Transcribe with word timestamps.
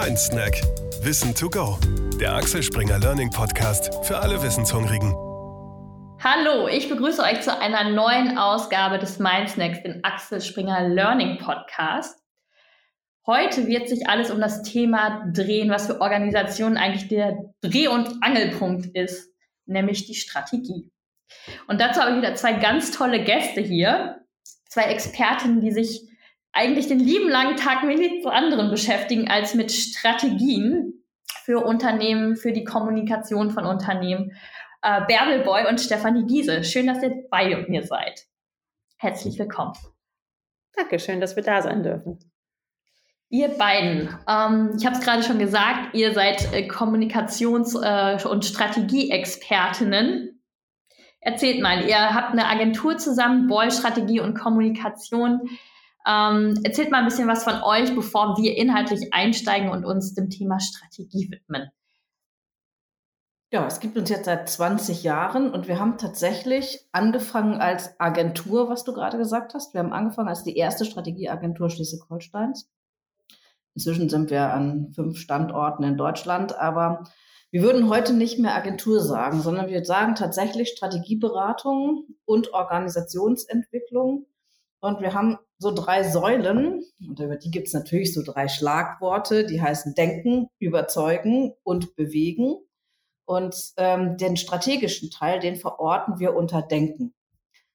Mein 0.00 0.16
Snack. 0.16 0.62
Wissen 1.02 1.34
to 1.34 1.50
go. 1.50 1.76
Der 2.20 2.32
Axel 2.32 2.62
Springer 2.62 3.00
Learning 3.00 3.30
Podcast 3.30 3.92
für 4.04 4.16
alle 4.16 4.40
Wissenshungrigen. 4.40 5.12
Hallo, 6.22 6.68
ich 6.68 6.88
begrüße 6.88 7.20
euch 7.20 7.40
zu 7.40 7.58
einer 7.58 7.90
neuen 7.90 8.38
Ausgabe 8.38 9.00
des 9.00 9.18
Mind 9.18 9.50
Snacks, 9.50 9.82
den 9.82 10.04
Axel 10.04 10.40
Springer 10.40 10.88
Learning 10.88 11.38
Podcast. 11.38 12.16
Heute 13.26 13.66
wird 13.66 13.88
sich 13.88 14.08
alles 14.08 14.30
um 14.30 14.40
das 14.40 14.62
Thema 14.62 15.24
drehen, 15.34 15.68
was 15.68 15.88
für 15.88 16.00
Organisationen 16.00 16.76
eigentlich 16.76 17.08
der 17.08 17.36
Dreh- 17.60 17.88
und 17.88 18.22
Angelpunkt 18.22 18.86
ist, 18.94 19.34
nämlich 19.66 20.06
die 20.06 20.14
Strategie. 20.14 20.92
Und 21.66 21.80
dazu 21.80 22.00
habe 22.00 22.12
ich 22.12 22.18
wieder 22.18 22.36
zwei 22.36 22.52
ganz 22.52 22.92
tolle 22.92 23.24
Gäste 23.24 23.62
hier, 23.62 24.24
zwei 24.68 24.84
Expertinnen, 24.84 25.60
die 25.60 25.72
sich 25.72 26.07
eigentlich 26.52 26.88
den 26.88 27.00
lieben 27.00 27.28
langen 27.28 27.56
Tag 27.56 27.84
mit 27.84 27.98
nichts 27.98 28.26
anderem 28.26 28.70
beschäftigen 28.70 29.30
als 29.30 29.54
mit 29.54 29.70
Strategien 29.72 31.04
für 31.44 31.64
Unternehmen, 31.64 32.36
für 32.36 32.52
die 32.52 32.64
Kommunikation 32.64 33.50
von 33.50 33.64
Unternehmen. 33.64 34.32
Äh, 34.82 35.02
Bärbel 35.06 35.44
Boy 35.44 35.66
und 35.68 35.80
Stefanie 35.80 36.26
Giese. 36.26 36.64
Schön, 36.64 36.86
dass 36.86 37.02
ihr 37.02 37.24
bei 37.30 37.64
mir 37.68 37.82
seid. 37.84 38.26
Herzlich 38.96 39.38
willkommen. 39.38 39.74
Dankeschön, 40.74 41.20
dass 41.20 41.36
wir 41.36 41.42
da 41.42 41.62
sein 41.62 41.82
dürfen. 41.82 42.18
Ihr 43.30 43.48
beiden, 43.48 44.08
ähm, 44.26 44.74
ich 44.78 44.86
habe 44.86 44.96
es 44.96 45.02
gerade 45.02 45.22
schon 45.22 45.38
gesagt, 45.38 45.94
ihr 45.94 46.14
seid 46.14 46.52
äh, 46.52 46.66
Kommunikations- 46.66 47.76
äh, 47.76 48.26
und 48.26 48.44
Strategieexpertinnen. 48.44 50.42
Erzählt 51.20 51.60
mal, 51.60 51.84
ihr 51.86 52.14
habt 52.14 52.32
eine 52.32 52.46
Agentur 52.46 52.96
zusammen, 52.96 53.48
Boy 53.48 53.70
Strategie 53.70 54.20
und 54.20 54.34
Kommunikation. 54.38 55.42
Ähm, 56.06 56.58
erzählt 56.64 56.90
mal 56.90 56.98
ein 56.98 57.04
bisschen 57.04 57.28
was 57.28 57.44
von 57.44 57.62
euch, 57.62 57.94
bevor 57.94 58.36
wir 58.36 58.56
inhaltlich 58.56 59.12
einsteigen 59.12 59.70
und 59.70 59.84
uns 59.84 60.14
dem 60.14 60.30
Thema 60.30 60.60
Strategie 60.60 61.30
widmen. 61.30 61.70
Ja, 63.50 63.66
es 63.66 63.80
gibt 63.80 63.96
uns 63.96 64.10
jetzt 64.10 64.26
seit 64.26 64.46
20 64.46 65.02
Jahren 65.04 65.50
und 65.50 65.68
wir 65.68 65.80
haben 65.80 65.96
tatsächlich 65.96 66.86
angefangen 66.92 67.60
als 67.62 67.98
Agentur, 67.98 68.68
was 68.68 68.84
du 68.84 68.92
gerade 68.92 69.16
gesagt 69.16 69.54
hast. 69.54 69.72
Wir 69.72 69.80
haben 69.80 69.94
angefangen 69.94 70.28
als 70.28 70.44
die 70.44 70.56
erste 70.56 70.84
Strategieagentur 70.84 71.70
Schleswig-Holsteins. 71.70 72.70
Inzwischen 73.74 74.10
sind 74.10 74.28
wir 74.30 74.52
an 74.52 74.92
fünf 74.92 75.16
Standorten 75.16 75.82
in 75.84 75.96
Deutschland, 75.96 76.58
aber 76.58 77.04
wir 77.50 77.62
würden 77.62 77.88
heute 77.88 78.12
nicht 78.12 78.38
mehr 78.38 78.54
Agentur 78.54 79.00
sagen, 79.00 79.40
sondern 79.40 79.68
wir 79.68 79.82
sagen 79.82 80.14
tatsächlich 80.14 80.68
Strategieberatung 80.68 82.04
und 82.26 82.52
Organisationsentwicklung. 82.52 84.26
Und 84.80 85.00
wir 85.00 85.14
haben 85.14 85.38
so 85.58 85.72
drei 85.72 86.04
Säulen, 86.04 86.84
und 87.00 87.18
über 87.18 87.36
die 87.36 87.50
gibt 87.50 87.66
es 87.66 87.74
natürlich 87.74 88.14
so 88.14 88.22
drei 88.22 88.48
Schlagworte, 88.48 89.44
die 89.44 89.60
heißen 89.60 89.94
Denken, 89.94 90.48
Überzeugen 90.58 91.54
und 91.64 91.96
Bewegen. 91.96 92.56
Und 93.24 93.72
ähm, 93.76 94.16
den 94.16 94.36
strategischen 94.36 95.10
Teil, 95.10 95.40
den 95.40 95.56
verorten 95.56 96.18
wir 96.18 96.34
unter 96.34 96.62
Denken. 96.62 97.12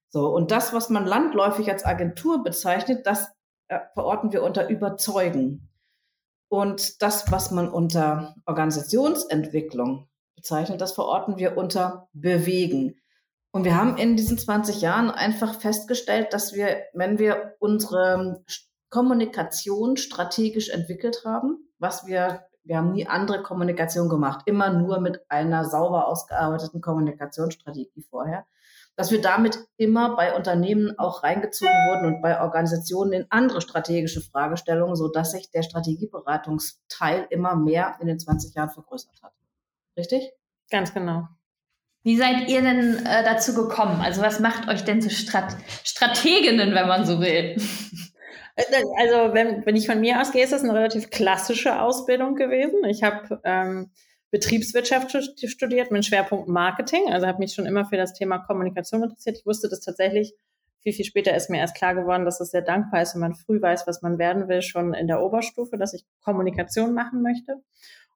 So, 0.09 0.27
und 0.29 0.51
das, 0.51 0.73
was 0.73 0.89
man 0.89 1.05
landläufig 1.05 1.69
als 1.69 1.85
Agentur 1.85 2.43
bezeichnet, 2.43 3.05
das 3.05 3.29
äh, 3.67 3.79
verorten 3.93 4.31
wir 4.31 4.43
unter 4.43 4.69
Überzeugen. 4.69 5.69
Und 6.49 7.01
das, 7.01 7.31
was 7.31 7.51
man 7.51 7.69
unter 7.69 8.35
Organisationsentwicklung 8.45 10.07
bezeichnet, 10.35 10.81
das 10.81 10.93
verorten 10.93 11.37
wir 11.37 11.57
unter 11.57 12.09
Bewegen. 12.13 13.01
Und 13.53 13.65
wir 13.65 13.77
haben 13.77 13.97
in 13.97 14.17
diesen 14.17 14.39
20 14.39 14.81
Jahren 14.81 15.11
einfach 15.11 15.59
festgestellt, 15.59 16.33
dass 16.33 16.55
wir, 16.55 16.85
wenn 16.93 17.19
wir 17.19 17.53
unsere 17.59 18.43
Kommunikation 18.89 19.95
strategisch 19.95 20.69
entwickelt 20.69 21.21
haben, 21.23 21.69
was 21.77 22.07
wir, 22.07 22.47
wir 22.63 22.77
haben 22.77 22.93
nie 22.93 23.05
andere 23.05 23.43
Kommunikation 23.43 24.09
gemacht, 24.09 24.41
immer 24.47 24.73
nur 24.73 24.99
mit 24.99 25.21
einer 25.29 25.65
sauber 25.65 26.07
ausgearbeiteten 26.07 26.81
Kommunikationsstrategie 26.81 28.03
vorher, 28.09 28.47
dass 28.95 29.11
wir 29.11 29.21
damit 29.21 29.59
immer 29.77 30.15
bei 30.15 30.35
Unternehmen 30.35 30.97
auch 30.97 31.21
reingezogen 31.21 31.73
wurden 31.73 32.15
und 32.15 32.21
bei 32.23 32.41
Organisationen 32.41 33.13
in 33.13 33.27
andere 33.29 33.61
strategische 33.61 34.21
Fragestellungen, 34.21 34.95
so 34.95 35.09
dass 35.09 35.29
sich 35.29 35.51
der 35.51 35.61
Strategieberatungsteil 35.61 37.27
immer 37.29 37.55
mehr 37.55 37.97
in 37.99 38.07
den 38.07 38.17
20 38.17 38.55
Jahren 38.55 38.71
vergrößert 38.71 39.21
hat. 39.21 39.33
Richtig? 39.95 40.31
Ganz 40.71 40.91
genau. 40.91 41.27
Wie 42.03 42.17
seid 42.17 42.49
ihr 42.49 42.61
denn 42.61 43.05
äh, 43.05 43.23
dazu 43.23 43.53
gekommen? 43.53 44.01
Also 44.01 44.21
was 44.21 44.41
macht 44.41 44.67
euch 44.67 44.83
denn 44.83 45.01
zu 45.01 45.09
Strat 45.09 45.55
Strateginnen, 45.83 46.75
wenn 46.75 46.87
man 46.87 47.05
so 47.05 47.19
will? 47.19 47.55
Äh, 48.55 48.83
also 49.01 49.33
wenn, 49.33 49.65
wenn 49.65 49.75
ich 49.75 49.87
von 49.87 49.99
mir 49.99 50.21
ausgehe, 50.21 50.43
ist 50.43 50.53
das 50.53 50.61
eine 50.61 50.75
relativ 50.75 51.09
klassische 51.09 51.81
Ausbildung 51.81 52.35
gewesen. 52.35 52.85
Ich 52.85 53.01
habe 53.01 53.41
ähm, 53.43 53.89
Betriebswirtschaft 54.29 55.17
studiert 55.47 55.89
mit 55.89 56.05
Schwerpunkt 56.05 56.47
Marketing. 56.47 57.11
Also 57.11 57.25
habe 57.25 57.39
mich 57.39 57.55
schon 57.55 57.65
immer 57.65 57.85
für 57.85 57.97
das 57.97 58.13
Thema 58.13 58.37
Kommunikation 58.37 59.01
interessiert. 59.01 59.39
Ich 59.39 59.45
wusste 59.47 59.69
das 59.69 59.79
tatsächlich. 59.79 60.35
Viel, 60.83 60.93
viel 60.93 61.05
später 61.05 61.35
ist 61.35 61.49
mir 61.49 61.57
erst 61.57 61.75
klar 61.75 61.95
geworden, 61.95 62.25
dass 62.25 62.39
es 62.41 62.51
sehr 62.51 62.61
dankbar 62.61 63.01
ist, 63.01 63.15
wenn 63.15 63.21
man 63.21 63.33
früh 63.33 63.59
weiß, 63.59 63.87
was 63.87 64.03
man 64.03 64.19
werden 64.19 64.47
will, 64.47 64.61
schon 64.61 64.93
in 64.93 65.07
der 65.07 65.23
Oberstufe, 65.23 65.79
dass 65.79 65.95
ich 65.95 66.05
Kommunikation 66.21 66.93
machen 66.93 67.23
möchte. 67.23 67.55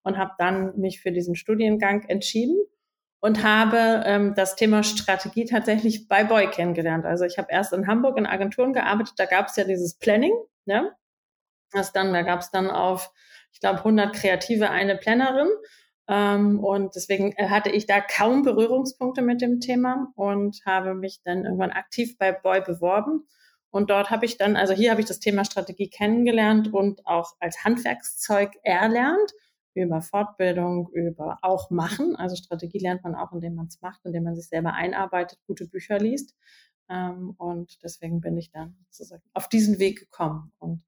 Und 0.04 0.20
habe 0.20 0.34
dann 0.38 0.78
mich 0.78 1.02
für 1.02 1.12
diesen 1.12 1.36
Studiengang 1.36 2.04
entschieden 2.10 2.58
und 3.20 3.44
habe 3.44 4.04
ähm, 4.06 4.34
das 4.36 4.56
Thema 4.56 4.84
Strategie 4.84 5.46
tatsächlich 5.46 6.08
bei 6.08 6.24
Boy 6.24 6.50
kennengelernt. 6.50 7.06
Also 7.06 7.26
ich 7.26 7.38
habe 7.38 7.48
erst 7.52 7.74
in 7.74 7.88
Hamburg 7.88 8.18
in 8.18 8.26
Agenturen 8.26 8.74
gearbeitet, 8.74 9.16
da 9.18 9.26
gab 9.26 9.48
es 9.48 9.56
ja 9.56 9.64
dieses 9.64 9.98
Planning, 9.98 10.34
ne? 10.66 10.92
Das 11.72 11.92
dann, 11.92 12.14
da 12.14 12.22
gab 12.22 12.40
es 12.40 12.52
dann 12.52 12.70
auf, 12.70 13.12
ich 13.52 13.60
glaube, 13.60 13.80
100 13.80 14.16
Kreative 14.16 14.70
eine 14.70 14.96
Plannerin. 14.96 15.50
Ähm, 16.08 16.64
und 16.64 16.96
deswegen 16.96 17.34
äh, 17.34 17.50
hatte 17.50 17.70
ich 17.70 17.86
da 17.86 18.00
kaum 18.00 18.44
Berührungspunkte 18.44 19.22
mit 19.22 19.42
dem 19.42 19.60
Thema 19.60 20.08
und 20.16 20.62
habe 20.66 20.94
mich 20.94 21.22
dann 21.24 21.44
irgendwann 21.44 21.72
aktiv 21.72 22.18
bei 22.18 22.32
Boy 22.32 22.62
beworben. 22.62 23.28
Und 23.70 23.90
dort 23.90 24.10
habe 24.10 24.26
ich 24.26 24.38
dann, 24.38 24.56
also 24.56 24.74
hier 24.74 24.92
habe 24.92 25.02
ich 25.02 25.08
das 25.08 25.20
Thema 25.20 25.44
Strategie 25.44 25.90
kennengelernt 25.90 26.74
und 26.74 27.06
auch 27.06 27.34
als 27.40 27.66
Handwerkszeug 27.66 28.52
erlernt 28.64 29.34
über 29.84 30.02
Fortbildung, 30.02 30.90
über 30.92 31.40
auch 31.42 31.70
machen. 31.70 32.16
Also 32.16 32.36
Strategie 32.36 32.80
lernt 32.80 33.04
man 33.04 33.16
auch, 33.16 33.32
indem 33.32 33.56
man 33.56 33.68
es 33.68 33.82
macht, 33.82 34.06
indem 34.06 34.24
man 34.24 34.36
sich 34.36 34.48
selber 34.48 34.74
einarbeitet, 34.74 35.40
gute 35.48 35.68
Bücher 35.68 36.00
liest. 36.00 36.36
Ähm, 36.90 37.34
und 37.38 37.82
deswegen 37.84 38.22
bin 38.22 38.38
ich 38.38 38.52
dann 38.52 38.76
sozusagen 38.90 39.24
auf 39.34 39.50
diesen 39.50 39.80
Weg 39.80 40.00
gekommen. 40.00 40.52
Und 40.58 40.84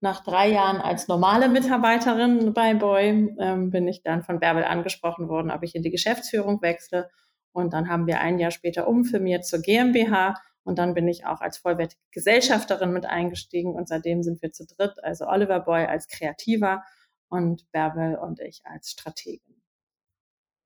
nach 0.00 0.22
drei 0.22 0.48
Jahren 0.50 0.80
als 0.80 1.08
normale 1.08 1.48
Mitarbeiterin 1.48 2.52
bei 2.52 2.74
Boy 2.74 3.34
ähm, 3.38 3.70
bin 3.70 3.88
ich 3.88 4.02
dann 4.02 4.22
von 4.22 4.38
Bärbel 4.38 4.64
angesprochen 4.64 5.28
worden, 5.28 5.50
ob 5.50 5.62
ich 5.62 5.74
in 5.74 5.82
die 5.82 5.90
Geschäftsführung 5.90 6.62
wechsle. 6.62 7.10
Und 7.52 7.72
dann 7.72 7.88
haben 7.88 8.06
wir 8.06 8.20
ein 8.20 8.38
Jahr 8.38 8.52
später 8.52 8.86
umfirmiert 8.86 9.44
zur 9.44 9.60
GmbH. 9.60 10.34
Und 10.62 10.78
dann 10.78 10.94
bin 10.94 11.08
ich 11.08 11.26
auch 11.26 11.40
als 11.40 11.58
vollwertige 11.58 12.00
Gesellschafterin 12.12 12.92
mit 12.92 13.06
eingestiegen. 13.06 13.74
Und 13.74 13.88
seitdem 13.88 14.22
sind 14.22 14.42
wir 14.42 14.52
zu 14.52 14.66
dritt, 14.66 15.02
also 15.02 15.26
Oliver 15.26 15.60
Boy 15.60 15.86
als 15.86 16.08
Kreativer 16.08 16.84
und 17.28 17.70
Bärbel 17.72 18.16
und 18.16 18.40
ich 18.40 18.62
als 18.64 18.90
Strategen. 18.90 19.62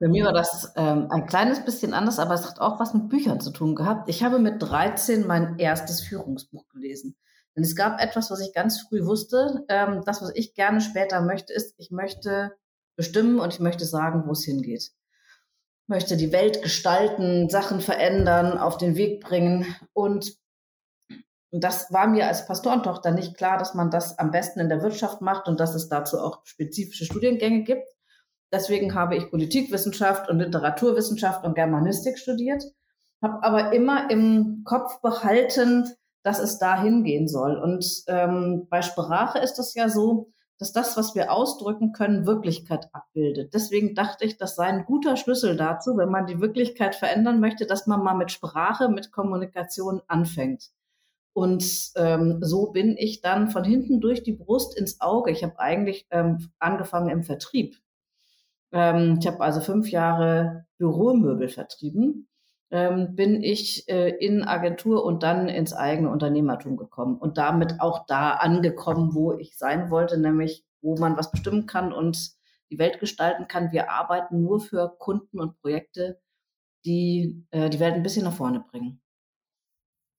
Bei 0.02 0.08
mir 0.08 0.24
war 0.24 0.32
das 0.32 0.72
ähm, 0.74 1.06
ein 1.10 1.26
kleines 1.26 1.64
bisschen 1.64 1.94
anders, 1.94 2.18
aber 2.18 2.34
es 2.34 2.44
hat 2.44 2.58
auch 2.60 2.80
was 2.80 2.92
mit 2.92 3.08
Büchern 3.08 3.40
zu 3.40 3.52
tun 3.52 3.76
gehabt. 3.76 4.08
Ich 4.08 4.24
habe 4.24 4.40
mit 4.40 4.60
13 4.60 5.28
mein 5.28 5.60
erstes 5.60 6.00
Führungsbuch 6.00 6.68
gelesen. 6.70 7.16
Denn 7.54 7.62
es 7.62 7.76
gab 7.76 8.00
etwas, 8.00 8.28
was 8.28 8.40
ich 8.40 8.52
ganz 8.52 8.80
früh 8.80 9.04
wusste. 9.04 9.64
Ähm, 9.68 10.02
das, 10.04 10.20
was 10.20 10.32
ich 10.34 10.54
gerne 10.54 10.80
später 10.80 11.20
möchte, 11.20 11.52
ist, 11.52 11.74
ich 11.78 11.92
möchte 11.92 12.56
bestimmen 12.96 13.38
und 13.38 13.52
ich 13.52 13.60
möchte 13.60 13.84
sagen, 13.84 14.24
wo 14.26 14.32
es 14.32 14.42
hingeht. 14.42 14.90
Ich 15.82 15.88
möchte 15.88 16.16
die 16.16 16.32
Welt 16.32 16.62
gestalten, 16.62 17.48
Sachen 17.48 17.80
verändern, 17.80 18.58
auf 18.58 18.78
den 18.78 18.96
Weg 18.96 19.20
bringen. 19.22 19.66
Und 19.92 20.36
und 21.52 21.62
das 21.62 21.92
war 21.92 22.06
mir 22.06 22.26
als 22.26 22.46
Pastorentochter 22.46 23.10
nicht 23.10 23.36
klar, 23.36 23.58
dass 23.58 23.74
man 23.74 23.90
das 23.90 24.18
am 24.18 24.30
besten 24.30 24.58
in 24.58 24.70
der 24.70 24.82
Wirtschaft 24.82 25.20
macht 25.20 25.48
und 25.48 25.60
dass 25.60 25.74
es 25.74 25.90
dazu 25.90 26.18
auch 26.18 26.40
spezifische 26.44 27.04
Studiengänge 27.04 27.62
gibt. 27.62 27.86
Deswegen 28.50 28.94
habe 28.94 29.16
ich 29.16 29.30
Politikwissenschaft 29.30 30.30
und 30.30 30.38
Literaturwissenschaft 30.38 31.44
und 31.44 31.54
Germanistik 31.54 32.18
studiert, 32.18 32.64
habe 33.20 33.42
aber 33.42 33.72
immer 33.74 34.10
im 34.10 34.62
Kopf 34.64 35.02
behalten, 35.02 35.90
dass 36.22 36.38
es 36.38 36.58
da 36.58 36.80
hingehen 36.80 37.28
soll. 37.28 37.58
Und 37.58 37.84
ähm, 38.06 38.66
bei 38.70 38.80
Sprache 38.80 39.38
ist 39.38 39.58
es 39.58 39.74
ja 39.74 39.90
so, 39.90 40.32
dass 40.58 40.72
das, 40.72 40.96
was 40.96 41.14
wir 41.14 41.32
ausdrücken 41.32 41.92
können, 41.92 42.24
Wirklichkeit 42.26 42.88
abbildet. 42.92 43.52
Deswegen 43.52 43.94
dachte 43.94 44.24
ich, 44.24 44.38
das 44.38 44.54
sei 44.54 44.66
ein 44.66 44.86
guter 44.86 45.16
Schlüssel 45.16 45.56
dazu, 45.56 45.98
wenn 45.98 46.08
man 46.08 46.24
die 46.24 46.40
Wirklichkeit 46.40 46.94
verändern 46.94 47.40
möchte, 47.40 47.66
dass 47.66 47.86
man 47.86 48.02
mal 48.02 48.14
mit 48.14 48.32
Sprache, 48.32 48.88
mit 48.88 49.12
Kommunikation 49.12 50.00
anfängt. 50.06 50.70
Und 51.34 51.92
ähm, 51.96 52.38
so 52.42 52.72
bin 52.72 52.96
ich 52.98 53.22
dann 53.22 53.50
von 53.50 53.64
hinten 53.64 54.00
durch 54.00 54.22
die 54.22 54.32
Brust 54.32 54.78
ins 54.78 55.00
Auge. 55.00 55.30
Ich 55.30 55.42
habe 55.42 55.58
eigentlich 55.58 56.06
ähm, 56.10 56.50
angefangen 56.58 57.08
im 57.08 57.22
Vertrieb. 57.22 57.76
Ähm, 58.72 59.18
ich 59.20 59.26
habe 59.26 59.40
also 59.40 59.60
fünf 59.60 59.90
Jahre 59.90 60.66
Büromöbel 60.78 61.48
vertrieben. 61.48 62.28
Ähm, 62.70 63.14
bin 63.14 63.42
ich 63.42 63.86
äh, 63.88 64.08
in 64.08 64.42
Agentur 64.44 65.04
und 65.04 65.22
dann 65.22 65.48
ins 65.48 65.74
eigene 65.74 66.08
Unternehmertum 66.10 66.78
gekommen 66.78 67.18
und 67.18 67.36
damit 67.36 67.80
auch 67.80 68.06
da 68.06 68.30
angekommen, 68.32 69.14
wo 69.14 69.34
ich 69.34 69.58
sein 69.58 69.90
wollte, 69.90 70.18
nämlich 70.18 70.64
wo 70.80 70.96
man 70.96 71.18
was 71.18 71.30
bestimmen 71.30 71.66
kann 71.66 71.92
und 71.92 72.32
die 72.70 72.78
Welt 72.78 72.98
gestalten 72.98 73.46
kann. 73.46 73.72
Wir 73.72 73.90
arbeiten 73.90 74.42
nur 74.42 74.58
für 74.58 74.96
Kunden 74.98 75.38
und 75.38 75.60
Projekte, 75.60 76.18
die 76.86 77.44
äh, 77.50 77.68
die 77.68 77.78
Welt 77.78 77.94
ein 77.94 78.02
bisschen 78.02 78.24
nach 78.24 78.32
vorne 78.32 78.60
bringen. 78.60 79.01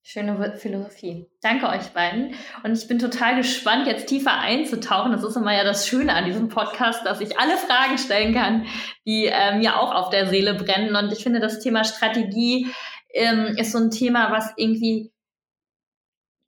Schöne 0.06 0.58
Philosophie. 0.58 1.30
Danke 1.42 1.70
euch 1.70 1.94
beiden. 1.94 2.36
Und 2.62 2.78
ich 2.78 2.90
bin 2.90 3.00
total 3.00 3.38
gespannt, 3.38 3.88
jetzt 3.88 4.08
tiefer 4.08 4.38
einzutauchen. 4.38 5.14
Das 5.14 5.24
ist 5.24 5.38
immer 5.38 5.56
ja 5.56 5.64
das 5.64 5.88
Schöne 5.88 6.14
an 6.14 6.26
diesem 6.26 6.50
Podcast, 6.50 7.06
dass 7.06 7.22
ich 7.22 7.40
alle 7.40 7.56
Fragen 7.56 7.98
stellen 7.98 8.34
kann, 8.34 8.66
die 9.06 9.28
äh, 9.28 9.58
mir 9.58 9.80
auch 9.80 9.96
auf 9.96 10.10
der 10.10 10.28
Seele 10.28 10.56
brennen. 10.56 10.98
Und 10.98 11.14
ich 11.14 11.24
finde, 11.24 11.40
das 11.40 11.62
Thema 11.62 11.86
Strategie 11.86 12.68
ähm, 13.14 13.56
ist 13.58 13.72
so 13.72 13.78
ein 13.78 13.92
Thema, 13.92 14.30
was 14.30 14.52
irgendwie, 14.58 15.14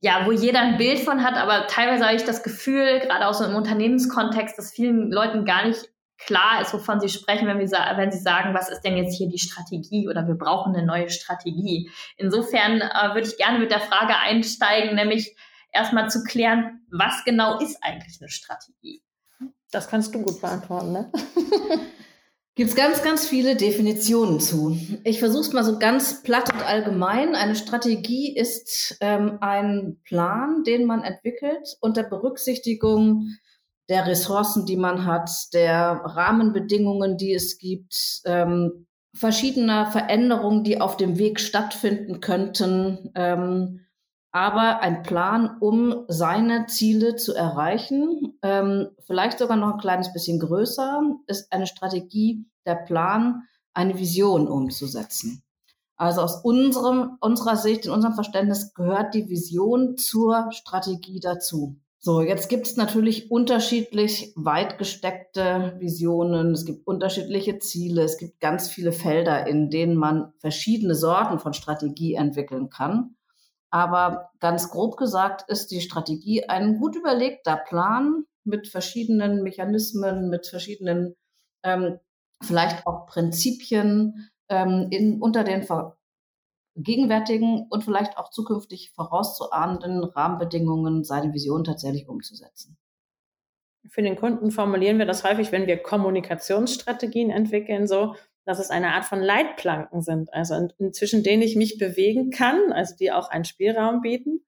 ja, 0.01 0.25
wo 0.25 0.33
jeder 0.33 0.59
ein 0.59 0.77
Bild 0.77 0.99
von 0.99 1.23
hat, 1.23 1.35
aber 1.35 1.67
teilweise 1.67 2.05
habe 2.05 2.15
ich 2.17 2.25
das 2.25 2.43
Gefühl, 2.43 2.99
gerade 2.99 3.25
auch 3.25 3.33
so 3.33 3.45
im 3.45 3.55
Unternehmenskontext, 3.55 4.57
dass 4.57 4.73
vielen 4.73 5.09
Leuten 5.11 5.45
gar 5.45 5.65
nicht 5.65 5.89
klar 6.17 6.61
ist, 6.61 6.73
wovon 6.73 6.99
Sie 6.99 7.09
sprechen, 7.09 7.47
wenn, 7.47 7.59
wir, 7.59 7.69
wenn 7.97 8.11
Sie 8.11 8.19
sagen, 8.19 8.53
was 8.53 8.69
ist 8.69 8.81
denn 8.81 8.97
jetzt 8.97 9.15
hier 9.15 9.29
die 9.29 9.39
Strategie 9.39 10.07
oder 10.07 10.27
wir 10.27 10.35
brauchen 10.35 10.75
eine 10.75 10.85
neue 10.85 11.09
Strategie. 11.09 11.89
Insofern 12.17 12.81
äh, 12.81 13.13
würde 13.13 13.27
ich 13.27 13.37
gerne 13.37 13.59
mit 13.59 13.71
der 13.71 13.81
Frage 13.81 14.17
einsteigen, 14.17 14.95
nämlich 14.95 15.35
erstmal 15.71 16.09
zu 16.09 16.23
klären, 16.23 16.81
was 16.89 17.23
genau 17.25 17.59
ist 17.59 17.77
eigentlich 17.81 18.17
eine 18.21 18.29
Strategie? 18.29 19.03
Das 19.71 19.89
kannst 19.89 20.15
du 20.15 20.21
gut 20.21 20.41
beantworten, 20.41 20.93
ne? 20.93 21.11
Gibt 22.57 22.69
es 22.69 22.75
ganz, 22.77 23.03
ganz 23.03 23.27
viele 23.27 23.57
Definitionen 23.57 24.39
zu. 24.39 24.79
Ich 25.03 25.19
versuche 25.19 25.41
es 25.41 25.51
mal 25.51 25.65
so 25.65 25.77
ganz 25.77 26.23
platt 26.23 26.53
und 26.53 26.65
allgemein. 26.65 27.35
Eine 27.35 27.57
Strategie 27.57 28.33
ist 28.33 28.95
ähm, 29.01 29.39
ein 29.41 29.99
Plan, 30.05 30.63
den 30.63 30.85
man 30.85 31.03
entwickelt 31.03 31.75
unter 31.81 32.03
Berücksichtigung 32.03 33.27
der 33.89 34.07
Ressourcen, 34.07 34.65
die 34.65 34.77
man 34.77 35.05
hat, 35.05 35.53
der 35.53 36.01
Rahmenbedingungen, 36.03 37.17
die 37.17 37.33
es 37.33 37.57
gibt, 37.57 38.21
ähm, 38.25 38.87
verschiedener 39.13 39.91
Veränderungen, 39.91 40.63
die 40.63 40.81
auf 40.81 40.97
dem 40.97 41.17
Weg 41.17 41.39
stattfinden 41.39 42.19
könnten, 42.19 43.11
ähm, 43.15 43.81
aber 44.31 44.81
ein 44.81 45.01
Plan, 45.03 45.57
um 45.61 46.03
seine 46.09 46.65
Ziele 46.65 47.15
zu 47.15 47.33
erreichen, 47.33 48.37
ähm, 48.41 48.89
vielleicht 49.05 49.39
sogar 49.39 49.55
noch 49.55 49.75
ein 49.75 49.79
kleines 49.79 50.11
bisschen 50.11 50.39
größer, 50.39 51.01
ist 51.27 51.53
eine 51.53 51.67
Strategie, 51.67 52.45
der 52.65 52.75
Plan, 52.75 53.43
eine 53.73 53.97
Vision 53.97 54.49
umzusetzen. 54.49 55.41
Also 55.95 56.21
aus 56.21 56.43
unserem, 56.43 57.17
unserer 57.21 57.55
Sicht, 57.55 57.85
in 57.85 57.91
unserem 57.91 58.15
Verständnis 58.15 58.73
gehört 58.73 59.13
die 59.13 59.29
Vision 59.29 59.95
zur 59.95 60.51
Strategie 60.51 61.21
dazu. 61.21 61.77
So, 62.05 62.21
jetzt 62.21 62.49
gibt 62.49 62.67
es 62.67 62.77
natürlich 62.77 63.31
unterschiedlich 63.31 64.31
weit 64.35 64.77
gesteckte 64.77 65.75
Visionen, 65.79 66.51
es 66.51 66.63
gibt 66.63 66.85
unterschiedliche 66.85 67.57
Ziele, 67.57 68.03
es 68.03 68.19
gibt 68.19 68.39
ganz 68.39 68.69
viele 68.69 68.91
Felder, 68.91 69.47
in 69.47 69.71
denen 69.71 69.95
man 69.95 70.31
verschiedene 70.37 70.93
Sorten 70.93 71.39
von 71.39 71.55
Strategie 71.55 72.13
entwickeln 72.13 72.69
kann. 72.69 73.15
Aber 73.71 74.29
ganz 74.39 74.69
grob 74.69 74.97
gesagt 74.97 75.49
ist 75.49 75.71
die 75.71 75.81
Strategie 75.81 76.47
ein 76.47 76.77
gut 76.77 76.95
überlegter 76.95 77.57
Plan 77.57 78.25
mit 78.43 78.67
verschiedenen 78.67 79.41
Mechanismen, 79.41 80.29
mit 80.29 80.45
verschiedenen 80.45 81.15
ähm, 81.63 81.97
vielleicht 82.39 82.85
auch 82.85 83.07
Prinzipien 83.07 84.29
ähm, 84.47 84.89
in, 84.91 85.19
unter 85.23 85.43
den 85.43 85.63
gegenwärtigen 86.75 87.67
und 87.69 87.83
vielleicht 87.83 88.17
auch 88.17 88.29
zukünftig 88.29 88.91
vorauszuahnenden 88.91 90.03
Rahmenbedingungen 90.03 91.03
seine 91.03 91.33
Vision 91.33 91.63
tatsächlich 91.63 92.07
umzusetzen. 92.07 92.77
Für 93.87 94.01
den 94.01 94.15
Kunden 94.15 94.51
formulieren 94.51 94.97
wir 94.97 95.05
das 95.05 95.23
häufig, 95.23 95.51
wenn 95.51 95.67
wir 95.67 95.77
Kommunikationsstrategien 95.77 97.29
entwickeln, 97.29 97.87
so, 97.87 98.15
dass 98.43 98.59
es 98.59 98.69
eine 98.69 98.93
Art 98.93 99.05
von 99.05 99.21
Leitplanken 99.21 100.01
sind, 100.01 100.33
also 100.33 100.67
zwischen 100.91 101.23
denen 101.23 101.41
ich 101.41 101.55
mich 101.55 101.77
bewegen 101.77 102.29
kann, 102.29 102.71
also 102.71 102.95
die 102.95 103.11
auch 103.11 103.29
einen 103.29 103.45
Spielraum 103.45 104.01
bieten, 104.01 104.45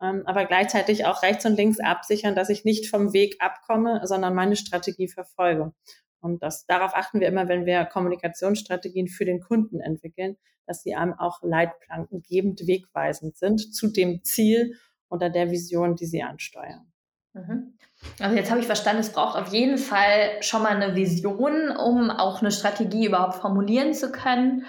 ähm, 0.00 0.22
aber 0.26 0.44
gleichzeitig 0.44 1.06
auch 1.06 1.22
rechts 1.22 1.44
und 1.46 1.56
links 1.56 1.80
absichern, 1.80 2.34
dass 2.34 2.50
ich 2.50 2.64
nicht 2.64 2.88
vom 2.88 3.12
Weg 3.12 3.36
abkomme, 3.40 4.00
sondern 4.04 4.34
meine 4.34 4.56
Strategie 4.56 5.08
verfolge. 5.08 5.72
Und 6.20 6.42
das, 6.42 6.66
darauf 6.66 6.94
achten 6.94 7.20
wir 7.20 7.28
immer, 7.28 7.48
wenn 7.48 7.66
wir 7.66 7.84
Kommunikationsstrategien 7.84 9.08
für 9.08 9.24
den 9.24 9.40
Kunden 9.40 9.80
entwickeln, 9.80 10.36
dass 10.66 10.82
sie 10.82 10.94
einem 10.94 11.14
auch 11.14 11.42
Leitplanken 11.42 12.22
gebend 12.22 12.66
wegweisend 12.66 13.36
sind 13.36 13.74
zu 13.74 13.88
dem 13.88 14.22
Ziel 14.24 14.74
oder 15.08 15.30
der 15.30 15.50
Vision, 15.50 15.96
die 15.96 16.06
sie 16.06 16.22
ansteuern. 16.22 16.92
Mhm. 17.32 17.78
Also 18.20 18.36
jetzt 18.36 18.50
habe 18.50 18.60
ich 18.60 18.66
verstanden, 18.66 19.00
es 19.00 19.12
braucht 19.12 19.36
auf 19.36 19.52
jeden 19.52 19.78
Fall 19.78 20.42
schon 20.42 20.62
mal 20.62 20.76
eine 20.76 20.94
Vision, 20.94 21.70
um 21.70 22.10
auch 22.10 22.40
eine 22.40 22.50
Strategie 22.50 23.06
überhaupt 23.06 23.36
formulieren 23.36 23.94
zu 23.94 24.12
können. 24.12 24.66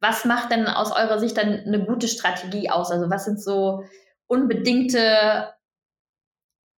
Was 0.00 0.24
macht 0.24 0.50
denn 0.50 0.66
aus 0.66 0.90
eurer 0.90 1.18
Sicht 1.18 1.36
dann 1.36 1.60
eine 1.60 1.84
gute 1.84 2.08
Strategie 2.08 2.68
aus? 2.70 2.90
Also 2.90 3.08
was 3.08 3.24
sind 3.24 3.40
so 3.40 3.84
unbedingte 4.26 5.52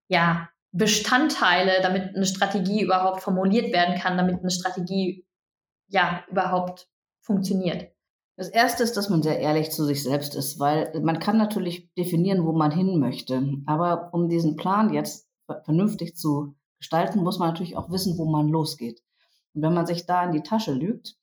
ja, 0.08 0.48
Bestandteile, 0.76 1.80
damit 1.82 2.16
eine 2.16 2.26
Strategie 2.26 2.82
überhaupt 2.82 3.22
formuliert 3.22 3.72
werden 3.72 3.96
kann, 3.96 4.16
damit 4.16 4.40
eine 4.40 4.50
Strategie 4.50 5.24
ja 5.86 6.24
überhaupt 6.28 6.88
funktioniert. 7.20 7.92
Das 8.36 8.48
erste 8.48 8.82
ist, 8.82 8.96
dass 8.96 9.08
man 9.08 9.22
sehr 9.22 9.38
ehrlich 9.38 9.70
zu 9.70 9.84
sich 9.84 10.02
selbst 10.02 10.34
ist, 10.34 10.58
weil 10.58 10.92
man 11.00 11.20
kann 11.20 11.36
natürlich 11.36 11.94
definieren, 11.94 12.44
wo 12.44 12.52
man 12.52 12.72
hin 12.72 12.98
möchte. 12.98 13.40
Aber 13.66 14.10
um 14.12 14.28
diesen 14.28 14.56
Plan 14.56 14.92
jetzt 14.92 15.28
vernünftig 15.62 16.16
zu 16.16 16.56
gestalten, 16.78 17.22
muss 17.22 17.38
man 17.38 17.50
natürlich 17.50 17.76
auch 17.76 17.90
wissen, 17.90 18.18
wo 18.18 18.24
man 18.24 18.48
losgeht. 18.48 19.00
Und 19.54 19.62
wenn 19.62 19.74
man 19.74 19.86
sich 19.86 20.06
da 20.06 20.24
in 20.24 20.32
die 20.32 20.42
Tasche 20.42 20.72
lügt, 20.72 21.14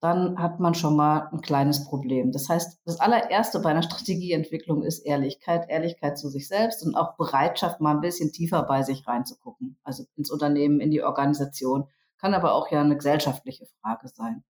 dann 0.00 0.38
hat 0.38 0.60
man 0.60 0.74
schon 0.74 0.96
mal 0.96 1.28
ein 1.32 1.40
kleines 1.40 1.84
Problem. 1.84 2.30
Das 2.30 2.48
heißt, 2.48 2.80
das 2.84 3.00
allererste 3.00 3.60
bei 3.60 3.70
einer 3.70 3.82
Strategieentwicklung 3.82 4.84
ist 4.84 5.00
Ehrlichkeit, 5.00 5.68
Ehrlichkeit 5.68 6.18
zu 6.18 6.28
sich 6.28 6.46
selbst 6.46 6.84
und 6.84 6.94
auch 6.94 7.16
Bereitschaft, 7.16 7.80
mal 7.80 7.94
ein 7.94 8.00
bisschen 8.00 8.32
tiefer 8.32 8.62
bei 8.62 8.82
sich 8.82 9.06
reinzugucken. 9.08 9.76
Also 9.82 10.04
ins 10.16 10.30
Unternehmen, 10.30 10.80
in 10.80 10.90
die 10.90 11.02
Organisation. 11.02 11.88
Kann 12.18 12.34
aber 12.34 12.52
auch 12.52 12.70
ja 12.70 12.80
eine 12.80 12.96
gesellschaftliche 12.96 13.66
Frage 13.80 14.08
sein. 14.08 14.44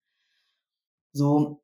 So. 1.13 1.61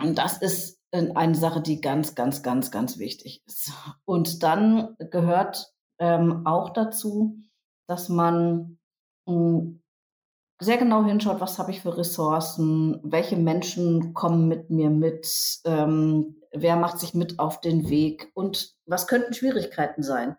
Und 0.00 0.16
das 0.16 0.38
ist 0.38 0.80
eine 0.92 1.34
Sache, 1.34 1.60
die 1.60 1.80
ganz, 1.80 2.14
ganz, 2.14 2.42
ganz, 2.42 2.70
ganz 2.70 2.98
wichtig 2.98 3.42
ist. 3.46 3.72
Und 4.04 4.42
dann 4.44 4.96
gehört 4.98 5.72
ähm, 5.98 6.46
auch 6.46 6.70
dazu, 6.70 7.36
dass 7.88 8.08
man 8.08 8.78
mh, 9.26 9.34
hm, 9.34 9.82
sehr 10.60 10.76
genau 10.76 11.04
hinschaut, 11.04 11.40
was 11.40 11.58
habe 11.58 11.70
ich 11.70 11.82
für 11.82 11.96
Ressourcen, 11.96 13.00
welche 13.04 13.36
Menschen 13.36 14.12
kommen 14.12 14.48
mit 14.48 14.70
mir 14.70 14.90
mit, 14.90 15.28
ähm, 15.64 16.36
wer 16.52 16.76
macht 16.76 16.98
sich 16.98 17.14
mit 17.14 17.38
auf 17.38 17.60
den 17.60 17.88
Weg 17.88 18.30
und 18.34 18.74
was 18.86 19.06
könnten 19.06 19.34
Schwierigkeiten 19.34 20.02
sein. 20.02 20.36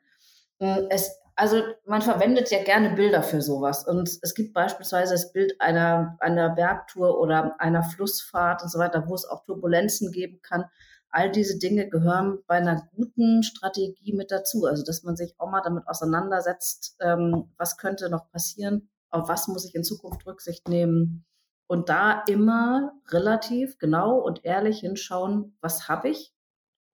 Hm, 0.59 0.87
es, 0.89 1.17
also 1.35 1.61
man 1.85 2.01
verwendet 2.01 2.51
ja 2.51 2.61
gerne 2.63 2.95
Bilder 2.95 3.23
für 3.23 3.41
sowas 3.41 3.87
und 3.87 4.09
es 4.21 4.33
gibt 4.33 4.53
beispielsweise 4.53 5.13
das 5.13 5.31
Bild 5.31 5.59
einer, 5.61 6.17
einer 6.19 6.49
Bergtour 6.49 7.17
oder 7.19 7.55
einer 7.61 7.83
Flussfahrt 7.83 8.61
und 8.61 8.69
so 8.69 8.77
weiter, 8.77 9.05
wo 9.07 9.15
es 9.15 9.25
auch 9.25 9.45
Turbulenzen 9.45 10.11
geben 10.11 10.41
kann. 10.41 10.65
All 11.11 11.31
diese 11.31 11.57
Dinge 11.57 11.87
gehören 11.87 12.39
bei 12.45 12.55
einer 12.55 12.89
guten 12.93 13.41
Strategie 13.41 14.13
mit 14.13 14.31
dazu. 14.31 14.65
Also 14.65 14.83
dass 14.83 15.03
man 15.03 15.15
sich 15.15 15.33
auch 15.37 15.49
mal 15.49 15.61
damit 15.61 15.87
auseinandersetzt, 15.87 16.97
ähm, 16.99 17.49
was 17.57 17.77
könnte 17.77 18.09
noch 18.09 18.29
passieren, 18.31 18.89
auf 19.09 19.29
was 19.29 19.47
muss 19.47 19.65
ich 19.65 19.75
in 19.75 19.83
Zukunft 19.83 20.25
Rücksicht 20.25 20.67
nehmen 20.67 21.25
und 21.67 21.89
da 21.89 22.23
immer 22.27 22.93
relativ 23.09 23.77
genau 23.77 24.17
und 24.17 24.43
ehrlich 24.45 24.79
hinschauen, 24.79 25.57
was 25.61 25.87
habe 25.87 26.09
ich, 26.09 26.33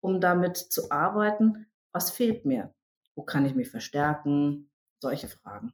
um 0.01 0.19
damit 0.19 0.57
zu 0.57 0.91
arbeiten, 0.91 1.67
was 1.91 2.11
fehlt 2.11 2.45
mir, 2.45 2.73
wo 3.15 3.23
kann 3.23 3.45
ich 3.45 3.55
mich 3.55 3.69
verstärken, 3.69 4.69
solche 4.99 5.27
Fragen. 5.27 5.73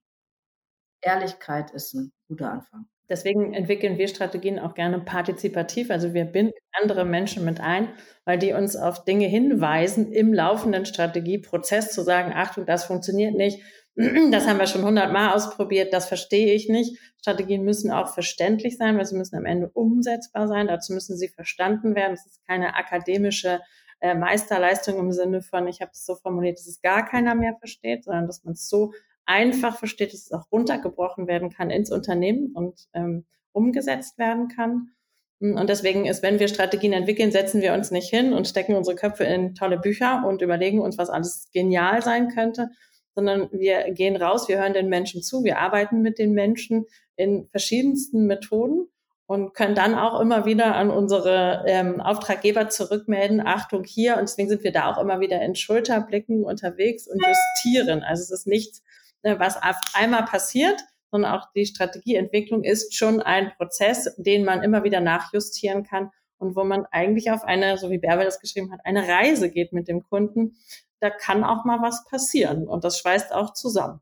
Ehrlichkeit 1.01 1.71
ist 1.71 1.93
ein 1.93 2.11
guter 2.27 2.51
Anfang. 2.51 2.85
Deswegen 3.09 3.53
entwickeln 3.53 3.97
wir 3.97 4.07
Strategien 4.07 4.57
auch 4.57 4.73
gerne 4.73 4.99
partizipativ. 5.01 5.91
Also 5.91 6.13
wir 6.13 6.23
binden 6.23 6.53
andere 6.71 7.03
Menschen 7.03 7.43
mit 7.43 7.59
ein, 7.59 7.89
weil 8.23 8.39
die 8.39 8.53
uns 8.53 8.77
auf 8.77 9.03
Dinge 9.03 9.25
hinweisen 9.25 10.13
im 10.13 10.33
laufenden 10.33 10.85
Strategieprozess 10.85 11.91
zu 11.91 12.03
sagen, 12.03 12.31
Achtung, 12.33 12.65
das 12.65 12.85
funktioniert 12.85 13.35
nicht 13.35 13.61
das 13.95 14.47
haben 14.47 14.59
wir 14.59 14.67
schon 14.67 14.85
hundertmal 14.85 15.33
ausprobiert, 15.33 15.93
das 15.93 16.07
verstehe 16.07 16.53
ich 16.53 16.69
nicht. 16.69 16.97
Strategien 17.19 17.63
müssen 17.63 17.91
auch 17.91 18.13
verständlich 18.13 18.77
sein, 18.77 18.97
weil 18.97 19.05
sie 19.05 19.17
müssen 19.17 19.35
am 19.35 19.45
Ende 19.45 19.69
umsetzbar 19.69 20.47
sein. 20.47 20.67
Dazu 20.67 20.93
müssen 20.93 21.17
sie 21.17 21.27
verstanden 21.27 21.93
werden. 21.93 22.13
Es 22.13 22.25
ist 22.25 22.45
keine 22.47 22.75
akademische 22.75 23.59
äh, 23.99 24.15
Meisterleistung 24.15 24.97
im 24.97 25.11
Sinne 25.11 25.41
von, 25.41 25.67
ich 25.67 25.81
habe 25.81 25.91
es 25.93 26.05
so 26.05 26.15
formuliert, 26.15 26.57
dass 26.57 26.67
es 26.67 26.81
gar 26.81 27.05
keiner 27.05 27.35
mehr 27.35 27.55
versteht, 27.59 28.05
sondern 28.05 28.27
dass 28.27 28.43
man 28.43 28.53
es 28.53 28.67
so 28.67 28.93
einfach 29.25 29.77
versteht, 29.77 30.13
dass 30.13 30.21
es 30.21 30.31
auch 30.31 30.51
runtergebrochen 30.51 31.27
werden 31.27 31.51
kann 31.51 31.69
ins 31.69 31.91
Unternehmen 31.91 32.51
und 32.53 32.87
ähm, 32.93 33.25
umgesetzt 33.51 34.17
werden 34.17 34.47
kann. 34.47 34.91
Und 35.39 35.69
deswegen 35.69 36.05
ist, 36.05 36.21
wenn 36.21 36.39
wir 36.39 36.47
Strategien 36.47 36.93
entwickeln, 36.93 37.31
setzen 37.31 37.61
wir 37.61 37.73
uns 37.73 37.91
nicht 37.91 38.09
hin 38.09 38.33
und 38.33 38.47
stecken 38.47 38.75
unsere 38.75 38.95
Köpfe 38.95 39.23
in 39.23 39.55
tolle 39.55 39.79
Bücher 39.79 40.23
und 40.27 40.41
überlegen 40.41 40.79
uns, 40.79 40.97
was 40.97 41.09
alles 41.09 41.49
genial 41.51 42.01
sein 42.03 42.29
könnte, 42.29 42.69
sondern 43.15 43.49
wir 43.51 43.91
gehen 43.91 44.15
raus, 44.15 44.47
wir 44.47 44.59
hören 44.59 44.73
den 44.73 44.89
Menschen 44.89 45.21
zu, 45.21 45.43
wir 45.43 45.59
arbeiten 45.59 46.01
mit 46.01 46.19
den 46.19 46.33
Menschen 46.33 46.85
in 47.15 47.47
verschiedensten 47.49 48.25
Methoden 48.25 48.87
und 49.31 49.53
können 49.53 49.75
dann 49.75 49.95
auch 49.95 50.19
immer 50.19 50.45
wieder 50.45 50.75
an 50.75 50.89
unsere 50.89 51.63
ähm, 51.65 52.01
Auftraggeber 52.01 52.67
zurückmelden, 52.67 53.39
Achtung 53.39 53.85
hier. 53.85 54.15
Und 54.15 54.23
deswegen 54.23 54.49
sind 54.49 54.63
wir 54.63 54.73
da 54.73 54.91
auch 54.91 55.01
immer 55.01 55.21
wieder 55.21 55.41
in 55.41 55.55
Schulterblicken 55.55 56.43
unterwegs 56.43 57.07
und 57.07 57.21
justieren. 57.25 58.03
Also 58.03 58.23
es 58.23 58.31
ist 58.31 58.47
nichts, 58.47 58.83
äh, 59.21 59.39
was 59.39 59.55
auf 59.55 59.77
einmal 59.93 60.25
passiert, 60.25 60.81
sondern 61.11 61.31
auch 61.31 61.47
die 61.55 61.65
Strategieentwicklung 61.65 62.63
ist 62.63 62.93
schon 62.93 63.21
ein 63.21 63.53
Prozess, 63.55 64.13
den 64.17 64.43
man 64.43 64.63
immer 64.63 64.83
wieder 64.83 64.99
nachjustieren 64.99 65.83
kann 65.83 66.11
und 66.37 66.55
wo 66.57 66.65
man 66.65 66.85
eigentlich 66.91 67.31
auf 67.31 67.43
eine, 67.43 67.77
so 67.77 67.89
wie 67.89 67.99
Bärbel 67.99 68.25
das 68.25 68.41
geschrieben 68.41 68.71
hat, 68.73 68.81
eine 68.83 69.07
Reise 69.07 69.49
geht 69.49 69.71
mit 69.71 69.87
dem 69.87 70.03
Kunden. 70.03 70.57
Da 71.01 71.09
kann 71.09 71.43
auch 71.43 71.65
mal 71.65 71.81
was 71.81 72.05
passieren 72.05 72.67
und 72.67 72.83
das 72.83 72.99
schweißt 72.99 73.33
auch 73.33 73.53
zusammen. 73.53 74.01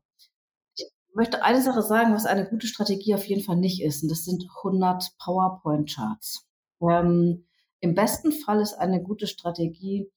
Ich 0.76 0.86
möchte 1.14 1.42
eine 1.42 1.60
Sache 1.60 1.82
sagen, 1.82 2.14
was 2.14 2.26
eine 2.26 2.48
gute 2.48 2.66
Strategie 2.66 3.14
auf 3.14 3.26
jeden 3.26 3.42
Fall 3.42 3.56
nicht 3.56 3.82
ist, 3.82 4.02
und 4.02 4.10
das 4.10 4.24
sind 4.24 4.46
100 4.58 5.16
PowerPoint-Charts. 5.18 6.46
Ähm, 6.82 7.46
Im 7.80 7.94
besten 7.94 8.32
Fall 8.32 8.60
ist 8.60 8.74
eine 8.74 9.02
gute 9.02 9.26
Strategie 9.26 10.10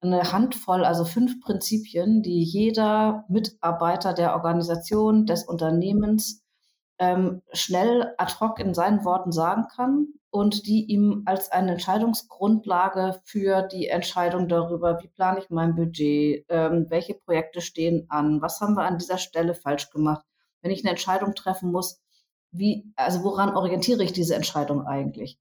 eine 0.00 0.32
Handvoll, 0.32 0.84
also 0.84 1.04
fünf 1.04 1.40
Prinzipien, 1.40 2.22
die 2.22 2.42
jeder 2.42 3.24
Mitarbeiter 3.28 4.14
der 4.14 4.34
Organisation, 4.34 5.26
des 5.26 5.44
Unternehmens 5.44 6.42
ähm, 6.98 7.42
schnell 7.52 8.14
ad 8.16 8.34
hoc 8.40 8.58
in 8.58 8.74
seinen 8.74 9.04
Worten 9.04 9.32
sagen 9.32 9.66
kann 9.68 10.08
und 10.30 10.66
die 10.66 10.84
ihm 10.84 11.22
als 11.24 11.50
eine 11.50 11.72
Entscheidungsgrundlage 11.72 13.20
für 13.24 13.62
die 13.62 13.88
Entscheidung 13.88 14.48
darüber, 14.48 15.02
wie 15.02 15.08
plane 15.08 15.38
ich 15.38 15.50
mein 15.50 15.74
Budget, 15.74 16.44
ähm, 16.48 16.86
welche 16.88 17.14
Projekte 17.14 17.60
stehen 17.60 18.06
an, 18.08 18.42
was 18.42 18.60
haben 18.60 18.74
wir 18.74 18.84
an 18.84 18.98
dieser 18.98 19.18
Stelle 19.18 19.54
falsch 19.54 19.90
gemacht, 19.90 20.24
wenn 20.62 20.70
ich 20.70 20.84
eine 20.84 20.90
Entscheidung 20.90 21.34
treffen 21.34 21.72
muss, 21.72 22.00
wie, 22.50 22.92
also 22.96 23.22
woran 23.22 23.54
orientiere 23.56 24.02
ich 24.02 24.12
diese 24.12 24.34
Entscheidung 24.34 24.86
eigentlich? 24.86 25.38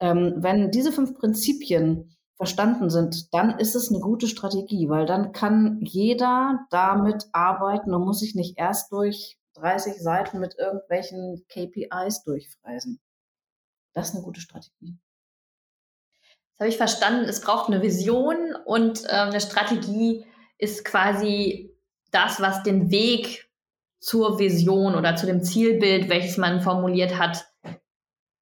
Ähm, 0.00 0.34
wenn 0.36 0.70
diese 0.70 0.92
fünf 0.92 1.14
Prinzipien 1.14 2.16
verstanden 2.36 2.88
sind, 2.88 3.34
dann 3.34 3.58
ist 3.58 3.74
es 3.74 3.90
eine 3.90 4.00
gute 4.00 4.28
Strategie, 4.28 4.88
weil 4.88 5.06
dann 5.06 5.32
kann 5.32 5.80
jeder 5.82 6.60
damit 6.70 7.26
arbeiten 7.32 7.92
und 7.92 8.04
muss 8.04 8.20
sich 8.20 8.34
nicht 8.34 8.58
erst 8.58 8.92
durch 8.92 9.38
30 9.54 10.00
Seiten 10.00 10.38
mit 10.38 10.56
irgendwelchen 10.56 11.44
KPIs 11.48 12.22
durchfreisen. 12.22 13.00
Das 13.94 14.08
ist 14.10 14.14
eine 14.14 14.24
gute 14.24 14.40
Strategie. 14.40 14.98
Das 16.56 16.60
habe 16.64 16.68
ich 16.70 16.76
verstanden. 16.76 17.28
Es 17.28 17.40
braucht 17.40 17.68
eine 17.68 17.82
Vision 17.82 18.54
und 18.64 19.04
äh, 19.04 19.08
eine 19.08 19.40
Strategie 19.40 20.26
ist 20.58 20.84
quasi 20.84 21.72
das, 22.10 22.40
was 22.40 22.62
den 22.62 22.90
Weg 22.90 23.48
zur 24.00 24.38
Vision 24.38 24.94
oder 24.94 25.16
zu 25.16 25.26
dem 25.26 25.42
Zielbild, 25.42 26.08
welches 26.08 26.36
man 26.36 26.60
formuliert 26.60 27.18
hat, 27.18 27.46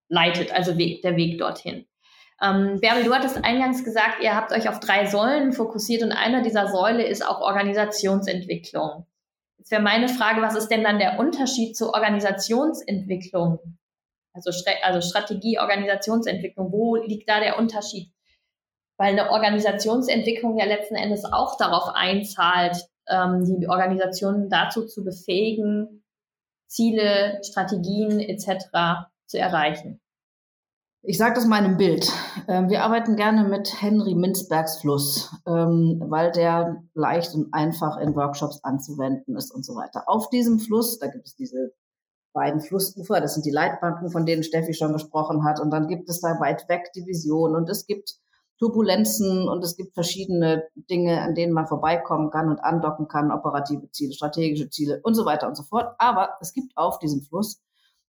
leitet, 0.09 0.53
also 0.53 0.79
Weg, 0.79 1.03
der 1.03 1.17
Weg 1.17 1.39
dorthin. 1.39 1.87
Ähm, 2.43 2.79
Bärbel, 2.81 3.05
du 3.05 3.15
hattest 3.15 3.43
eingangs 3.45 3.83
gesagt, 3.83 4.23
ihr 4.23 4.35
habt 4.35 4.53
euch 4.53 4.69
auf 4.69 4.81
drei 4.81 5.07
Säulen 5.07 5.53
fokussiert 5.53 6.03
und 6.03 6.13
einer 6.13 6.43
dieser 6.43 6.69
Säule 6.69 7.07
ist 7.07 7.27
auch 7.27 7.41
Organisationsentwicklung. 7.41 9.07
Jetzt 9.59 9.71
wäre 9.71 9.83
meine 9.83 10.09
Frage, 10.09 10.43
was 10.43 10.55
ist 10.55 10.69
denn 10.69 10.85
dann 10.85 10.99
der 10.99 11.19
Unterschied 11.19 11.77
zur 11.77 11.95
Organisationsentwicklung? 11.95 13.59
Also, 14.37 14.51
also 14.83 15.01
Strategie, 15.01 15.59
Organisationsentwicklung, 15.59 16.71
wo 16.71 16.97
liegt 16.97 17.29
da 17.29 17.41
der 17.41 17.59
Unterschied? 17.59 18.13
Weil 18.99 19.19
eine 19.19 19.31
Organisationsentwicklung 19.31 20.59
ja 20.59 20.65
letzten 20.65 20.95
Endes 20.95 21.25
auch 21.25 21.57
darauf 21.59 21.95
einzahlt, 21.95 22.77
ähm, 23.09 23.45
die 23.45 23.69
Organisation 23.69 24.49
dazu 24.49 24.87
zu 24.87 25.05
befähigen, 25.05 26.05
Ziele, 26.67 27.41
Strategien 27.43 28.21
etc. 28.21 29.09
zu 29.27 29.39
erreichen. 29.39 30.01
Ich 31.09 31.19
sage 31.19 31.37
das 31.37 31.47
mal 31.47 31.59
in 31.59 31.67
einem 31.67 31.77
Bild. 31.77 32.11
Ähm, 32.49 32.69
wir 32.69 32.83
arbeiten 32.83 33.15
gerne 33.15 33.45
mit 33.45 33.81
Henry 33.81 34.17
Minzbergs 34.17 34.81
Fluss, 34.81 35.33
ähm, 35.47 36.03
weil 36.05 36.33
der 36.33 36.83
leicht 36.95 37.33
und 37.35 37.55
einfach 37.55 37.99
in 37.99 38.17
Workshops 38.17 38.65
anzuwenden 38.65 39.37
ist 39.37 39.55
und 39.55 39.65
so 39.65 39.77
weiter. 39.77 40.03
Auf 40.09 40.31
diesem 40.31 40.59
Fluss, 40.59 40.99
da 40.99 41.07
gibt 41.07 41.27
es 41.27 41.37
diese 41.37 41.73
beiden 42.37 42.61
Flussufer, 42.61 43.21
das 43.21 43.35
sind 43.35 43.47
die 43.47 43.51
Leitbanken, 43.51 44.11
von 44.11 44.27
denen 44.27 44.45
Steffi 44.45 44.75
schon 44.75 44.93
gesprochen 44.93 45.45
hat. 45.45 45.59
Und 45.59 45.71
dann 45.71 45.89
gibt 45.89 46.09
es 46.09 46.21
da 46.21 46.39
weit 46.39 46.69
weg 46.69 46.93
die 46.95 47.07
Vision 47.07 47.57
und 47.57 47.69
es 47.71 47.87
gibt 47.87 48.15
Turbulenzen 48.59 49.49
und 49.49 49.65
es 49.65 49.77
gibt 49.77 49.95
verschiedene 49.95 50.65
Dinge, 50.75 51.23
an 51.23 51.35
denen 51.35 51.53
man 51.53 51.67
vorbeikommen 51.67 52.31
kann 52.31 52.49
und 52.49 52.61
andocken 52.61 53.09
kann, 53.09 53.33
operative 53.33 53.91
Ziele, 53.91 54.13
strategische 54.13 54.71
Ziele 54.71 55.01
und 55.03 55.15
so 55.15 55.25
weiter 55.25 55.49
und 55.49 55.57
so 55.57 55.63
fort. 55.63 55.95
Aber 55.99 56.35
es 56.41 56.53
gibt 56.53 56.77
auf 56.77 56.99
diesem 56.99 57.23
Fluss 57.23 57.61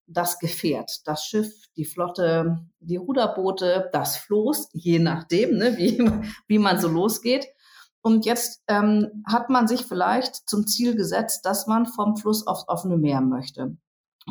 das 0.06 0.40
Gefährt, 0.40 1.06
das 1.06 1.26
Schiff, 1.26 1.54
die 1.76 1.86
Flotte, 1.86 2.60
die 2.80 2.98
Ruderboote, 2.98 3.90
das 3.92 4.18
Floß, 4.18 4.70
je 4.74 5.00
nachdem, 5.00 5.58
ne, 5.58 5.78
wie, 5.78 5.98
wie 6.48 6.60
man 6.60 6.80
so 6.80 6.90
losgeht. 6.90 7.48
Und 8.02 8.26
jetzt 8.26 8.62
ähm, 8.68 9.24
hat 9.26 9.50
man 9.50 9.68
sich 9.68 9.86
vielleicht 9.86 10.48
zum 10.50 10.68
Ziel 10.68 10.96
gesetzt, 10.96 11.46
dass 11.46 11.68
man 11.68 11.86
vom 11.86 12.16
Fluss 12.16 12.46
aufs 12.46 12.68
offene 12.68 12.98
Meer 12.98 13.22
möchte. 13.22 13.76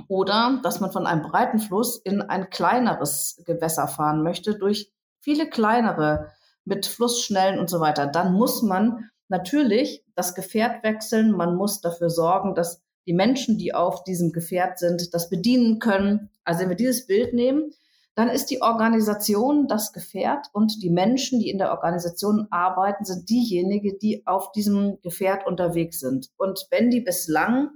Oder 0.08 0.60
dass 0.62 0.80
man 0.80 0.92
von 0.92 1.06
einem 1.06 1.22
breiten 1.22 1.58
Fluss 1.58 1.96
in 1.96 2.22
ein 2.22 2.50
kleineres 2.50 3.42
Gewässer 3.46 3.88
fahren 3.88 4.22
möchte, 4.22 4.58
durch 4.58 4.92
viele 5.20 5.48
kleinere 5.48 6.32
mit 6.64 6.86
Flussschnellen 6.86 7.58
und 7.58 7.70
so 7.70 7.80
weiter. 7.80 8.06
Dann 8.06 8.32
muss 8.32 8.62
man 8.62 9.10
natürlich 9.28 10.04
das 10.14 10.34
Gefährt 10.34 10.82
wechseln. 10.82 11.32
Man 11.32 11.56
muss 11.56 11.80
dafür 11.80 12.10
sorgen, 12.10 12.54
dass 12.54 12.82
die 13.06 13.12
Menschen, 13.12 13.56
die 13.56 13.74
auf 13.74 14.04
diesem 14.04 14.32
Gefährt 14.32 14.78
sind, 14.78 15.14
das 15.14 15.30
bedienen 15.30 15.78
können. 15.78 16.30
Also 16.44 16.60
wenn 16.60 16.68
wir 16.70 16.76
dieses 16.76 17.06
Bild 17.06 17.34
nehmen, 17.34 17.72
dann 18.16 18.28
ist 18.30 18.46
die 18.46 18.62
Organisation 18.62 19.68
das 19.68 19.92
Gefährt 19.92 20.46
und 20.52 20.82
die 20.82 20.90
Menschen, 20.90 21.38
die 21.38 21.50
in 21.50 21.58
der 21.58 21.70
Organisation 21.70 22.48
arbeiten, 22.50 23.04
sind 23.04 23.28
diejenigen, 23.28 23.98
die 23.98 24.26
auf 24.26 24.52
diesem 24.52 24.98
Gefährt 25.02 25.46
unterwegs 25.46 26.00
sind. 26.00 26.30
Und 26.38 26.66
wenn 26.70 26.90
die 26.90 27.02
bislang 27.02 27.70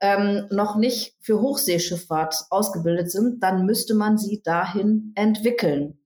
ähm, 0.00 0.46
noch 0.50 0.76
nicht 0.76 1.16
für 1.20 1.40
Hochseeschifffahrt 1.40 2.46
ausgebildet 2.50 3.10
sind, 3.10 3.42
dann 3.42 3.64
müsste 3.66 3.94
man 3.94 4.18
sie 4.18 4.42
dahin 4.42 5.12
entwickeln. 5.14 5.98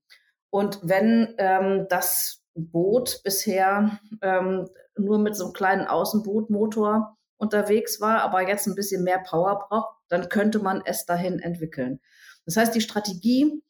Und 0.50 0.80
wenn 0.82 1.34
ähm, 1.38 1.86
das 1.88 2.42
Boot 2.54 3.20
bisher 3.24 4.00
ähm, 4.22 4.68
nur 4.96 5.18
mit 5.18 5.36
so 5.36 5.44
einem 5.44 5.52
kleinen 5.52 5.86
Außenbootmotor 5.86 7.16
unterwegs 7.36 8.00
war, 8.00 8.20
aber 8.22 8.46
jetzt 8.46 8.66
ein 8.66 8.74
bisschen 8.74 9.02
mehr 9.02 9.18
Power 9.18 9.66
braucht, 9.68 9.96
dann 10.08 10.28
könnte 10.28 10.58
man 10.58 10.82
es 10.84 11.06
dahin 11.06 11.38
entwickeln. 11.38 12.00
Das 12.44 12.56
heißt, 12.56 12.74
die 12.74 12.80
Strategie 12.80 13.62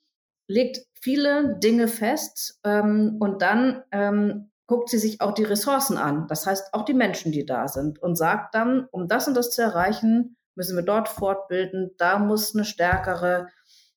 legt 0.49 0.81
viele 1.01 1.59
Dinge 1.59 1.87
fest 1.87 2.59
ähm, 2.65 3.17
und 3.21 3.43
dann 3.43 3.83
ähm, 3.93 4.50
guckt 4.71 4.89
sie 4.89 4.99
sich 4.99 5.21
auch 5.21 5.33
die 5.35 5.43
Ressourcen 5.43 5.97
an, 5.97 6.29
das 6.29 6.47
heißt 6.47 6.75
auch 6.75 6.85
die 6.85 6.95
Menschen, 6.95 7.33
die 7.33 7.45
da 7.45 7.67
sind 7.67 8.01
und 8.01 8.15
sagt 8.15 8.55
dann, 8.55 8.87
um 8.93 9.09
das 9.09 9.27
und 9.27 9.35
das 9.35 9.51
zu 9.51 9.63
erreichen, 9.63 10.37
müssen 10.55 10.77
wir 10.77 10.85
dort 10.85 11.09
fortbilden, 11.09 11.91
da 11.99 12.21
muss 12.21 12.55
eine 12.55 12.65
stärkere 12.65 13.49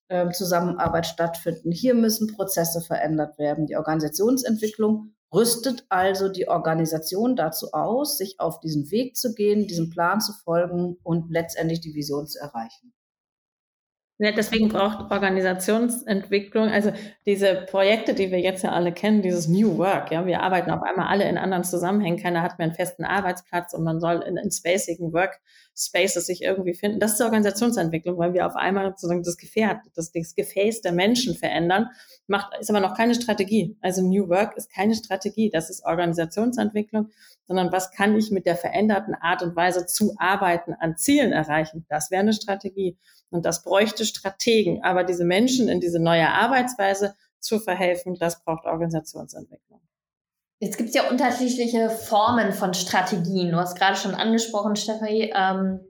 äh, 0.08 0.32
Zusammenarbeit 0.32 1.06
stattfinden, 1.06 1.72
hier 1.72 1.94
müssen 1.94 2.25
Prozesse 2.25 2.82
verändert 2.82 3.38
werden, 3.38 3.68
die 3.68 3.77
Organisationsentwicklung 3.77 5.13
rüstet 5.32 5.86
also 5.89 6.27
die 6.27 6.48
Organisation 6.48 7.36
dazu 7.36 7.68
aus, 7.74 8.18
sich 8.18 8.39
auf 8.39 8.60
diesen 8.60 8.89
Weg 8.89 9.15
zu 9.15 9.36
gehen, 9.36 9.68
diesem 9.68 9.92
Plan 9.92 10.22
zu 10.22 10.34
folgen 10.44 10.98
und 11.03 11.30
letztendlich 11.30 11.82
die 11.82 11.94
Vision 11.94 12.25
zu 12.25 12.39
erreichen. 12.39 12.96
Ja, 14.20 14.32
deswegen 14.32 14.70
braucht 14.70 15.12
Organisationsentwicklung, 15.12 16.70
also 16.70 16.93
diese 17.25 17.65
Projekte, 17.70 18.13
die 18.13 18.29
wir 18.32 18.39
jetzt 18.39 18.63
ja 18.63 18.72
alle 18.72 18.91
kennen, 18.91 19.24
dieses 19.24 19.48
New 19.48 19.77
Work, 19.79 20.12
ja, 20.12 20.25
wir 20.27 20.41
arbeiten 20.41 20.70
auf 20.70 20.84
einmal 20.84 21.08
alle 21.08 21.27
in 21.27 21.38
anderen 21.38 21.63
Zusammenhängen, 21.63 22.20
keiner 22.20 22.43
hat 22.43 22.60
mehr 22.60 22.67
einen 22.67 22.75
festen 22.75 23.05
Arbeitsplatz 23.05 23.74
und 23.74 23.84
man 23.84 24.00
soll 24.00 24.22
in, 24.22 24.38
in 24.38 24.51
spacigen 24.51 25.13
Workspaces 25.74 26.25
sich 26.25 26.42
irgendwie 26.42 26.74
finden. 26.74 27.00
Das 27.00 27.13
ist 27.13 27.22
Organisationsentwicklung, 27.22 28.18
weil 28.18 28.34
wir 28.34 28.46
auf 28.46 28.56
einmal 28.56 28.89
sozusagen 28.89 29.24
das 29.24 29.38
Gefährt, 29.38 29.82
das, 29.96 30.12
das 30.12 30.36
Gefäß 30.36 30.82
der 30.82 30.92
Menschen 30.92 31.36
verändern, 31.36 31.89
macht, 32.27 32.53
ist 32.60 32.70
aber 32.70 32.80
noch 32.80 32.96
keine 32.96 33.15
Strategie. 33.15 33.75
Also 33.82 34.01
New 34.01 34.30
Work 34.30 34.56
ist 34.56 34.72
keine 34.72 34.96
Strategie, 34.96 35.50
das 35.50 35.70
ist 35.70 35.84
Organisationsentwicklung, 35.84 37.10
sondern 37.48 37.72
was 37.72 37.92
kann 37.92 38.15
ich 38.15 38.32
mit 38.32 38.46
der 38.46 38.56
veränderten 38.56 39.15
Art 39.15 39.42
und 39.42 39.56
Weise 39.56 39.86
zu 39.86 40.15
arbeiten 40.18 40.74
an 40.74 40.96
Zielen 40.96 41.32
erreichen? 41.32 41.86
Das 41.89 42.12
wäre 42.12 42.22
eine 42.22 42.34
Strategie. 42.34 42.98
Und 43.30 43.46
das 43.46 43.63
bräuchte 43.63 44.06
Strategen. 44.06 44.84
Aber 44.84 45.03
diese 45.03 45.25
Menschen 45.25 45.68
in 45.68 45.80
diese 45.80 46.00
neue 46.00 46.30
Arbeitsweise 46.30 47.15
zu 47.39 47.60
verhelfen, 47.60 48.15
das 48.15 48.44
braucht 48.44 48.65
Organisationsentwicklung. 48.65 49.82
Jetzt 50.63 50.77
gibt 50.77 50.89
es 50.91 50.96
ja 50.96 51.10
unterschiedliche 51.10 51.89
Formen 51.89 52.53
von 52.53 52.74
Strategien. 52.74 53.51
Du 53.51 53.58
hast 53.58 53.77
gerade 53.77 53.98
schon 53.98 54.15
angesprochen, 54.15 54.77
Stefanie, 54.77 55.34
ähm, 55.36 55.82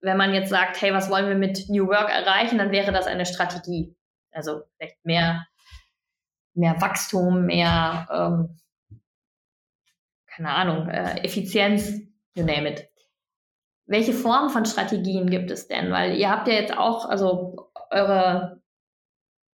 wenn 0.00 0.16
man 0.16 0.34
jetzt 0.34 0.50
sagt, 0.50 0.82
hey, 0.82 0.92
was 0.92 1.08
wollen 1.10 1.28
wir 1.28 1.36
mit 1.36 1.68
New 1.68 1.86
Work 1.86 2.10
erreichen, 2.10 2.58
dann 2.58 2.72
wäre 2.72 2.90
das 2.90 3.06
eine 3.06 3.24
Strategie. 3.24 3.94
Also 4.32 4.62
vielleicht 4.76 5.04
mehr, 5.04 5.46
mehr 6.54 6.74
Wachstum, 6.80 7.46
mehr, 7.46 8.08
ähm, 8.10 8.58
keine 10.26 10.50
Ahnung, 10.50 10.88
äh, 10.88 11.24
Effizienz, 11.24 11.92
you 12.34 12.44
name 12.44 12.68
it. 12.68 12.90
Welche 13.86 14.12
Form 14.12 14.50
von 14.50 14.64
Strategien 14.64 15.30
gibt 15.30 15.52
es 15.52 15.68
denn? 15.68 15.92
Weil 15.92 16.16
ihr 16.16 16.30
habt 16.32 16.48
ja 16.48 16.54
jetzt 16.54 16.76
auch, 16.76 17.08
also 17.08 17.70
eure 17.92 18.60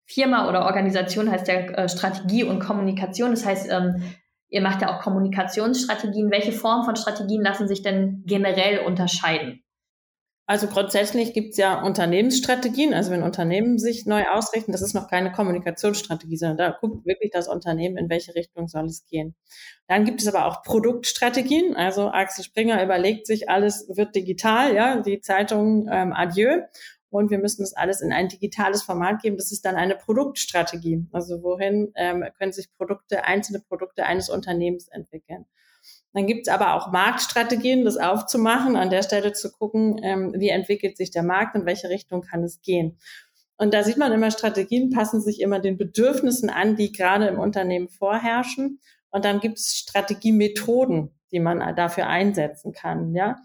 Firma 0.05 0.47
oder 0.47 0.63
Organisation 0.63 1.29
heißt 1.29 1.49
ja 1.49 1.55
äh, 1.55 1.89
Strategie 1.89 2.45
und 2.45 2.59
Kommunikation. 2.59 3.31
Das 3.31 3.45
heißt, 3.45 3.69
ähm, 3.69 4.15
ihr 4.51 4.61
macht 4.61 4.81
ja 4.81 4.95
auch 4.95 5.01
Kommunikationsstrategien. 5.01 6.29
Welche 6.29 6.51
Form 6.51 6.85
von 6.85 6.95
Strategien 6.95 7.41
lassen 7.41 7.67
sich 7.67 7.81
denn 7.81 8.23
generell 8.27 8.85
unterscheiden? 8.85 9.63
Also 10.45 10.67
grundsätzlich 10.67 11.33
gibt 11.33 11.51
es 11.51 11.57
ja 11.57 11.81
Unternehmensstrategien. 11.81 12.93
Also 12.93 13.09
wenn 13.11 13.23
Unternehmen 13.23 13.79
sich 13.79 14.05
neu 14.05 14.25
ausrichten, 14.27 14.73
das 14.73 14.81
ist 14.81 14.93
noch 14.93 15.07
keine 15.07 15.31
Kommunikationsstrategie, 15.31 16.35
sondern 16.35 16.57
da 16.57 16.77
guckt 16.77 17.05
wirklich 17.05 17.31
das 17.31 17.47
Unternehmen, 17.47 17.95
in 17.95 18.09
welche 18.09 18.35
Richtung 18.35 18.67
soll 18.67 18.85
es 18.85 19.05
gehen. 19.05 19.33
Dann 19.87 20.03
gibt 20.03 20.21
es 20.21 20.27
aber 20.27 20.45
auch 20.47 20.61
Produktstrategien. 20.63 21.77
Also 21.77 22.09
Axel 22.09 22.43
Springer 22.43 22.83
überlegt 22.83 23.27
sich, 23.27 23.49
alles 23.49 23.87
wird 23.95 24.13
digital, 24.13 24.75
ja, 24.75 24.99
die 24.99 25.21
Zeitung 25.21 25.87
ähm, 25.89 26.11
Adieu. 26.11 26.63
Und 27.11 27.29
wir 27.29 27.39
müssen 27.39 27.61
das 27.61 27.73
alles 27.73 28.01
in 28.01 28.11
ein 28.11 28.29
digitales 28.29 28.81
Format 28.81 29.21
geben. 29.21 29.37
Das 29.37 29.51
ist 29.51 29.65
dann 29.65 29.75
eine 29.75 29.95
Produktstrategie. 29.95 31.05
Also 31.11 31.43
wohin 31.43 31.91
ähm, 31.95 32.25
können 32.37 32.53
sich 32.53 32.73
Produkte, 32.77 33.25
einzelne 33.25 33.59
Produkte 33.59 34.05
eines 34.05 34.29
Unternehmens 34.29 34.87
entwickeln. 34.87 35.45
Dann 36.13 36.25
gibt 36.25 36.47
es 36.47 36.53
aber 36.53 36.73
auch 36.73 36.91
Marktstrategien, 36.91 37.85
das 37.85 37.97
aufzumachen, 37.97 38.75
an 38.75 38.89
der 38.89 39.03
Stelle 39.03 39.33
zu 39.33 39.51
gucken, 39.51 39.99
ähm, 40.03 40.33
wie 40.37 40.49
entwickelt 40.49 40.97
sich 40.97 41.11
der 41.11 41.23
Markt, 41.23 41.55
in 41.55 41.65
welche 41.65 41.89
Richtung 41.89 42.21
kann 42.21 42.43
es 42.43 42.61
gehen. 42.61 42.97
Und 43.57 43.73
da 43.73 43.83
sieht 43.83 43.97
man 43.97 44.11
immer, 44.11 44.31
Strategien 44.31 44.89
passen 44.89 45.21
sich 45.21 45.39
immer 45.41 45.59
den 45.59 45.77
Bedürfnissen 45.77 46.49
an, 46.49 46.75
die 46.75 46.91
gerade 46.91 47.27
im 47.27 47.39
Unternehmen 47.39 47.89
vorherrschen. 47.89 48.79
Und 49.09 49.25
dann 49.25 49.39
gibt 49.39 49.59
es 49.59 49.75
Strategiemethoden, 49.75 51.11
die 51.31 51.39
man 51.39 51.75
dafür 51.75 52.07
einsetzen 52.07 52.71
kann. 52.73 53.13
Ja, 53.13 53.37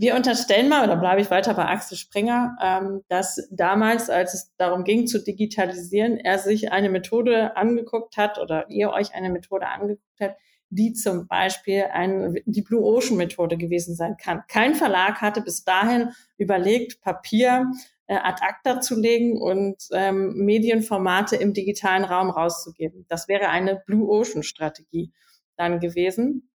wir 0.00 0.14
unterstellen 0.14 0.70
mal, 0.70 0.82
oder 0.82 0.96
bleibe 0.96 1.20
ich 1.20 1.30
weiter 1.30 1.52
bei 1.52 1.66
Axel 1.66 1.98
Springer, 1.98 2.56
ähm, 2.62 3.02
dass 3.08 3.46
damals, 3.50 4.08
als 4.08 4.32
es 4.32 4.54
darum 4.56 4.82
ging 4.84 5.06
zu 5.06 5.22
digitalisieren, 5.22 6.16
er 6.16 6.38
sich 6.38 6.72
eine 6.72 6.88
Methode 6.88 7.54
angeguckt 7.54 8.16
hat 8.16 8.38
oder 8.38 8.70
ihr 8.70 8.90
euch 8.92 9.14
eine 9.14 9.28
Methode 9.28 9.66
angeguckt 9.66 10.18
habt, 10.18 10.36
die 10.70 10.94
zum 10.94 11.28
Beispiel 11.28 11.84
ein, 11.92 12.38
die 12.46 12.62
Blue 12.62 12.82
Ocean 12.82 13.18
Methode 13.18 13.58
gewesen 13.58 13.94
sein 13.94 14.16
kann. 14.16 14.42
Kein 14.48 14.74
Verlag 14.74 15.20
hatte 15.20 15.42
bis 15.42 15.64
dahin 15.64 16.12
überlegt, 16.38 17.02
Papier 17.02 17.70
äh, 18.06 18.14
ad 18.14 18.40
acta 18.42 18.80
zu 18.80 18.98
legen 18.98 19.36
und 19.36 19.76
ähm, 19.92 20.32
Medienformate 20.34 21.36
im 21.36 21.52
digitalen 21.52 22.04
Raum 22.04 22.30
rauszugeben. 22.30 23.04
Das 23.08 23.28
wäre 23.28 23.50
eine 23.50 23.82
Blue 23.84 24.08
Ocean 24.08 24.44
Strategie 24.44 25.12
dann 25.56 25.78
gewesen. 25.78 26.49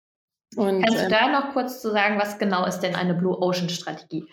Und, 0.55 0.83
Kannst 0.83 0.99
du 0.99 1.05
ähm, 1.05 1.11
da 1.11 1.27
noch 1.29 1.53
kurz 1.53 1.81
zu 1.81 1.91
sagen, 1.91 2.19
was 2.19 2.37
genau 2.37 2.65
ist 2.65 2.79
denn 2.79 2.95
eine 2.95 3.13
Blue 3.13 3.37
Ocean 3.37 3.69
Strategie? 3.69 4.25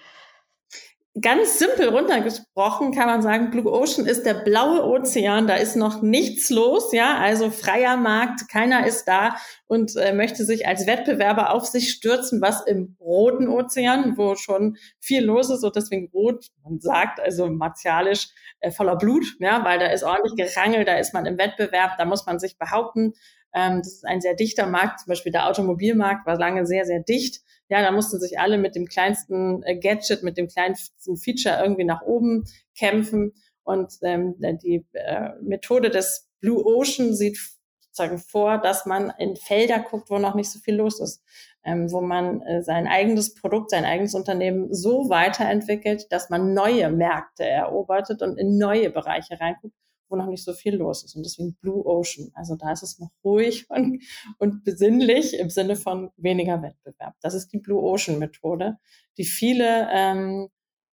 ganz 1.21 1.59
simpel 1.59 1.91
runtergesprochen 1.91 2.93
kann 2.93 3.07
man 3.07 3.21
sagen, 3.21 3.51
Blue 3.51 3.71
Ocean 3.71 4.07
ist 4.07 4.25
der 4.25 4.33
blaue 4.33 4.83
Ozean, 4.83 5.47
da 5.47 5.57
ist 5.57 5.77
noch 5.77 6.01
nichts 6.01 6.49
los, 6.49 6.93
ja, 6.93 7.19
also 7.19 7.51
freier 7.51 7.99
Markt, 7.99 8.49
keiner 8.49 8.87
ist 8.87 9.05
da 9.05 9.37
und 9.67 9.95
äh, 9.97 10.15
möchte 10.15 10.45
sich 10.47 10.67
als 10.67 10.87
Wettbewerber 10.87 11.53
auf 11.53 11.67
sich 11.67 11.91
stürzen, 11.91 12.41
was 12.41 12.63
im 12.67 12.97
roten 12.99 13.49
Ozean, 13.49 14.17
wo 14.17 14.37
schon 14.37 14.79
viel 15.01 15.25
los 15.25 15.51
ist 15.51 15.65
und 15.65 15.77
deswegen 15.77 16.09
rot, 16.15 16.47
man 16.65 16.81
sagt 16.81 17.21
also 17.21 17.47
martialisch 17.49 18.29
äh, 18.61 18.71
voller 18.71 18.97
Blut, 18.97 19.25
ja, 19.39 19.63
weil 19.65 19.79
da 19.79 19.87
ist 19.89 20.05
ordentlich 20.05 20.35
gerangelt, 20.35 20.89
da 20.89 20.97
ist 20.97 21.13
man 21.13 21.27
im 21.27 21.37
Wettbewerb, 21.37 21.99
da 21.99 22.07
muss 22.07 22.25
man 22.25 22.39
sich 22.39 22.57
behaupten. 22.57 23.13
Ähm, 23.55 23.79
das 23.79 23.89
ist 23.89 24.07
ein 24.07 24.21
sehr 24.21 24.35
dichter 24.35 24.67
Markt, 24.67 25.01
zum 25.01 25.11
Beispiel 25.11 25.33
der 25.33 25.49
Automobilmarkt 25.49 26.27
war 26.27 26.39
lange 26.39 26.67
sehr, 26.67 26.85
sehr 26.85 27.01
dicht. 27.01 27.43
Ja, 27.69 27.83
da 27.83 27.91
mussten 27.91 28.21
sich 28.21 28.39
alle 28.39 28.59
mit 28.59 28.75
dem 28.75 28.87
kleinsten 28.87 29.63
äh, 29.63 29.79
Gadget, 29.79 30.23
mit 30.23 30.37
dem 30.37 30.49
kleinsten 30.49 31.17
Feature 31.17 31.63
irgendwie 31.63 31.85
nach 31.85 32.03
oben 32.03 32.45
kämpfen. 32.77 33.33
Und 33.65 33.95
ähm, 34.03 34.35
die 34.39 34.85
äh, 34.93 35.31
Methode 35.41 35.91
des 35.91 36.29
Blue 36.41 36.65
Ocean 36.65 37.15
sieht 37.15 37.39
sozusagen 37.81 38.19
vor, 38.19 38.59
dass 38.59 38.87
man 38.87 39.13
in 39.19 39.37
Felder 39.37 39.79
guckt, 39.79 40.11
wo 40.11 40.19
noch 40.19 40.35
nicht 40.35 40.51
so 40.51 40.59
viel 40.59 40.75
los 40.77 40.99
ist, 41.01 41.23
ähm, 41.65 41.93
wo 41.93 42.01
man 42.01 42.41
äh, 42.43 42.63
sein 42.63 42.87
eigenes 42.87 43.35
Produkt, 43.35 43.71
sein 43.71 43.85
eigenes 43.85 44.15
Unternehmen 44.15 44.73
so 44.73 45.09
weiterentwickelt, 45.11 46.11
dass 46.11 46.31
man 46.31 46.55
neue 46.55 46.91
Märkte 46.91 47.45
erobert 47.45 48.11
und 48.23 48.39
in 48.39 48.59
neue 48.59 48.91
Bereiche 48.91 49.39
reinguckt 49.39 49.75
wo 50.13 50.17
noch 50.17 50.27
nicht 50.27 50.45
so 50.45 50.53
viel 50.53 50.77
los 50.77 51.03
ist. 51.03 51.17
Und 51.17 51.25
deswegen 51.25 51.55
Blue 51.55 51.85
Ocean. 51.85 52.31
Also 52.35 52.55
da 52.55 52.71
ist 52.71 52.83
es 52.83 52.99
noch 52.99 53.11
ruhig 53.25 53.67
und, 53.71 54.03
und 54.39 54.63
besinnlich 54.63 55.39
im 55.39 55.51
Sinne 55.51 55.75
von 55.75 56.11
weniger 56.17 56.63
Wettbewerb. 56.63 57.15
Das 57.21 57.35
ist 57.35 57.49
die 57.53 57.59
Blue 57.59 57.83
Ocean 57.83 58.19
Methode, 58.19 58.77
die 59.17 59.25
viele, 59.25 59.89
ähm, 59.91 60.49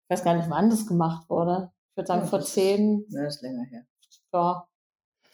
ich 0.04 0.10
weiß 0.10 0.24
gar 0.24 0.34
nicht, 0.36 0.48
wann 0.48 0.70
das 0.70 0.86
gemacht 0.86 1.28
wurde. 1.28 1.70
Ich 1.90 1.96
würde 1.96 2.06
sagen, 2.06 2.22
ja, 2.22 2.28
vor 2.28 2.40
zehn. 2.40 3.04
Ja, 3.10 3.26
ist 3.26 3.42
länger 3.42 3.64
her. 3.64 3.84
Ja. 4.32 4.68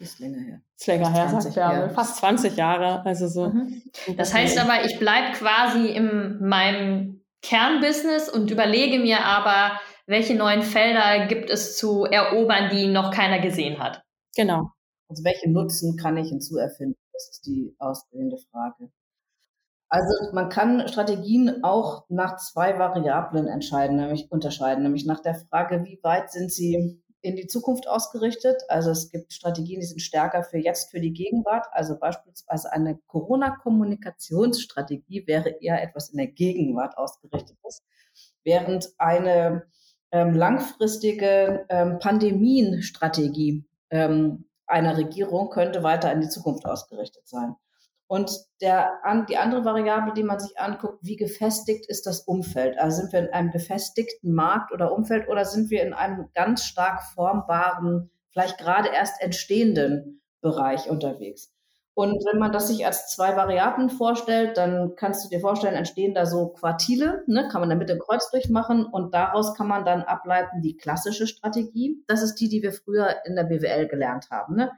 Ist 0.01 0.19
länger 0.19 0.41
her. 0.41 0.61
Ist 0.77 0.87
länger 0.87 1.13
her, 1.13 1.41
sagt 1.41 1.55
Bärbel. 1.55 1.91
Fast 1.91 2.17
20 2.17 2.57
Jahre. 2.57 3.05
Also 3.05 3.29
so. 3.29 3.51
Mhm. 3.51 3.83
Das 4.17 4.35
heißt 4.35 4.59
aber, 4.59 4.85
ich 4.85 4.99
bleibe 4.99 5.37
quasi 5.37 5.89
in 5.89 6.41
meinem 6.41 7.25
Kernbusiness 7.43 8.29
und 8.29 8.51
überlege 8.51 8.99
mir 8.99 9.25
aber, 9.25 9.79
welche 10.07 10.35
neuen 10.35 10.63
Felder 10.63 11.27
gibt 11.27 11.51
es 11.51 11.77
zu 11.77 12.05
erobern, 12.05 12.71
die 12.71 12.87
noch 12.87 13.11
keiner 13.11 13.41
gesehen 13.41 13.79
hat? 13.79 14.03
Genau. 14.37 14.71
Also 15.09 15.25
welche 15.25 15.51
Nutzen 15.51 15.97
kann 15.97 16.17
ich 16.17 16.29
hinzuerfinden? 16.29 16.97
Das 17.13 17.29
ist 17.31 17.47
die 17.47 17.75
ausgehende 17.79 18.37
Frage. 18.51 18.91
Also 19.89 20.33
man 20.33 20.49
kann 20.49 20.89
Strategien 20.89 21.63
auch 21.63 22.07
nach 22.09 22.37
zwei 22.37 22.79
Variablen 22.79 23.47
entscheiden, 23.47 23.97
nämlich 23.97 24.33
unterscheiden, 24.33 24.83
nämlich 24.83 25.07
nach 25.07 25.21
der 25.21 25.37
Frage, 25.37 25.85
wie 25.85 26.01
weit 26.03 26.33
sind 26.33 26.51
sie 26.51 27.01
in 27.21 27.37
die 27.37 27.47
Zukunft 27.47 27.87
ausgerichtet. 27.89 28.63
Also 28.69 28.91
es 28.91 29.11
gibt 29.11 29.33
Strategien, 29.33 29.81
die 29.81 29.87
sind 29.87 30.01
stärker 30.01 30.43
für 30.43 30.59
jetzt, 30.59 30.91
für 30.91 31.01
die 31.01 31.13
Gegenwart. 31.13 31.67
Also 31.71 31.97
beispielsweise 31.99 32.73
eine 32.73 32.99
Corona-Kommunikationsstrategie 33.07 35.27
wäre 35.27 35.51
eher 35.61 35.83
etwas 35.83 36.11
in 36.11 36.19
der 36.19 36.27
Gegenwart 36.27 36.99
ausgerichtet 36.99 37.57
ist, 37.67 37.83
während 38.43 38.91
eine 38.99 39.67
ähm, 40.15 40.33
langfristige 40.33 41.67
ähm, 41.69 41.99
Pandemienstrategie 41.99 43.65
ähm, 43.91 44.45
einer 44.65 44.97
Regierung 44.97 45.51
könnte 45.51 45.83
weiter 45.83 46.13
in 46.13 46.21
die 46.21 46.29
Zukunft 46.29 46.65
ausgerichtet 46.67 47.27
sein. 47.27 47.57
Und 48.07 48.31
der, 48.61 49.05
an, 49.05 49.27
die 49.27 49.37
andere 49.39 49.65
Variable, 49.65 50.15
die 50.15 50.23
man 50.23 50.39
sich 50.39 50.57
anguckt, 50.57 51.01
wie 51.03 51.17
gefestigt 51.17 51.87
ist 51.87 52.07
das 52.07 52.21
Umfeld? 52.21 52.79
Also 52.79 53.01
sind 53.01 53.13
wir 53.13 53.21
in 53.21 53.33
einem 53.33 53.51
befestigten 53.51 54.33
Markt 54.33 54.73
oder 54.73 54.93
Umfeld 54.93 55.29
oder 55.29 55.45
sind 55.45 55.71
wir 55.71 55.83
in 55.83 55.93
einem 55.93 56.29
ganz 56.33 56.65
stark 56.65 57.03
formbaren, 57.15 58.09
vielleicht 58.31 58.59
gerade 58.59 58.91
erst 58.91 59.21
entstehenden 59.21 60.23
Bereich 60.41 60.89
unterwegs? 60.89 61.53
Und 61.97 62.25
wenn 62.27 62.41
man 62.41 62.51
das 62.51 62.67
sich 62.67 62.85
als 62.85 63.07
zwei 63.07 63.37
Variablen 63.37 63.89
vorstellt, 63.89 64.57
dann 64.57 64.97
kannst 64.97 65.25
du 65.25 65.29
dir 65.29 65.39
vorstellen, 65.39 65.77
entstehen 65.77 66.13
da 66.13 66.27
so 66.27 66.49
Quartile, 66.49 67.23
ne, 67.29 67.49
kann 67.51 67.61
man 67.61 67.71
da 67.71 67.77
mit 67.77 67.89
dem 67.89 68.01
Kreuzstrich 68.01 68.49
machen 68.51 68.85
und 68.85 69.15
daraus 69.15 69.55
kann 69.55 69.69
man 69.69 69.85
dann 69.85 70.03
ableiten 70.03 70.61
die 70.61 70.77
klassische 70.77 71.29
Strategie. 71.29 72.03
Das 72.09 72.21
ist 72.23 72.35
die, 72.37 72.49
die 72.49 72.63
wir 72.63 72.73
früher 72.73 73.15
in 73.27 73.37
der 73.37 73.45
BWL 73.45 73.87
gelernt 73.87 74.29
haben. 74.33 74.57
Ne? 74.57 74.73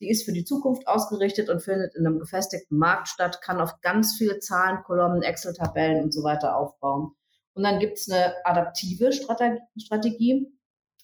Die 0.00 0.08
ist 0.08 0.24
für 0.24 0.32
die 0.32 0.44
Zukunft 0.44 0.86
ausgerichtet 0.86 1.50
und 1.50 1.60
findet 1.60 1.96
in 1.96 2.06
einem 2.06 2.20
gefestigten 2.20 2.78
Markt 2.78 3.08
statt, 3.08 3.42
kann 3.42 3.60
auf 3.60 3.80
ganz 3.80 4.14
viele 4.16 4.38
Zahlen, 4.38 4.84
Kolumnen, 4.84 5.22
Excel-Tabellen 5.22 6.04
und 6.04 6.14
so 6.14 6.22
weiter 6.22 6.56
aufbauen. 6.56 7.16
Und 7.54 7.64
dann 7.64 7.80
gibt's 7.80 8.08
eine 8.08 8.32
adaptive 8.44 9.10
Strategie, 9.12 10.46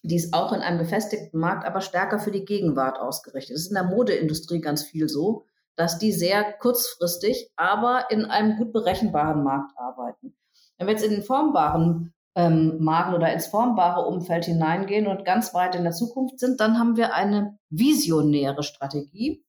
die 0.03 0.15
ist 0.15 0.33
auch 0.33 0.53
in 0.53 0.61
einem 0.61 0.79
gefestigten 0.79 1.41
Markt, 1.41 1.67
aber 1.67 1.81
stärker 1.81 2.21
für 2.21 2.31
die 2.31 2.45
Gegenwart 2.45 3.01
ausgerichtet. 3.01 3.57
Das 3.57 3.63
ist 3.63 3.69
in 3.69 3.75
der 3.75 3.83
Modeindustrie 3.83 4.61
ganz 4.61 4.85
viel 4.85 5.09
so 5.09 5.45
dass 5.77 5.99
die 5.99 6.13
sehr 6.13 6.53
kurzfristig, 6.55 7.51
aber 7.57 8.11
in 8.11 8.25
einem 8.25 8.57
gut 8.57 8.73
berechenbaren 8.73 9.45
Markt 9.45 9.73
arbeiten. 9.77 10.37
Wenn 10.79 10.87
wir 10.87 10.95
jetzt 10.95 11.05
in 11.05 11.13
den 11.13 11.23
formbaren 11.23 12.15
ähm, 12.35 12.77
Markt 12.81 13.15
oder 13.15 13.33
ins 13.33 13.47
formbare 13.47 14.07
Umfeld 14.07 14.45
hineingehen 14.45 15.07
und 15.07 15.25
ganz 15.25 15.55
weit 15.55 15.75
in 15.75 15.85
der 15.85 15.93
Zukunft 15.93 16.39
sind, 16.39 16.61
dann 16.61 16.79
haben 16.79 16.97
wir 16.97 17.15
eine 17.15 17.59
visionäre 17.71 18.63
Strategie. 18.63 19.45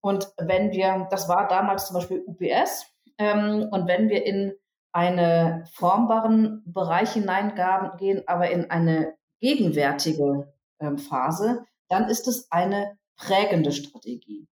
Und 0.00 0.32
wenn 0.38 0.72
wir, 0.72 1.06
das 1.10 1.28
war 1.28 1.48
damals 1.48 1.86
zum 1.86 1.94
Beispiel 1.94 2.24
UPS, 2.26 2.86
ähm, 3.18 3.68
und 3.70 3.86
wenn 3.86 4.08
wir 4.08 4.26
in 4.26 4.52
einen 4.92 5.66
formbaren 5.66 6.62
Bereich 6.66 7.12
hineingehen, 7.12 8.22
aber 8.26 8.50
in 8.50 8.70
eine 8.70 9.14
gegenwärtige 9.40 10.52
ähm, 10.80 10.98
Phase, 10.98 11.64
dann 11.88 12.08
ist 12.08 12.28
es 12.28 12.50
eine 12.50 12.96
prägende 13.16 13.72
Strategie. 13.72 14.46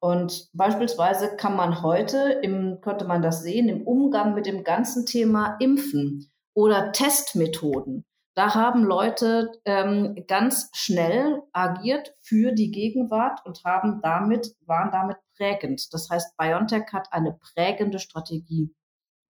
Und 0.00 0.48
beispielsweise 0.54 1.36
kann 1.36 1.54
man 1.54 1.82
heute, 1.82 2.40
im, 2.42 2.80
könnte 2.80 3.04
man 3.04 3.20
das 3.20 3.42
sehen, 3.42 3.68
im 3.68 3.86
Umgang 3.86 4.34
mit 4.34 4.46
dem 4.46 4.64
ganzen 4.64 5.04
Thema 5.04 5.56
Impfen 5.60 6.30
oder 6.54 6.92
Testmethoden. 6.92 8.06
Da 8.34 8.54
haben 8.54 8.84
Leute 8.84 9.52
ähm, 9.66 10.24
ganz 10.26 10.70
schnell 10.72 11.42
agiert 11.52 12.14
für 12.20 12.52
die 12.52 12.70
Gegenwart 12.70 13.44
und 13.44 13.62
haben 13.64 14.00
damit, 14.02 14.54
waren 14.64 14.90
damit 14.90 15.18
prägend. 15.36 15.92
Das 15.92 16.08
heißt, 16.08 16.36
BioNTech 16.38 16.92
hat 16.92 17.12
eine 17.12 17.38
prägende 17.54 17.98
Strategie 17.98 18.74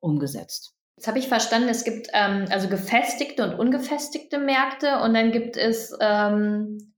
umgesetzt. 0.01 0.75
Jetzt 0.97 1.09
habe 1.09 1.19
ich 1.19 1.29
verstanden, 1.29 1.69
es 1.69 1.85
gibt 1.85 2.09
ähm, 2.13 2.45
also 2.51 2.69
gefestigte 2.69 3.43
und 3.43 3.59
ungefestigte 3.59 4.39
Märkte 4.39 5.01
und 5.01 5.15
dann 5.15 5.33
gibt 5.33 5.57
es 5.57 5.97
ähm, 6.01 6.90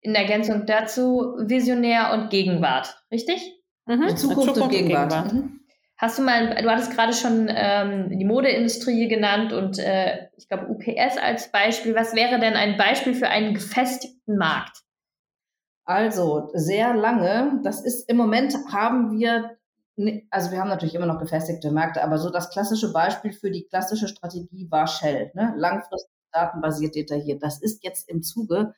in 0.00 0.14
Ergänzung 0.14 0.66
dazu 0.66 1.36
Visionär 1.38 2.12
und 2.12 2.30
Gegenwart, 2.30 2.96
richtig? 3.10 3.60
Mhm. 3.86 4.16
Zukunft, 4.16 4.54
Zukunft, 4.54 4.60
und 4.60 4.70
Gegenwart. 4.70 5.10
Gegenwart. 5.10 5.32
Mhm. 5.32 5.60
Hast 6.00 6.18
du 6.18 6.22
mal, 6.22 6.54
du 6.62 6.70
hattest 6.70 6.92
gerade 6.92 7.12
schon 7.12 7.48
ähm, 7.50 8.18
die 8.18 8.24
Modeindustrie 8.24 9.06
genannt 9.06 9.52
und 9.52 9.78
äh, 9.78 10.28
ich 10.38 10.48
glaube 10.48 10.68
UPS 10.68 11.18
als 11.18 11.52
Beispiel. 11.52 11.94
Was 11.94 12.14
wäre 12.14 12.40
denn 12.40 12.54
ein 12.54 12.78
Beispiel 12.78 13.14
für 13.14 13.28
einen 13.28 13.52
gefestigten 13.52 14.38
Markt? 14.38 14.78
Also 15.84 16.48
sehr 16.54 16.94
lange. 16.94 17.60
Das 17.64 17.84
ist 17.84 18.08
im 18.08 18.16
Moment 18.16 18.54
haben 18.72 19.18
wir, 19.18 19.58
also 20.30 20.50
wir 20.50 20.60
haben 20.60 20.68
natürlich 20.68 20.94
immer 20.94 21.04
noch 21.04 21.18
gefestigte 21.18 21.70
Märkte, 21.70 22.02
aber 22.02 22.16
so 22.16 22.30
das 22.30 22.48
klassische 22.48 22.92
Beispiel 22.92 23.32
für 23.32 23.50
die 23.50 23.64
klassische 23.64 24.08
Strategie 24.08 24.68
war 24.70 24.86
Shell. 24.86 25.32
Ne? 25.34 25.52
Langfristig 25.56 26.16
datenbasiert 26.32 26.94
detailliert. 26.94 27.42
Das 27.42 27.60
ist 27.60 27.84
jetzt 27.84 28.08
im 28.08 28.22
Zuge 28.22 28.72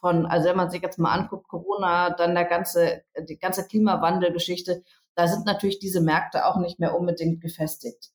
von, 0.00 0.26
also 0.26 0.48
wenn 0.48 0.56
man 0.56 0.70
sich 0.70 0.82
jetzt 0.82 0.98
mal 0.98 1.12
anguckt, 1.12 1.48
Corona, 1.48 2.10
dann 2.10 2.34
der 2.34 2.44
ganze, 2.44 3.02
die 3.28 3.38
ganze 3.38 3.66
Klimawandelgeschichte, 3.66 4.82
da 5.14 5.26
sind 5.26 5.46
natürlich 5.46 5.78
diese 5.78 6.00
Märkte 6.00 6.46
auch 6.46 6.58
nicht 6.58 6.78
mehr 6.78 6.98
unbedingt 6.98 7.40
gefestigt. 7.40 8.10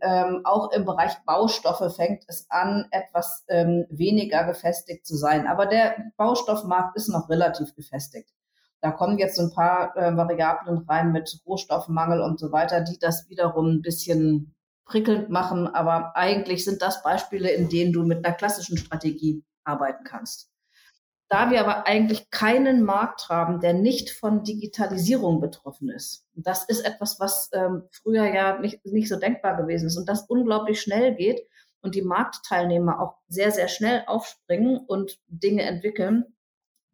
Ähm, 0.00 0.42
auch 0.44 0.70
im 0.70 0.84
Bereich 0.84 1.16
Baustoffe 1.26 1.94
fängt 1.96 2.22
es 2.28 2.46
an, 2.48 2.86
etwas 2.92 3.44
ähm, 3.48 3.86
weniger 3.90 4.44
gefestigt 4.44 5.04
zu 5.04 5.16
sein. 5.16 5.48
Aber 5.48 5.66
der 5.66 5.96
Baustoffmarkt 6.16 6.96
ist 6.96 7.08
noch 7.08 7.28
relativ 7.28 7.74
gefestigt. 7.74 8.30
Da 8.80 8.92
kommen 8.92 9.18
jetzt 9.18 9.40
ein 9.40 9.52
paar 9.52 9.96
äh, 9.96 10.16
Variablen 10.16 10.84
rein 10.88 11.10
mit 11.10 11.40
Rohstoffmangel 11.44 12.20
und 12.20 12.38
so 12.38 12.52
weiter, 12.52 12.82
die 12.82 12.98
das 13.00 13.28
wiederum 13.28 13.66
ein 13.66 13.82
bisschen 13.82 14.54
prickelnd 14.84 15.30
machen. 15.30 15.66
Aber 15.66 16.16
eigentlich 16.16 16.64
sind 16.64 16.80
das 16.80 17.02
Beispiele, 17.02 17.50
in 17.50 17.68
denen 17.68 17.92
du 17.92 18.04
mit 18.04 18.24
einer 18.24 18.36
klassischen 18.36 18.76
Strategie 18.78 19.44
arbeiten 19.64 20.04
kannst. 20.04 20.52
Da 21.28 21.50
wir 21.50 21.60
aber 21.60 21.86
eigentlich 21.86 22.30
keinen 22.30 22.82
Markt 22.82 23.28
haben, 23.28 23.60
der 23.60 23.74
nicht 23.74 24.10
von 24.10 24.44
Digitalisierung 24.44 25.40
betroffen 25.40 25.90
ist. 25.90 26.26
das 26.34 26.64
ist 26.64 26.80
etwas, 26.80 27.20
was 27.20 27.50
ähm, 27.52 27.82
früher 27.90 28.24
ja 28.24 28.58
nicht, 28.58 28.84
nicht 28.86 29.08
so 29.08 29.16
denkbar 29.16 29.56
gewesen 29.56 29.86
ist 29.86 29.98
und 29.98 30.08
das 30.08 30.22
unglaublich 30.22 30.80
schnell 30.80 31.14
geht 31.14 31.46
und 31.82 31.94
die 31.94 32.02
Marktteilnehmer 32.02 33.00
auch 33.00 33.18
sehr, 33.28 33.50
sehr 33.50 33.68
schnell 33.68 34.04
aufspringen 34.06 34.78
und 34.78 35.18
Dinge 35.26 35.62
entwickeln, 35.62 36.24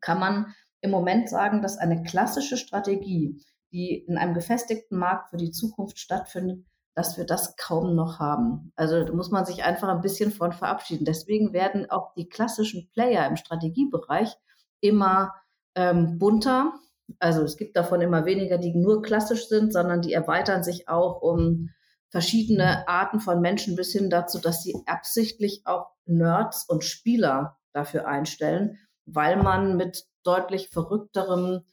kann 0.01 0.19
man 0.19 0.55
im 0.81 0.91
Moment 0.91 1.29
sagen, 1.29 1.63
dass 1.63 1.79
eine 1.79 2.03
klassische 2.03 2.57
Strategie, 2.57 3.41
die 3.73 3.95
in 3.95 4.19
einem 4.19 4.35
gefestigten 4.35 4.99
Markt 4.99 5.31
für 5.31 5.37
die 5.37 5.53
Zukunft 5.53 5.99
stattfindet, 5.99 6.65
dass 6.95 7.17
wir 7.19 7.25
das 7.25 7.57
kaum 7.57 7.95
noch 7.97 8.21
haben. 8.21 8.73
Also 8.77 9.05
da 9.05 9.13
muss 9.13 9.31
man 9.31 9.45
sich 9.45 9.65
einfach 9.65 9.89
ein 9.89 10.01
bisschen 10.01 10.31
von 10.31 10.53
verabschieden. 10.53 11.05
Deswegen 11.05 11.53
werden 11.53 11.91
auch 11.91 12.15
die 12.15 12.29
klassischen 12.29 12.89
Player 12.93 13.27
im 13.27 13.37
Strategiebereich 13.37 14.37
immer 14.81 15.35
ähm, 15.75 16.19
bunter. 16.19 16.73
Also 17.19 17.43
es 17.43 17.57
gibt 17.57 17.77
davon 17.77 18.01
immer 18.01 18.25
weniger, 18.25 18.59
die 18.59 18.75
nur 18.75 19.03
klassisch 19.03 19.49
sind, 19.49 19.73
sondern 19.73 20.03
die 20.03 20.13
erweitern 20.13 20.63
sich 20.63 20.89
auch 20.89 21.21
um 21.21 21.71
verschiedene 22.11 22.87
Arten 22.87 23.19
von 23.19 23.41
Menschen 23.41 23.75
bis 23.75 23.93
hin 23.93 24.09
dazu, 24.09 24.39
dass 24.39 24.63
sie 24.63 24.77
absichtlich 24.87 25.63
auch 25.65 25.89
Nerds 26.07 26.65
und 26.69 26.85
Spieler 26.85 27.59
dafür 27.73 28.07
einstellen, 28.07 28.79
weil 29.05 29.37
man 29.37 29.77
mit 29.77 30.05
deutlich 30.23 30.69
verrückterem 30.69 31.65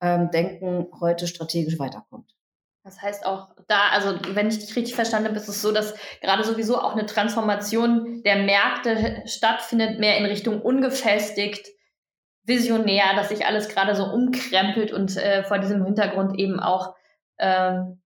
ähm, 0.00 0.30
Denken 0.30 0.86
heute 1.00 1.26
strategisch 1.26 1.78
weiterkommt. 1.78 2.34
Das 2.82 3.02
heißt 3.02 3.26
auch 3.26 3.50
da, 3.68 3.88
also 3.92 4.18
wenn 4.34 4.48
ich 4.48 4.58
dich 4.58 4.74
richtig 4.74 4.94
verstanden 4.94 5.28
habe, 5.28 5.36
ist 5.36 5.48
es 5.48 5.60
so, 5.60 5.70
dass 5.70 5.94
gerade 6.22 6.44
sowieso 6.44 6.78
auch 6.78 6.92
eine 6.92 7.04
Transformation 7.04 8.22
der 8.22 8.36
Märkte 8.36 9.22
stattfindet, 9.26 9.98
mehr 10.00 10.16
in 10.16 10.24
Richtung 10.24 10.62
ungefestigt, 10.62 11.68
visionär, 12.44 13.14
dass 13.16 13.28
sich 13.28 13.46
alles 13.46 13.68
gerade 13.68 13.94
so 13.94 14.04
umkrempelt 14.04 14.92
und 14.92 15.16
äh, 15.16 15.44
vor 15.44 15.58
diesem 15.58 15.84
Hintergrund 15.84 16.38
eben 16.38 16.58
auch 16.58 16.94
ähm, 17.38 18.00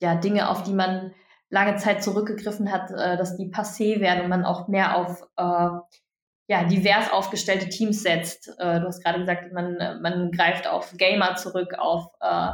ja, 0.00 0.16
Dinge, 0.16 0.50
auf 0.50 0.64
die 0.64 0.72
man 0.72 1.14
lange 1.48 1.76
Zeit 1.76 2.02
zurückgegriffen 2.02 2.72
hat, 2.72 2.90
äh, 2.90 3.16
dass 3.16 3.36
die 3.36 3.50
passé 3.50 4.00
werden 4.00 4.24
und 4.24 4.28
man 4.28 4.44
auch 4.44 4.66
mehr 4.66 4.96
auf 4.96 5.22
äh, 5.36 5.98
ja, 6.50 6.64
divers 6.64 7.12
aufgestellte 7.12 7.68
Teams 7.68 8.02
setzt. 8.02 8.48
Äh, 8.58 8.80
du 8.80 8.86
hast 8.86 9.04
gerade 9.04 9.20
gesagt, 9.20 9.52
man, 9.52 10.00
man 10.02 10.32
greift 10.32 10.66
auf 10.66 10.92
Gamer 10.96 11.36
zurück, 11.36 11.74
auf 11.78 12.06
äh, 12.20 12.52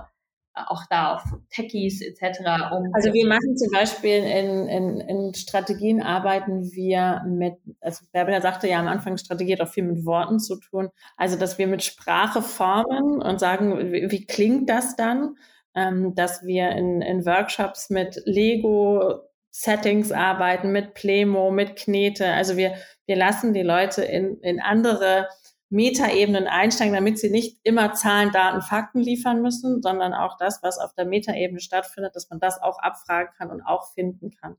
auch 0.55 0.85
da 0.89 1.15
auf 1.15 1.23
Techies 1.51 2.01
etc. 2.01 2.41
Um 2.73 2.91
also 2.93 3.13
wir 3.13 3.27
machen 3.27 3.57
zum 3.57 3.71
Beispiel 3.73 4.19
in, 4.19 4.69
in, 4.69 5.01
in 5.01 5.35
Strategien 5.35 6.03
arbeiten 6.03 6.71
wir 6.73 7.23
mit, 7.27 7.55
also 7.81 8.05
Bärbel 8.13 8.41
sagte 8.41 8.69
ja 8.69 8.79
am 8.79 8.89
Anfang, 8.89 9.17
Strategie 9.17 9.55
hat 9.55 9.61
auch 9.61 9.73
viel 9.73 9.85
mit 9.85 10.05
Worten 10.05 10.39
zu 10.39 10.57
tun. 10.57 10.91
Also 11.17 11.37
dass 11.37 11.59
wir 11.59 11.67
mit 11.67 11.83
Sprache 11.83 12.41
formen 12.41 13.21
und 13.21 13.41
sagen, 13.41 13.93
wie, 13.93 14.11
wie 14.11 14.27
klingt 14.27 14.71
das 14.71 14.97
dann? 14.97 15.37
Ähm, 15.75 16.15
dass 16.15 16.45
wir 16.45 16.71
in, 16.71 17.03
in 17.03 17.27
Workshops 17.27 17.91
mit 17.91 18.23
Lego 18.25 19.23
Settings 19.51 20.13
arbeiten, 20.13 20.73
mit 20.73 20.95
Plemo, 20.95 21.51
mit 21.51 21.77
Knete. 21.77 22.27
Also 22.27 22.57
wir, 22.57 22.75
wir 23.07 23.17
lassen 23.17 23.55
die 23.55 23.63
Leute 23.63 24.03
in, 24.03 24.39
in 24.41 24.61
andere 24.61 25.29
Metaebenen 25.75 26.47
einsteigen, 26.47 26.95
damit 26.95 27.19
sie 27.19 27.31
nicht 27.31 27.59
immer 27.65 27.95
Zahlen, 27.95 28.31
Daten, 28.31 28.63
Fakten 28.63 29.01
liefern 29.01 29.43
müssen, 29.43 29.83
sondern 29.83 30.15
auch 30.15 30.37
das, 30.39 30.63
was 30.63 30.79
auf 30.79 30.95
der 30.95 31.05
Metaebene 31.05 31.59
stattfindet, 31.59 32.15
dass 32.15 32.31
man 32.31 32.39
das 32.39 32.63
auch 32.63 32.79
abfragen 32.79 33.33
kann 33.37 33.51
und 33.51 33.61
auch 33.61 33.93
finden 33.93 34.31
kann. 34.31 34.57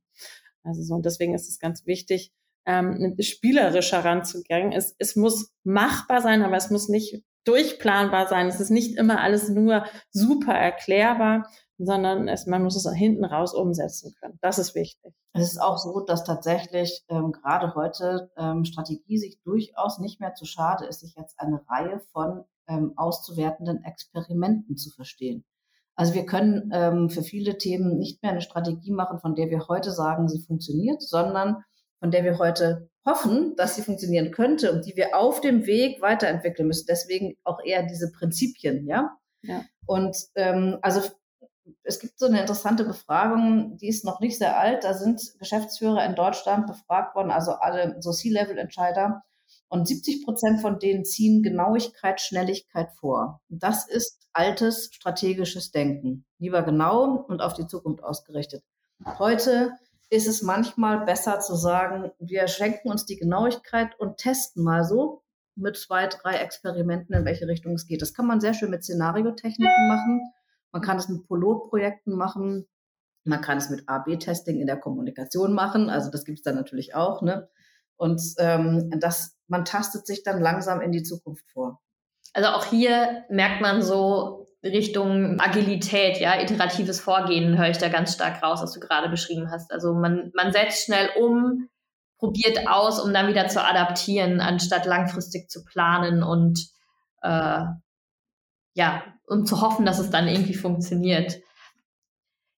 Also 0.64 0.84
so, 0.84 0.96
und 0.96 1.06
deswegen 1.06 1.34
ist 1.34 1.48
es 1.48 1.60
ganz 1.60 1.86
wichtig, 1.86 2.34
ähm, 2.66 3.16
spielerisch 3.22 3.94
heranzugehen. 3.94 4.74
Es, 4.74 4.94
es 4.98 5.16
muss 5.16 5.54
machbar 5.64 6.22
sein, 6.22 6.44
aber 6.44 6.58
es 6.58 6.70
muss 6.70 6.90
nicht 6.90 7.24
durchplanbar 7.46 8.28
sein. 8.28 8.48
Es 8.48 8.60
ist 8.60 8.72
nicht 8.72 8.98
immer 8.98 9.22
alles 9.22 9.48
nur 9.48 9.86
super 10.10 10.54
erklärbar, 10.54 11.50
sondern 11.78 12.28
es, 12.28 12.46
man 12.46 12.64
muss 12.64 12.76
es 12.76 12.92
hinten 12.94 13.26
raus 13.26 13.54
umsetzen 13.54 14.14
können. 14.20 14.38
Das 14.42 14.60
ist 14.60 14.76
wichtig. 14.76 15.14
Es 15.34 15.52
ist 15.52 15.62
auch 15.62 15.78
so, 15.78 16.00
dass 16.00 16.24
tatsächlich 16.24 17.04
ähm, 17.10 17.32
gerade 17.32 17.76
heute 17.76 18.32
ähm, 18.38 18.64
Strategie 18.64 19.18
sich 19.18 19.42
durchaus 19.44 20.00
nicht 20.00 20.20
mehr 20.20 20.34
zu 20.34 20.46
schade 20.46 20.86
ist, 20.86 21.02
sich 21.02 21.16
jetzt 21.16 21.40
eine 21.40 21.62
Reihe 21.70 22.00
von 22.14 22.46
ähm, 22.68 22.94
auszuwertenden 22.96 23.84
Experimenten 23.84 24.78
zu 24.78 24.90
verstehen. 24.92 25.44
Also 25.96 26.14
wir 26.14 26.26
können 26.26 26.72
ähm, 26.74 27.10
für 27.10 27.24
viele 27.24 27.58
Themen 27.58 27.98
nicht 27.98 28.22
mehr 28.22 28.32
eine 28.32 28.42
Strategie 28.42 28.92
machen, 28.92 29.20
von 29.20 29.36
der 29.36 29.50
wir 29.50 29.68
heute 29.68 29.92
sagen, 29.92 30.28
sie 30.28 30.42
funktioniert, 30.42 31.02
sondern 31.02 31.64
von 32.00 32.12
der 32.12 32.24
wir 32.24 32.38
heute 32.38 32.90
hoffen, 33.06 33.56
dass 33.56 33.76
sie 33.76 33.82
funktionieren 33.82 34.32
könnte 34.32 34.74
und 34.74 34.86
die 34.86 34.96
wir 34.96 35.16
auf 35.16 35.40
dem 35.42 35.66
Weg 35.66 36.02
weiterentwickeln 36.02 36.68
müssen. 36.68 36.86
Deswegen 36.90 37.36
auch 37.44 37.60
eher 37.64 37.84
diese 37.84 38.12
Prinzipien, 38.12 38.86
ja. 38.88 39.16
ja. 39.44 39.64
Und 39.86 40.18
ähm, 40.36 40.80
also 40.82 41.02
es 41.84 42.00
gibt 42.00 42.20
so 42.20 42.26
eine 42.28 42.42
interessante 42.42 42.84
Befragung, 42.84 43.78
die 43.78 43.88
ist 43.88 44.06
noch 44.06 44.20
nicht 44.20 44.38
sehr 44.38 44.58
alt. 44.58 44.84
Da 44.84 44.94
sind 44.94 45.22
Geschäftsführer 45.40 46.06
in 46.06 46.16
Deutschland 46.16 46.68
befragt 46.68 47.16
worden, 47.16 47.32
also 47.32 47.54
alle 47.54 47.98
so 48.02 48.12
C-Level-Entscheider. 48.12 49.24
Und 49.68 49.88
70 49.88 50.24
Prozent 50.24 50.62
von 50.62 50.80
denen 50.80 51.06
ziehen 51.06 51.42
Genauigkeit, 51.42 52.22
Schnelligkeit 52.22 52.92
vor. 53.00 53.42
Das 53.50 53.88
ist 53.88 54.28
altes 54.32 54.90
strategisches 54.94 55.72
Denken. 55.72 56.26
Lieber 56.38 56.62
genau 56.64 57.26
und 57.28 57.42
auf 57.42 57.54
die 57.54 57.68
Zukunft 57.68 58.04
ausgerichtet. 58.04 58.64
Heute 59.18 59.72
ist 60.10 60.28
es 60.28 60.42
manchmal 60.44 61.04
besser 61.06 61.40
zu 61.40 61.56
sagen, 61.56 62.12
wir 62.20 62.48
schenken 62.48 62.92
uns 62.92 63.06
die 63.06 63.18
Genauigkeit 63.18 64.00
und 64.00 64.18
testen 64.18 64.64
mal 64.64 64.84
so 64.84 65.24
mit 65.56 65.78
zwei, 65.78 66.08
drei 66.08 66.36
Experimenten, 66.36 67.16
in 67.16 67.26
welche 67.26 67.48
Richtung 67.48 67.74
es 67.74 67.88
geht. 67.88 68.02
Das 68.02 68.14
kann 68.14 68.28
man 68.28 68.40
sehr 68.40 68.54
schön 68.54 68.70
mit 68.70 68.84
Szenariotechniken 68.84 69.88
machen 69.88 70.22
man 70.76 70.82
kann 70.82 70.98
es 70.98 71.08
mit 71.08 71.26
Pilotprojekten 71.30 72.18
machen. 72.18 72.68
Man 73.24 73.40
kann 73.40 73.58
es 73.58 73.70
mit 73.70 73.88
A-B-Testing 73.88 74.60
in 74.60 74.68
der 74.68 74.76
Kommunikation 74.76 75.54
machen. 75.54 75.90
Also 75.90 76.12
das 76.12 76.26
gibt 76.26 76.40
es 76.40 76.44
dann 76.44 76.56
natürlich 76.56 76.94
auch. 76.94 77.22
Ne? 77.22 77.48
Und 77.96 78.22
ähm, 78.40 78.92
das, 79.00 79.38
man 79.48 79.64
tastet 79.64 80.06
sich 80.06 80.24
dann 80.24 80.42
langsam 80.42 80.82
in 80.82 80.92
die 80.92 81.04
Zukunft 81.04 81.50
vor. 81.50 81.82
Also 82.34 82.50
auch 82.50 82.66
hier 82.66 83.24
merkt 83.30 83.62
man 83.62 83.82
so 83.82 84.48
Richtung 84.64 85.40
Agilität, 85.40 86.20
ja, 86.20 86.42
iteratives 86.42 87.00
Vorgehen 87.00 87.58
höre 87.58 87.70
ich 87.70 87.78
da 87.78 87.88
ganz 87.88 88.14
stark 88.14 88.44
raus, 88.44 88.62
was 88.62 88.74
du 88.74 88.82
gerade 88.82 89.08
beschrieben 89.08 89.50
hast. 89.50 89.72
Also 89.72 89.94
man, 89.94 90.34
man 90.36 90.52
setzt 90.52 90.84
schnell 90.84 91.08
um, 91.18 91.70
probiert 92.18 92.68
aus, 92.68 93.00
um 93.00 93.14
dann 93.14 93.30
wieder 93.30 93.48
zu 93.48 93.64
adaptieren, 93.64 94.42
anstatt 94.42 94.86
langfristig 94.86 95.50
zu 95.50 95.64
planen 95.64 96.22
und 96.22 96.68
äh, 97.22 97.64
ja, 98.74 99.15
um 99.28 99.46
zu 99.46 99.62
hoffen, 99.62 99.86
dass 99.86 100.00
es 100.00 100.10
dann 100.10 100.28
irgendwie 100.28 100.54
funktioniert. 100.54 101.40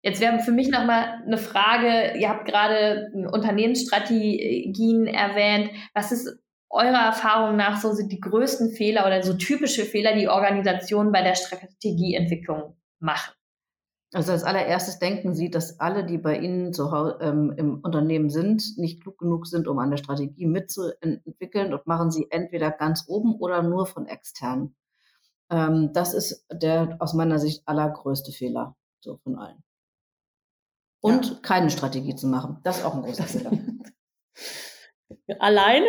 Jetzt 0.04 0.22
wäre 0.22 0.40
für 0.40 0.52
mich 0.52 0.70
nochmal 0.70 1.22
eine 1.26 1.38
Frage, 1.38 2.18
ihr 2.18 2.30
habt 2.30 2.46
gerade 2.46 3.12
Unternehmensstrategien 3.32 5.08
erwähnt. 5.08 5.72
Was 5.94 6.12
ist 6.12 6.40
eurer 6.70 7.06
Erfahrung 7.06 7.58
nach 7.58 7.82
so 7.82 7.94
die 8.08 8.20
größten 8.20 8.72
Fehler 8.72 9.06
oder 9.06 9.24
so 9.24 9.34
typische 9.34 9.86
Fehler, 9.86 10.14
die 10.16 10.28
Organisationen 10.28 11.12
bei 11.12 11.24
der 11.24 11.36
Strategieentwicklung 11.36 12.78
machen? 13.00 13.34
Also 14.14 14.32
als 14.32 14.44
allererstes 14.44 15.00
denken 15.00 15.34
Sie, 15.34 15.50
dass 15.50 15.82
alle, 15.82 16.06
die 16.06 16.18
bei 16.18 16.40
Ihnen 16.40 16.72
zu 16.72 16.92
Hause, 16.92 17.18
ähm, 17.22 17.54
im 17.58 17.80
Unternehmen 17.82 18.30
sind, 18.30 18.78
nicht 18.78 19.02
klug 19.02 19.18
genug 19.18 19.48
sind, 19.48 19.68
um 19.68 19.80
eine 19.80 19.98
Strategie 19.98 20.46
mitzuentwickeln 20.46 21.74
und 21.74 21.86
machen 21.88 22.12
Sie 22.12 22.28
entweder 22.32 22.72
ganz 22.72 23.06
oben 23.08 23.36
oder 23.36 23.62
nur 23.64 23.86
von 23.86 24.06
extern. 24.06 24.76
Ähm, 25.50 25.92
das 25.94 26.14
ist 26.14 26.46
der 26.52 26.98
aus 27.00 27.14
meiner 27.14 27.40
Sicht 27.40 27.64
allergrößte 27.66 28.32
Fehler 28.32 28.76
so 29.00 29.18
von 29.18 29.38
allen. 29.38 29.64
Und 31.00 31.30
ja. 31.30 31.36
keine 31.42 31.70
Strategie 31.70 32.16
zu 32.16 32.28
machen, 32.28 32.60
das 32.64 32.80
ist 32.80 32.86
auch 32.86 32.96
ein 32.96 33.04
großer 33.04 33.24
Fehler. 33.24 33.52
Alleine 35.40 35.88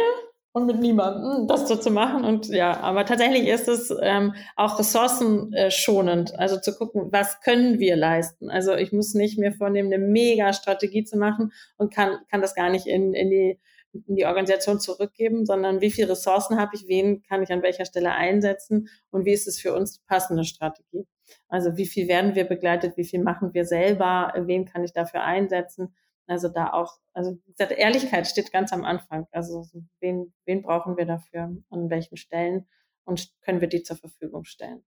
und 0.52 0.66
mit 0.66 0.80
niemandem 0.80 1.46
das 1.46 1.68
so 1.68 1.76
zu 1.76 1.90
machen. 1.90 2.24
Und 2.24 2.48
ja, 2.48 2.78
aber 2.80 3.04
tatsächlich 3.04 3.48
ist 3.48 3.68
es 3.68 3.94
ähm, 4.02 4.34
auch 4.56 4.78
ressourcenschonend, 4.78 6.38
also 6.38 6.58
zu 6.58 6.76
gucken, 6.76 7.08
was 7.12 7.40
können 7.40 7.78
wir 7.78 7.96
leisten. 7.96 8.50
Also 8.50 8.74
ich 8.74 8.92
muss 8.92 9.14
nicht 9.14 9.38
mir 9.38 9.52
vornehmen, 9.52 9.92
eine 9.92 10.04
Mega-Strategie 10.04 11.04
zu 11.04 11.16
machen 11.16 11.52
und 11.76 11.94
kann, 11.94 12.18
kann 12.30 12.40
das 12.40 12.54
gar 12.54 12.70
nicht 12.70 12.86
in, 12.86 13.14
in 13.14 13.30
die 13.30 13.60
in 13.92 14.16
die 14.16 14.26
Organisation 14.26 14.80
zurückgeben, 14.80 15.46
sondern 15.46 15.80
wie 15.80 15.90
viele 15.90 16.10
Ressourcen 16.10 16.58
habe 16.58 16.74
ich, 16.74 16.86
wen 16.88 17.22
kann 17.22 17.42
ich 17.42 17.50
an 17.50 17.62
welcher 17.62 17.84
Stelle 17.84 18.12
einsetzen 18.12 18.88
und 19.10 19.24
wie 19.24 19.32
ist 19.32 19.48
es 19.48 19.60
für 19.60 19.74
uns 19.74 19.94
die 19.94 20.04
passende 20.06 20.44
Strategie. 20.44 21.06
Also 21.48 21.76
wie 21.76 21.86
viel 21.86 22.08
werden 22.08 22.34
wir 22.34 22.44
begleitet, 22.44 22.96
wie 22.96 23.04
viel 23.04 23.22
machen 23.22 23.54
wir 23.54 23.64
selber, 23.64 24.32
wen 24.36 24.66
kann 24.66 24.84
ich 24.84 24.92
dafür 24.92 25.22
einsetzen 25.22 25.94
also 26.28 26.48
da 26.48 26.72
auch, 26.72 26.98
also 27.14 27.38
Ehrlichkeit 27.58 28.26
steht 28.26 28.52
ganz 28.52 28.72
am 28.72 28.84
Anfang. 28.84 29.26
Also 29.32 29.66
wen, 30.00 30.32
wen 30.44 30.62
brauchen 30.62 30.96
wir 30.96 31.06
dafür, 31.06 31.56
an 31.70 31.90
welchen 31.90 32.16
Stellen 32.18 32.68
und 33.04 33.32
können 33.40 33.60
wir 33.62 33.68
die 33.68 33.82
zur 33.82 33.96
Verfügung 33.96 34.44
stellen. 34.44 34.84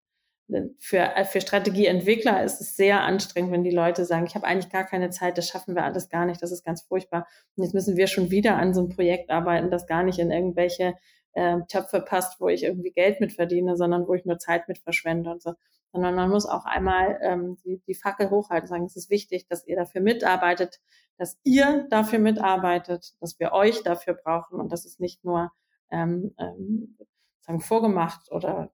Für, 0.79 1.15
äh, 1.15 1.23
für 1.25 1.39
Strategieentwickler 1.39 2.43
ist 2.43 2.59
es 2.59 2.75
sehr 2.75 3.01
anstrengend, 3.01 3.51
wenn 3.51 3.63
die 3.63 3.71
Leute 3.71 4.05
sagen, 4.05 4.25
ich 4.25 4.35
habe 4.35 4.45
eigentlich 4.45 4.71
gar 4.71 4.85
keine 4.85 5.09
Zeit, 5.09 5.37
das 5.37 5.47
schaffen 5.47 5.75
wir 5.75 5.83
alles 5.83 6.09
gar 6.09 6.25
nicht, 6.25 6.41
das 6.41 6.51
ist 6.51 6.65
ganz 6.65 6.81
furchtbar. 6.81 7.27
Und 7.55 7.63
jetzt 7.63 7.73
müssen 7.73 7.95
wir 7.95 8.07
schon 8.07 8.31
wieder 8.31 8.57
an 8.57 8.73
so 8.73 8.81
einem 8.81 8.89
Projekt 8.89 9.29
arbeiten, 9.29 9.71
das 9.71 9.87
gar 9.87 10.03
nicht 10.03 10.19
in 10.19 10.31
irgendwelche 10.31 10.95
äh, 11.33 11.57
Töpfe 11.69 12.01
passt, 12.01 12.41
wo 12.41 12.49
ich 12.49 12.63
irgendwie 12.63 12.91
Geld 12.91 13.21
mit 13.21 13.31
verdiene, 13.31 13.77
sondern 13.77 14.07
wo 14.07 14.13
ich 14.13 14.25
nur 14.25 14.39
Zeit 14.39 14.67
mit 14.67 14.79
verschwende 14.79 15.31
und 15.31 15.41
so 15.41 15.53
sondern 15.91 16.15
man 16.15 16.29
muss 16.29 16.45
auch 16.45 16.65
einmal 16.65 17.19
ähm, 17.21 17.57
die, 17.65 17.81
die 17.85 17.95
Fackel 17.95 18.29
hochhalten, 18.29 18.67
sagen, 18.67 18.85
es 18.85 18.95
ist 18.95 19.09
wichtig, 19.09 19.47
dass 19.47 19.67
ihr 19.67 19.75
dafür 19.75 20.01
mitarbeitet, 20.01 20.79
dass 21.17 21.39
ihr 21.43 21.87
dafür 21.89 22.19
mitarbeitet, 22.19 23.13
dass 23.19 23.39
wir 23.39 23.51
euch 23.51 23.83
dafür 23.83 24.13
brauchen 24.13 24.59
und 24.59 24.71
das 24.71 24.85
ist 24.85 24.99
nicht 24.99 25.23
nur 25.23 25.51
ähm, 25.91 26.33
ähm, 26.39 26.97
sagen 27.41 27.59
vorgemacht 27.59 28.31
oder 28.31 28.71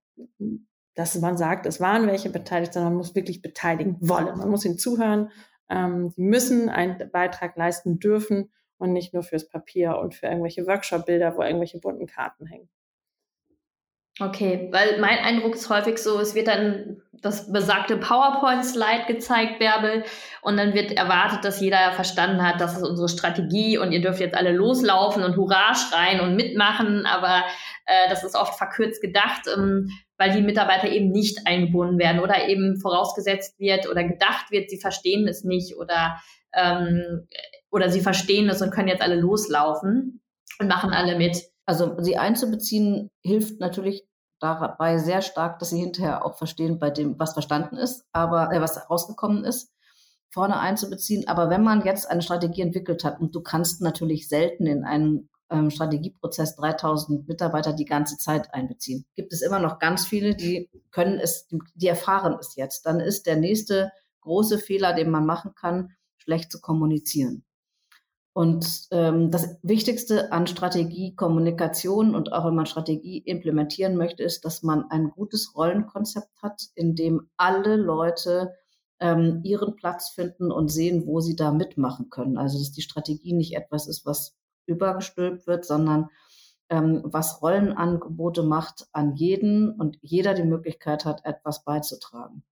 dass 0.97 1.15
man 1.19 1.38
sagt, 1.38 1.67
es 1.67 1.79
waren 1.79 2.07
welche 2.07 2.31
beteiligt, 2.31 2.73
sondern 2.73 2.93
man 2.93 2.97
muss 2.97 3.13
wirklich 3.13 3.43
beteiligen 3.43 3.97
wollen. 3.99 4.36
Man 4.36 4.49
muss 4.49 4.65
ihnen 4.65 4.79
zuhören. 4.79 5.29
Ähm, 5.69 6.10
sie 6.10 6.23
müssen 6.23 6.69
einen 6.69 7.12
Beitrag 7.12 7.55
leisten 7.55 7.99
dürfen 7.99 8.51
und 8.79 8.93
nicht 8.93 9.13
nur 9.13 9.21
fürs 9.21 9.47
Papier 9.47 9.99
und 9.99 10.15
für 10.15 10.25
irgendwelche 10.25 10.65
Workshop-Bilder, 10.65 11.38
wo 11.38 11.43
irgendwelche 11.43 11.79
bunten 11.79 12.07
Karten 12.07 12.47
hängen. 12.47 12.67
Okay, 14.19 14.69
weil 14.71 14.99
mein 14.99 15.19
Eindruck 15.19 15.53
ist 15.53 15.69
häufig 15.69 15.99
so, 15.99 16.19
es 16.19 16.33
wird 16.33 16.47
dann 16.47 17.03
das 17.12 17.51
besagte 17.51 17.97
PowerPoint-Slide 17.97 19.05
gezeigt, 19.05 19.60
Bärbel, 19.60 20.03
und 20.41 20.57
dann 20.57 20.73
wird 20.73 20.93
erwartet, 20.93 21.45
dass 21.45 21.62
jeder 21.62 21.91
verstanden 21.91 22.41
hat, 22.41 22.60
das 22.60 22.75
ist 22.75 22.83
unsere 22.83 23.10
Strategie 23.10 23.77
und 23.77 23.91
ihr 23.91 24.01
dürft 24.01 24.19
jetzt 24.19 24.36
alle 24.36 24.53
loslaufen 24.53 25.23
und 25.23 25.38
Hurra 25.38 25.75
schreien 25.75 26.21
und 26.21 26.36
mitmachen, 26.36 27.05
aber 27.05 27.43
äh, 27.86 28.10
das 28.10 28.23
ist 28.23 28.36
oft 28.36 28.55
verkürzt 28.55 29.03
gedacht, 29.03 29.43
ähm, 29.55 29.91
weil 30.17 30.32
die 30.32 30.41
Mitarbeiter 30.41 30.89
eben 30.89 31.12
nicht 31.12 31.45
eingebunden 31.45 31.99
werden 31.99 32.21
oder 32.21 32.47
eben 32.47 32.80
vorausgesetzt 32.80 33.60
wird 33.60 33.89
oder 33.89 34.03
gedacht 34.03 34.51
wird, 34.51 34.69
sie 34.69 34.80
verstehen 34.80 35.27
es 35.27 35.43
nicht 35.43 35.77
oder, 35.77 36.19
ähm, 36.53 37.27
oder 37.71 37.89
sie 37.89 38.01
verstehen 38.01 38.49
es 38.49 38.62
und 38.62 38.71
können 38.71 38.88
jetzt 38.88 39.01
alle 39.01 39.19
loslaufen 39.19 40.21
und 40.60 40.67
machen 40.67 40.91
alle 40.91 41.17
mit. 41.17 41.43
Also 41.65 41.95
sie 41.99 42.17
einzubeziehen 42.17 43.10
hilft 43.23 43.60
natürlich 43.60 44.08
dabei 44.39 44.97
sehr 44.97 45.21
stark, 45.21 45.60
dass 45.60 45.69
sie 45.69 45.80
hinterher 45.80 46.25
auch 46.25 46.38
verstehen 46.38 46.80
bei 46.80 46.89
dem, 46.89 47.19
was 47.19 47.34
verstanden 47.34 47.77
ist, 47.77 48.06
aber 48.12 48.51
äh, 48.51 48.62
was 48.62 48.89
rausgekommen 48.89 49.43
ist, 49.43 49.71
vorne 50.30 50.60
einzubeziehen. 50.60 51.27
Aber 51.27 51.49
wenn 51.49 51.63
man 51.63 51.84
jetzt 51.84 52.10
eine 52.10 52.21
Strategie 52.21 52.62
entwickelt 52.62 53.03
hat 53.03 53.19
und 53.19 53.36
du 53.36 53.41
kannst 53.41 53.82
natürlich 53.82 54.30
selten 54.30 54.67
in 54.67 54.84
einen 54.84 55.30
ähm, 55.49 55.69
Strategieprozess 55.69 56.55
3000 56.55 57.27
Mitarbeiter 57.27 57.73
die 57.73 57.86
ganze 57.86 58.17
Zeit 58.17 58.53
einbeziehen, 58.53 59.05
gibt 59.15 59.33
es 59.33 59.41
immer 59.41 59.60
noch 59.60 59.79
ganz 59.79 60.05
viele, 60.05 60.36
die 60.36 60.69
können 60.91 61.19
es, 61.19 61.47
die 61.75 61.88
erfahren 61.88 62.38
es 62.39 62.55
jetzt. 62.55 62.86
Dann 62.86 62.99
ist 62.99 63.25
der 63.25 63.38
nächste 63.38 63.91
große 64.21 64.57
Fehler, 64.57 64.93
den 64.93 65.10
man 65.10 65.25
machen 65.25 65.53
kann, 65.55 65.91
schlecht 66.17 66.51
zu 66.51 66.60
kommunizieren. 66.60 67.43
Und 68.33 68.88
ähm, 68.91 69.31
das 69.31 69.57
Wichtigste 69.63 70.31
an 70.31 70.45
Strategie, 70.45 71.15
Kommunikation 71.15 72.13
und 72.13 72.33
auch 72.33 72.45
wenn 72.45 72.53
man 72.53 72.67
Strategie 72.67 73.17
implementieren 73.17 73.97
möchte, 73.97 74.21
ist, 74.21 74.45
dass 74.45 74.62
man 74.62 74.86
ein 74.91 75.10
gutes 75.10 75.55
Rollenkonzept 75.55 76.43
hat, 76.43 76.62
in 76.75 76.93
dem 76.93 77.31
alle 77.36 77.77
Leute 77.77 78.53
ähm, 78.99 79.41
ihren 79.43 79.75
Platz 79.75 80.10
finden 80.10 80.51
und 80.51 80.67
sehen, 80.69 81.07
wo 81.07 81.19
sie 81.19 81.36
da 81.36 81.51
mitmachen 81.51 82.12
können. 82.12 82.38
Also 82.38 82.60
dass 82.60 82.71
die 82.71 82.83
Strategie 82.83 83.33
nicht 83.33 83.55
etwas 83.55 83.88
ist, 83.88 84.05
was 84.05 84.36
übergestülpt 84.67 85.47
wird, 85.47 85.65
sondern 85.65 86.10
ähm, 86.69 87.01
was 87.06 87.41
Rollenangebote 87.41 88.43
macht 88.43 88.88
an 88.91 89.15
jeden 89.15 89.71
und 89.71 89.97
jeder 90.01 90.34
die 90.34 90.43
Möglichkeit 90.43 91.06
hat, 91.06 91.25
etwas 91.25 91.63
beizutragen. 91.63 92.43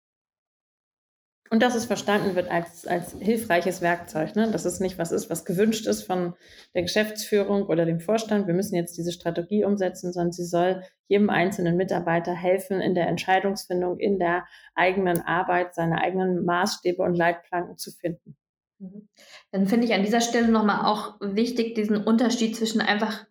Und 1.52 1.62
dass 1.62 1.76
es 1.76 1.86
verstanden 1.86 2.36
wird 2.36 2.50
als, 2.50 2.88
als 2.88 3.14
hilfreiches 3.20 3.82
Werkzeug, 3.82 4.36
ne? 4.36 4.50
dass 4.52 4.66
es 4.66 4.80
nicht 4.80 4.98
was 4.98 5.12
ist, 5.12 5.30
was 5.30 5.46
gewünscht 5.46 5.86
ist 5.86 6.02
von 6.04 6.34
der 6.74 6.82
Geschäftsführung 6.82 7.68
oder 7.68 7.86
dem 7.86 8.00
Vorstand. 8.00 8.48
Wir 8.48 8.56
müssen 8.56 8.76
jetzt 8.76 8.98
diese 8.98 9.12
Strategie 9.12 9.64
umsetzen, 9.64 10.12
sondern 10.12 10.32
sie 10.32 10.46
soll 10.46 10.82
jedem 11.08 11.30
einzelnen 11.30 11.78
Mitarbeiter 11.78 12.34
helfen 12.34 12.82
in 12.82 12.96
der 12.96 13.08
Entscheidungsfindung, 13.08 14.00
in 14.00 14.18
der 14.18 14.46
eigenen 14.74 15.22
Arbeit, 15.22 15.76
seine 15.76 16.02
eigenen 16.02 16.44
Maßstäbe 16.46 17.04
und 17.04 17.16
Leitplanken 17.16 17.78
zu 17.78 17.92
finden. 17.92 18.36
Mhm. 18.80 19.08
Dann 19.52 19.68
finde 19.68 19.86
ich 19.86 19.94
an 19.94 20.04
dieser 20.04 20.22
Stelle 20.22 20.50
nochmal 20.50 20.86
auch 20.86 21.16
wichtig, 21.20 21.76
diesen 21.76 21.98
Unterschied 21.98 22.56
zwischen 22.56 22.82
einfach 22.82 23.26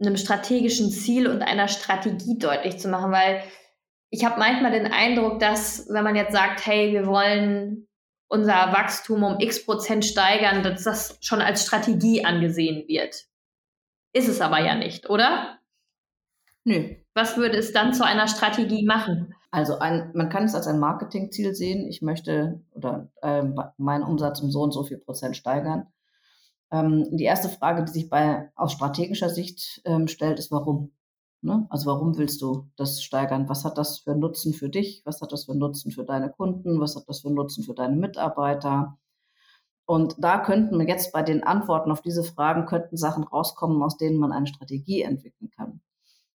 einem 0.00 0.16
strategischen 0.16 0.90
Ziel 0.90 1.28
und 1.28 1.42
einer 1.42 1.68
Strategie 1.68 2.38
deutlich 2.38 2.78
zu 2.78 2.88
machen, 2.88 3.12
weil 3.12 3.42
ich 4.10 4.24
habe 4.24 4.38
manchmal 4.38 4.72
den 4.72 4.92
Eindruck, 4.92 5.38
dass 5.38 5.88
wenn 5.88 6.04
man 6.04 6.16
jetzt 6.16 6.32
sagt, 6.32 6.66
hey, 6.66 6.92
wir 6.92 7.06
wollen 7.06 7.88
unser 8.28 8.72
Wachstum 8.72 9.22
um 9.22 9.40
x 9.40 9.64
Prozent 9.64 10.04
steigern, 10.04 10.62
dass 10.62 10.84
das 10.84 11.18
schon 11.20 11.40
als 11.40 11.64
Strategie 11.64 12.24
angesehen 12.24 12.88
wird. 12.88 13.26
Ist 14.14 14.28
es 14.28 14.40
aber 14.40 14.60
ja 14.60 14.74
nicht, 14.74 15.08
oder? 15.08 15.58
Nö. 16.64 16.96
Was 17.14 17.36
würde 17.36 17.58
es 17.58 17.72
dann 17.72 17.92
zu 17.92 18.04
einer 18.04 18.28
Strategie 18.28 18.84
machen? 18.84 19.34
Also 19.52 19.78
ein, 19.78 20.10
man 20.14 20.30
kann 20.30 20.44
es 20.44 20.54
als 20.54 20.66
ein 20.66 20.80
Marketingziel 20.80 21.54
sehen. 21.54 21.86
Ich 21.86 22.00
möchte 22.00 22.62
oder 22.72 23.08
äh, 23.20 23.42
meinen 23.76 24.02
Umsatz 24.02 24.40
um 24.40 24.50
so 24.50 24.62
und 24.62 24.72
so 24.72 24.82
viel 24.82 24.96
Prozent 24.96 25.36
steigern. 25.36 25.88
Ähm, 26.70 27.06
die 27.12 27.24
erste 27.24 27.50
Frage, 27.50 27.84
die 27.84 27.92
sich 27.92 28.08
bei 28.08 28.50
aus 28.56 28.72
strategischer 28.72 29.28
Sicht 29.28 29.82
ähm, 29.84 30.08
stellt, 30.08 30.38
ist 30.38 30.50
warum. 30.50 30.92
Ne? 31.42 31.66
Also 31.68 31.90
warum 31.90 32.16
willst 32.16 32.40
du 32.40 32.70
das 32.76 33.02
steigern? 33.02 33.46
Was 33.48 33.66
hat 33.66 33.76
das 33.76 33.98
für 33.98 34.14
Nutzen 34.14 34.54
für 34.54 34.70
dich? 34.70 35.02
Was 35.04 35.20
hat 35.20 35.32
das 35.32 35.44
für 35.44 35.54
Nutzen 35.54 35.92
für 35.92 36.04
deine 36.04 36.30
Kunden? 36.30 36.80
Was 36.80 36.96
hat 36.96 37.04
das 37.06 37.20
für 37.20 37.30
Nutzen 37.30 37.62
für 37.62 37.74
deine 37.74 37.96
Mitarbeiter? 37.96 38.96
Und 39.84 40.14
da 40.18 40.38
könnten 40.38 40.80
jetzt 40.88 41.12
bei 41.12 41.22
den 41.22 41.42
Antworten 41.42 41.90
auf 41.90 42.00
diese 42.00 42.24
Fragen 42.24 42.64
könnten 42.64 42.96
Sachen 42.96 43.24
rauskommen, 43.24 43.82
aus 43.82 43.98
denen 43.98 44.16
man 44.16 44.32
eine 44.32 44.46
Strategie 44.46 45.02
entwickeln 45.02 45.50
kann, 45.50 45.82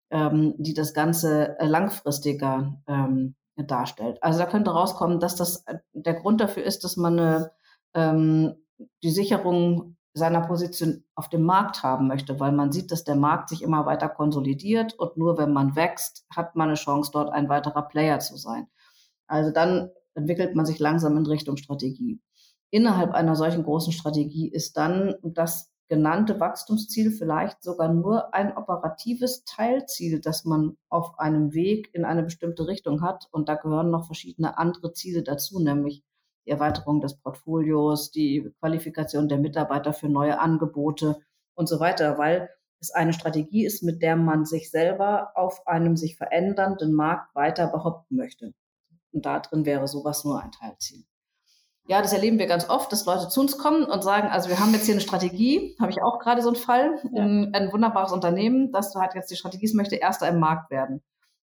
ähm, 0.10 0.56
die 0.58 0.74
das 0.74 0.94
Ganze 0.94 1.60
äh, 1.60 1.66
langfristiger 1.66 2.80
ähm, 2.88 3.36
darstellt. 3.56 4.22
Also 4.22 4.40
da 4.40 4.46
könnte 4.46 4.72
rauskommen, 4.72 5.20
dass 5.20 5.36
das 5.36 5.66
äh, 5.66 5.80
der 5.94 6.14
Grund 6.14 6.42
dafür 6.42 6.64
ist, 6.64 6.84
dass 6.84 6.98
man 6.98 7.20
eine, 7.20 7.52
ähm, 7.94 8.56
die 9.04 9.12
Sicherung 9.12 9.98
seiner 10.14 10.42
Position 10.42 11.04
auf 11.16 11.30
dem 11.30 11.44
Markt 11.44 11.84
haben 11.84 12.08
möchte, 12.08 12.40
weil 12.40 12.52
man 12.52 12.72
sieht, 12.72 12.92
dass 12.92 13.04
der 13.04 13.16
Markt 13.16 13.50
sich 13.50 13.62
immer 13.62 13.86
weiter 13.86 14.10
konsolidiert 14.10 14.94
und 14.98 15.16
nur 15.18 15.38
wenn 15.38 15.54
man 15.54 15.76
wächst, 15.76 16.26
hat 16.36 16.56
man 16.56 16.70
eine 16.70 16.76
Chance, 16.76 17.12
dort 17.14 17.32
ein 17.32 17.50
weiterer 17.50 17.84
Player 17.84 18.20
zu 18.20 18.36
sein. 18.36 18.68
Also 19.28 19.52
dann 19.52 19.92
entwickelt 20.16 20.56
man 20.56 20.66
sich 20.66 20.80
langsam 20.80 21.18
in 21.18 21.26
Richtung 21.26 21.58
Strategie. 21.58 22.20
Innerhalb 22.72 23.12
einer 23.12 23.36
solchen 23.36 23.64
großen 23.64 23.94
Strategie 23.94 24.50
ist 24.50 24.76
dann 24.76 25.16
das 25.24 25.72
genannte 25.88 26.40
Wachstumsziel 26.40 27.12
vielleicht 27.12 27.64
sogar 27.64 27.94
nur 27.94 28.34
ein 28.34 28.56
operatives 28.56 29.46
Teilziel, 29.46 30.20
das 30.20 30.46
man 30.46 30.78
auf 30.90 31.18
einem 31.18 31.54
Weg 31.54 31.94
in 31.94 32.06
eine 32.06 32.24
bestimmte 32.24 32.68
Richtung 32.68 33.02
hat. 33.02 33.28
Und 33.32 33.48
da 33.50 33.56
gehören 33.56 33.90
noch 33.90 34.06
verschiedene 34.06 34.58
andere 34.58 34.94
Ziele 34.94 35.24
dazu, 35.24 35.60
nämlich 35.60 36.04
die 36.46 36.52
Erweiterung 36.52 37.02
des 37.02 37.18
Portfolios, 37.18 38.12
die 38.12 38.52
Qualifikation 38.60 39.28
der 39.28 39.38
Mitarbeiter 39.38 39.94
für 39.94 40.10
neue 40.10 40.40
Angebote 40.40 41.20
und 41.56 41.68
so 41.68 41.80
weiter, 41.80 42.18
weil 42.18 42.50
es 42.80 42.92
eine 42.92 43.14
Strategie 43.14 43.66
ist, 43.66 43.84
mit 43.84 44.02
der 44.02 44.16
man 44.16 44.46
sich 44.46 44.70
selber 44.70 45.32
auf 45.36 45.66
einem 45.68 45.96
sich 45.96 46.16
verändernden 46.16 46.94
Markt 46.94 47.34
weiter 47.36 47.68
behaupten 47.68 48.16
möchte. 48.16 48.54
Und 49.12 49.26
da 49.26 49.40
drin 49.40 49.66
wäre 49.66 49.88
sowas 49.88 50.24
nur 50.24 50.42
ein 50.42 50.52
Teilziel. 50.52 51.04
Ja, 51.88 52.02
das 52.02 52.12
erleben 52.12 52.38
wir 52.38 52.48
ganz 52.48 52.70
oft, 52.70 52.92
dass 52.92 53.06
Leute 53.06 53.30
zu 53.30 53.40
uns 53.40 53.58
kommen 53.58 53.86
und 53.86 54.04
sagen, 54.04 54.28
also 54.28 54.50
wir 54.50 54.60
haben 54.60 54.74
jetzt 54.74 54.86
hier 54.86 54.94
eine 54.94 55.02
Strategie, 55.02 55.76
habe 55.80 55.92
ich 55.92 56.04
auch 56.04 56.20
gerade 56.20 56.42
so 56.42 56.50
einen 56.50 56.58
Fall, 56.58 57.00
ja. 57.14 57.24
ein 57.24 57.70
wunderbares 57.72 58.12
Unternehmen, 58.12 58.74
das 58.74 58.94
hat 58.96 59.16
jetzt 59.16 59.32
die 59.32 59.38
Strategie, 59.38 59.66
es 59.66 59.74
möchte 59.74 59.96
erster 59.96 60.28
im 60.28 60.40
Markt 60.40 60.70
werden. 60.70 61.02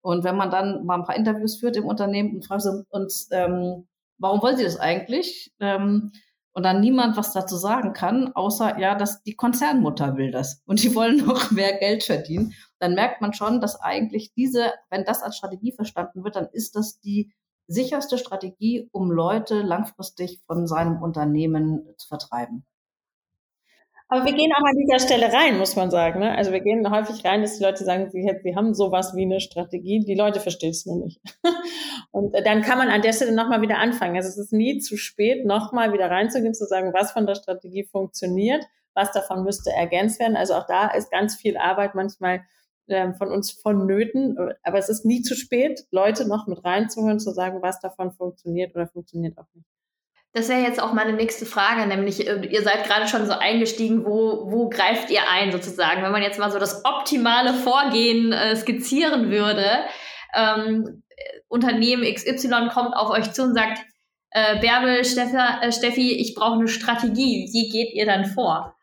Und 0.02 0.24
wenn 0.24 0.38
man 0.38 0.52
dann 0.52 0.86
mal 0.86 1.00
ein 1.00 1.06
paar 1.06 1.16
Interviews 1.16 1.58
führt 1.58 1.76
im 1.76 1.86
Unternehmen 1.86 2.36
und 2.36 2.46
fragt 2.46 2.66
uns, 2.90 3.30
ähm, 3.32 3.88
warum 4.20 4.42
wollen 4.42 4.58
Sie 4.58 4.64
das 4.64 4.80
eigentlich? 4.80 5.52
Ähm, 5.60 6.12
und 6.54 6.64
dann 6.64 6.82
niemand 6.82 7.18
was 7.18 7.34
dazu 7.34 7.56
sagen 7.56 7.94
kann, 7.94 8.34
außer 8.34 8.80
ja, 8.80 8.96
dass 8.96 9.22
die 9.22 9.36
Konzernmutter 9.36 10.18
will 10.18 10.32
das 10.32 10.64
und 10.66 10.82
die 10.82 10.96
wollen 10.96 11.18
noch 11.26 11.52
mehr 11.52 11.78
Geld 11.78 12.04
verdienen. 12.04 12.54
Dann 12.80 12.94
merkt 12.94 13.22
man 13.22 13.34
schon, 13.34 13.60
dass 13.60 13.80
eigentlich 13.82 14.34
diese, 14.34 14.74
wenn 14.90 15.04
das 15.04 15.24
als 15.24 15.38
Strategie 15.38 15.72
verstanden 15.72 16.24
wird, 16.24 16.36
dann 16.36 16.48
ist 16.52 16.76
das 16.76 17.00
die 17.00 17.32
sicherste 17.68 18.18
Strategie, 18.18 18.90
um 18.92 19.12
Leute 19.12 19.62
langfristig 19.62 20.42
von 20.48 20.68
seinem 20.68 21.02
Unternehmen 21.02 21.86
zu 21.98 22.08
vertreiben. 22.08 22.66
Aber 24.10 24.24
wir 24.24 24.34
gehen 24.34 24.54
auch 24.54 24.66
an 24.66 24.78
dieser 24.78 25.00
Stelle 25.00 25.34
rein, 25.34 25.58
muss 25.58 25.76
man 25.76 25.92
sagen. 25.92 26.22
Ne? 26.22 26.34
Also 26.38 26.54
wir 26.54 26.62
gehen 26.62 26.90
häufig 26.90 27.26
rein, 27.26 27.42
dass 27.42 27.58
die 27.58 27.64
Leute 27.64 27.84
sagen, 27.84 28.10
sie, 28.10 28.26
sie 28.42 28.56
haben 28.56 28.74
sowas 28.74 29.14
wie 29.16 29.24
eine 29.24 29.42
Strategie. 29.42 30.00
Die 30.00 30.16
Leute 30.16 30.40
verstehen 30.40 30.72
es 30.72 30.86
nur 30.86 31.04
nicht. 31.04 31.20
Und 32.12 32.34
dann 32.46 32.62
kann 32.62 32.78
man 32.78 32.88
an 32.88 33.02
der 33.02 33.12
Stelle 33.12 33.36
nochmal 33.36 33.62
wieder 33.62 33.80
anfangen. 33.80 34.16
Also 34.16 34.30
es 34.30 34.38
ist 34.38 34.54
nie 34.54 34.80
zu 34.80 34.96
spät, 34.96 35.46
nochmal 35.46 35.92
wieder 35.92 36.10
reinzugehen, 36.10 36.54
zu 36.54 36.66
sagen, 36.66 36.94
was 36.94 37.12
von 37.12 37.28
der 37.28 37.36
Strategie 37.36 37.84
funktioniert, 37.84 38.64
was 38.94 39.12
davon 39.12 39.44
müsste 39.44 39.72
ergänzt 39.72 40.22
werden. 40.22 40.38
Also 40.38 40.54
auch 40.54 40.68
da 40.68 40.88
ist 40.88 41.12
ganz 41.12 41.36
viel 41.36 41.58
Arbeit 41.58 41.94
manchmal 41.94 42.44
ähm, 42.90 43.16
von 43.16 43.32
uns 43.32 43.52
vonnöten. 43.52 44.38
Aber 44.64 44.78
es 44.78 44.90
ist 44.90 45.06
nie 45.06 45.22
zu 45.22 45.36
spät, 45.36 45.86
Leute 45.92 46.28
noch 46.28 46.48
mit 46.48 46.64
reinzuholen, 46.64 47.20
zu 47.20 47.32
sagen, 47.32 47.62
was 47.62 47.80
davon 47.80 48.12
funktioniert 48.12 48.76
oder 48.76 48.88
funktioniert 48.88 49.38
auch 49.38 49.48
nicht. 49.54 49.68
Das 50.34 50.50
wäre 50.50 50.62
jetzt 50.62 50.82
auch 50.82 50.94
meine 50.94 51.14
nächste 51.14 51.46
Frage, 51.48 51.88
nämlich 51.88 52.28
äh, 52.28 52.46
ihr 52.46 52.62
seid 52.62 52.84
gerade 52.86 53.08
schon 53.08 53.26
so 53.26 53.34
eingestiegen, 53.34 54.06
wo, 54.06 54.52
wo 54.52 54.70
greift 54.70 55.10
ihr 55.10 55.22
ein 55.30 55.52
sozusagen? 55.52 56.04
Wenn 56.04 56.12
man 56.12 56.22
jetzt 56.22 56.40
mal 56.40 56.52
so 56.52 56.60
das 56.60 56.86
optimale 56.86 57.54
Vorgehen 57.54 58.34
äh, 58.34 58.56
skizzieren 58.56 59.32
würde, 59.32 59.66
ähm, 60.36 61.04
Unternehmen 61.48 62.04
XY 62.04 62.70
kommt 62.72 62.96
auf 62.96 63.10
euch 63.10 63.32
zu 63.32 63.44
und 63.44 63.56
sagt, 63.56 63.80
äh, 64.32 64.60
Bärbel, 64.60 65.04
Steffi, 65.06 65.36
äh, 65.36 65.72
Steffi 65.72 66.12
ich 66.12 66.36
brauche 66.36 66.60
eine 66.60 66.68
Strategie. 66.68 67.50
Wie 67.52 67.70
geht 67.70 67.94
ihr 67.94 68.06
dann 68.06 68.26
vor? 68.26 68.76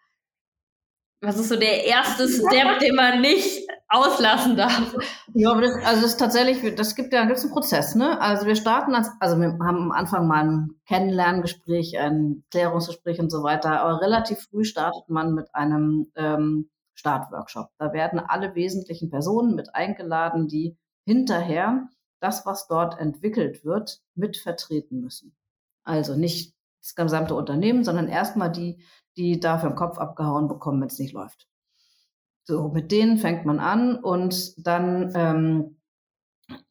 Was 1.21 1.39
ist 1.39 1.49
so 1.49 1.57
der 1.57 1.85
erste 1.85 2.29
Step, 2.29 2.81
den 2.81 2.97
man 2.97 3.21
nicht 3.21 3.67
auslassen 3.95 4.57
darf? 4.57 4.97
Ja, 5.35 5.51
aber 5.51 5.63
das, 5.63 5.75
also 5.77 6.03
das 6.03 6.13
ist 6.13 6.17
tatsächlich, 6.19 6.75
das 6.75 6.95
gibt 6.95 7.13
ja, 7.13 7.25
gibt's 7.25 7.43
einen 7.43 7.53
Prozess, 7.53 7.95
ne? 7.95 8.21
Also 8.21 8.47
wir 8.47 8.57
starten 8.57 8.95
als, 8.95 9.11
also 9.21 9.39
wir 9.41 9.59
haben 9.61 9.77
am 9.77 9.93
Anfang 9.93 10.27
mal 10.27 10.45
ein 10.45 10.71
Kennenlerngespräch, 10.87 11.99
ein 11.99 12.45
Klärungsgespräch 12.51 13.21
und 13.21 13.31
so 13.31 13.43
weiter, 13.43 13.81
aber 13.81 14.01
relativ 14.01 14.41
früh 14.51 14.65
startet 14.65 15.09
man 15.09 15.35
mit 15.35 15.55
einem 15.55 16.07
ähm, 16.17 16.71
Startworkshop. 16.95 17.69
Da 17.79 17.93
werden 17.93 18.21
alle 18.21 18.55
wesentlichen 18.55 19.11
Personen 19.11 19.55
mit 19.55 19.75
eingeladen, 19.75 20.49
die 20.49 20.77
hinterher 21.07 21.89
das, 22.21 22.47
was 22.47 22.67
dort 22.69 22.99
entwickelt 22.99 23.65
wird, 23.65 24.01
mit 24.15 24.37
vertreten 24.37 25.01
müssen. 25.01 25.35
Also 25.85 26.17
nicht 26.17 26.55
das 26.83 26.95
gesamte 26.95 27.35
Unternehmen, 27.35 27.85
sondern 27.85 28.09
erstmal 28.09 28.51
die, 28.51 28.79
die 29.17 29.41
dafür 29.41 29.71
den 29.71 29.77
Kopf 29.77 29.99
abgehauen 29.99 30.49
bekommen, 30.49 30.81
wenn 30.81 30.89
es 30.89 30.99
nicht 30.99 31.13
läuft. 31.13 31.47
So, 32.45 32.69
mit 32.69 32.93
denen 32.93 33.19
fängt 33.19 33.47
man 33.47 33.59
an 33.59 33.97
und 33.97 34.67
dann 34.67 35.13
ähm, 35.15 35.77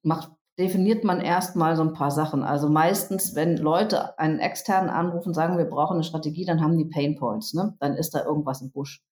macht, 0.04 0.32
definiert 0.60 1.04
man 1.04 1.20
erstmal 1.20 1.76
so 1.76 1.82
ein 1.84 1.94
paar 1.94 2.12
Sachen. 2.12 2.44
Also 2.44 2.70
meistens, 2.70 3.36
wenn 3.36 3.58
Leute 3.58 4.18
einen 4.20 4.40
externen 4.40 4.90
anrufen, 4.90 5.34
sagen, 5.34 5.58
wir 5.58 5.66
brauchen 5.66 5.96
eine 5.96 6.04
Strategie, 6.04 6.46
dann 6.46 6.62
haben 6.62 6.78
die 6.78 6.86
Pain 6.86 7.16
Points, 7.16 7.54
ne? 7.54 7.76
Dann 7.80 7.96
ist 7.96 8.14
da 8.14 8.24
irgendwas 8.24 8.62
im 8.62 8.72
Busch. 8.72 9.04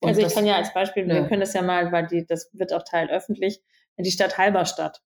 Und 0.00 0.10
also 0.10 0.20
ich 0.20 0.26
das, 0.26 0.34
kann 0.34 0.46
ja 0.46 0.54
als 0.54 0.72
Beispiel, 0.72 1.06
ne. 1.06 1.14
wir 1.14 1.26
können 1.26 1.40
das 1.40 1.52
ja 1.54 1.62
mal, 1.62 1.90
weil 1.90 2.06
die, 2.06 2.24
das 2.24 2.50
wird 2.52 2.72
auch 2.72 2.84
teilöffentlich, 2.84 3.60
die 3.98 4.10
Stadt 4.12 4.38
Halberstadt. 4.38 5.02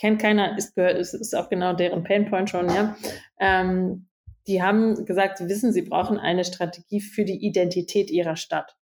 Kennt 0.00 0.20
keiner, 0.20 0.56
ist, 0.56 0.76
gehört, 0.76 0.96
ist, 0.96 1.14
ist 1.14 1.34
auch 1.34 1.48
genau 1.48 1.72
deren 1.72 2.04
Pain 2.04 2.30
Point 2.30 2.48
schon, 2.48 2.68
ja. 2.68 2.96
Ähm, 3.40 4.08
die 4.46 4.62
haben 4.62 5.04
gesagt, 5.04 5.38
sie 5.38 5.48
wissen, 5.48 5.72
sie 5.72 5.82
brauchen 5.82 6.18
eine 6.18 6.44
Strategie 6.44 7.00
für 7.00 7.24
die 7.24 7.44
Identität 7.44 8.10
ihrer 8.10 8.36
Stadt. 8.36 8.77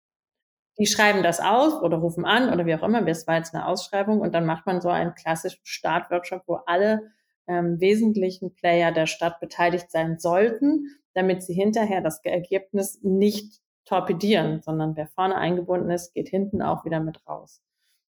Die 0.77 0.87
schreiben 0.87 1.23
das 1.23 1.39
aus 1.39 1.81
oder 1.81 1.97
rufen 1.97 2.25
an 2.25 2.51
oder 2.51 2.65
wie 2.65 2.75
auch 2.75 2.83
immer. 2.83 3.01
Das 3.01 3.27
war 3.27 3.37
jetzt 3.37 3.55
eine 3.55 3.65
Ausschreibung 3.65 4.19
und 4.19 4.33
dann 4.33 4.45
macht 4.45 4.65
man 4.65 4.81
so 4.81 4.89
einen 4.89 5.15
klassischen 5.15 5.61
Startworkshop, 5.63 6.43
wo 6.47 6.55
alle 6.65 7.11
ähm, 7.47 7.79
wesentlichen 7.79 8.53
Player 8.55 8.91
der 8.91 9.05
Stadt 9.05 9.39
beteiligt 9.39 9.91
sein 9.91 10.19
sollten, 10.19 10.89
damit 11.13 11.43
sie 11.43 11.53
hinterher 11.53 12.01
das 12.01 12.23
Ergebnis 12.23 12.99
nicht 13.03 13.61
torpedieren, 13.85 14.61
sondern 14.61 14.95
wer 14.95 15.07
vorne 15.07 15.35
eingebunden 15.35 15.91
ist, 15.91 16.13
geht 16.13 16.29
hinten 16.29 16.61
auch 16.61 16.85
wieder 16.85 16.99
mit 16.99 17.25
raus. 17.27 17.61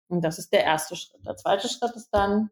Und 0.07 0.23
das 0.23 0.39
ist 0.39 0.53
der 0.53 0.63
erste 0.63 0.95
Schritt. 0.95 1.25
Der 1.25 1.35
zweite 1.35 1.67
Schritt 1.67 1.95
ist 1.95 2.09
dann, 2.11 2.49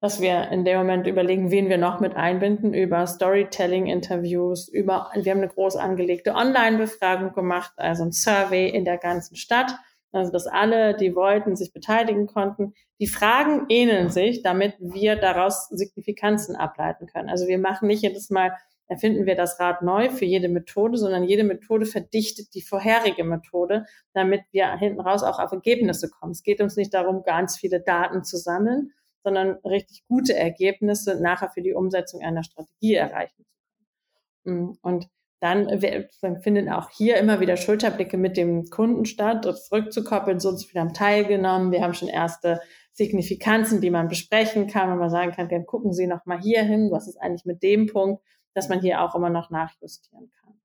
dass 0.00 0.20
wir 0.20 0.50
in 0.50 0.64
dem 0.64 0.78
Moment 0.78 1.06
überlegen, 1.06 1.50
wen 1.50 1.68
wir 1.68 1.78
noch 1.78 1.98
mit 1.98 2.14
einbinden 2.14 2.72
über 2.72 3.06
Storytelling-Interviews, 3.06 4.68
über, 4.68 5.10
wir 5.14 5.32
haben 5.32 5.38
eine 5.38 5.48
groß 5.48 5.76
angelegte 5.76 6.34
Online-Befragung 6.34 7.32
gemacht, 7.32 7.72
also 7.76 8.04
ein 8.04 8.12
Survey 8.12 8.68
in 8.68 8.84
der 8.84 8.98
ganzen 8.98 9.34
Stadt, 9.34 9.72
also 10.12 10.30
dass 10.30 10.46
alle, 10.46 10.96
die 10.96 11.14
wollten, 11.14 11.56
sich 11.56 11.72
beteiligen 11.72 12.26
konnten. 12.26 12.74
Die 13.00 13.08
Fragen 13.08 13.66
ähneln 13.68 14.10
sich, 14.10 14.42
damit 14.42 14.74
wir 14.78 15.16
daraus 15.16 15.68
Signifikanzen 15.68 16.56
ableiten 16.56 17.06
können. 17.06 17.28
Also 17.28 17.46
wir 17.46 17.58
machen 17.58 17.88
nicht 17.88 18.02
jedes 18.02 18.30
Mal, 18.30 18.52
erfinden 18.86 19.26
wir 19.26 19.34
das 19.34 19.60
Rad 19.60 19.82
neu 19.82 20.08
für 20.08 20.24
jede 20.24 20.48
Methode, 20.48 20.96
sondern 20.96 21.24
jede 21.24 21.44
Methode 21.44 21.84
verdichtet 21.84 22.54
die 22.54 22.62
vorherige 22.62 23.22
Methode, 23.22 23.84
damit 24.14 24.42
wir 24.50 24.74
hinten 24.78 25.00
raus 25.00 25.22
auch 25.22 25.38
auf 25.38 25.52
Ergebnisse 25.52 26.08
kommen. 26.08 26.32
Es 26.32 26.42
geht 26.42 26.60
uns 26.60 26.76
nicht 26.76 26.94
darum, 26.94 27.22
ganz 27.22 27.58
viele 27.58 27.80
Daten 27.80 28.24
zu 28.24 28.38
sammeln, 28.38 28.92
sondern 29.22 29.58
richtig 29.64 30.04
gute 30.08 30.36
Ergebnisse 30.36 31.20
nachher 31.20 31.50
für 31.50 31.62
die 31.62 31.74
Umsetzung 31.74 32.22
einer 32.22 32.42
Strategie 32.42 32.94
erreichen 32.94 33.44
zu 33.44 33.54
können. 34.44 34.70
Mm, 34.72 34.78
und 34.82 35.08
dann, 35.40 35.68
finden 36.42 36.68
auch 36.68 36.90
hier 36.90 37.16
immer 37.16 37.38
wieder 37.38 37.56
Schulterblicke 37.56 38.16
mit 38.16 38.36
dem 38.36 38.70
Kunden 38.70 39.04
statt, 39.04 39.44
zurückzukoppeln, 39.44 40.40
so 40.40 40.48
und 40.48 40.58
so 40.58 40.66
viele 40.66 40.80
haben 40.80 40.94
teilgenommen, 40.94 41.70
wir 41.70 41.82
haben 41.82 41.94
schon 41.94 42.08
erste 42.08 42.60
Signifikanzen, 42.92 43.80
die 43.80 43.90
man 43.90 44.08
besprechen 44.08 44.66
kann, 44.66 44.90
wenn 44.90 44.98
man 44.98 45.10
sagen 45.10 45.30
kann, 45.30 45.48
dann 45.48 45.66
gucken 45.66 45.92
Sie 45.92 46.08
noch 46.08 46.26
mal 46.26 46.40
hier 46.40 46.64
hin, 46.64 46.90
was 46.90 47.06
ist 47.06 47.18
eigentlich 47.18 47.44
mit 47.44 47.62
dem 47.62 47.86
Punkt, 47.86 48.20
dass 48.54 48.68
man 48.68 48.80
hier 48.80 49.00
auch 49.00 49.14
immer 49.14 49.30
noch 49.30 49.50
nachjustieren 49.50 50.32
kann. 50.40 50.57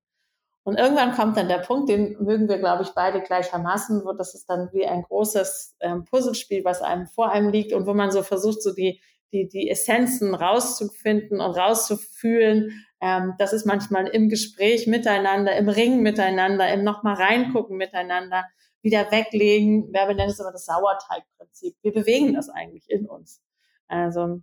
Und 0.64 0.78
irgendwann 0.78 1.12
kommt 1.12 1.36
dann 1.36 1.48
der 1.48 1.58
Punkt, 1.58 1.90
den 1.90 2.16
mögen 2.20 2.48
wir, 2.48 2.58
glaube 2.58 2.82
ich, 2.82 2.90
beide 2.94 3.20
gleichermaßen, 3.20 4.02
wo 4.04 4.14
das 4.14 4.34
ist 4.34 4.48
dann 4.48 4.70
wie 4.72 4.86
ein 4.86 5.02
großes 5.02 5.76
ähm, 5.80 6.04
Puzzlespiel, 6.04 6.64
was 6.64 6.80
einem 6.80 7.06
vor 7.06 7.30
einem 7.30 7.50
liegt 7.50 7.74
und 7.74 7.86
wo 7.86 7.92
man 7.92 8.10
so 8.10 8.22
versucht, 8.22 8.62
so 8.62 8.72
die, 8.72 9.00
die, 9.32 9.46
die 9.46 9.68
Essenzen 9.68 10.34
rauszufinden 10.34 11.40
und 11.40 11.50
rauszufühlen. 11.50 12.86
Ähm, 13.02 13.34
das 13.38 13.52
ist 13.52 13.66
manchmal 13.66 14.06
im 14.06 14.30
Gespräch 14.30 14.86
miteinander, 14.86 15.54
im 15.54 15.68
Ring 15.68 16.00
miteinander, 16.00 16.72
im 16.72 16.82
nochmal 16.82 17.16
reingucken 17.16 17.76
miteinander, 17.76 18.44
wieder 18.80 19.10
weglegen. 19.10 19.88
Wer 19.92 20.06
benennt 20.06 20.30
es 20.30 20.40
aber 20.40 20.52
das 20.52 20.64
Sauerteigprinzip. 20.64 21.76
Wir 21.82 21.92
bewegen 21.92 22.32
das 22.32 22.48
eigentlich 22.48 22.88
in 22.88 23.06
uns. 23.06 23.42
Also 23.86 24.40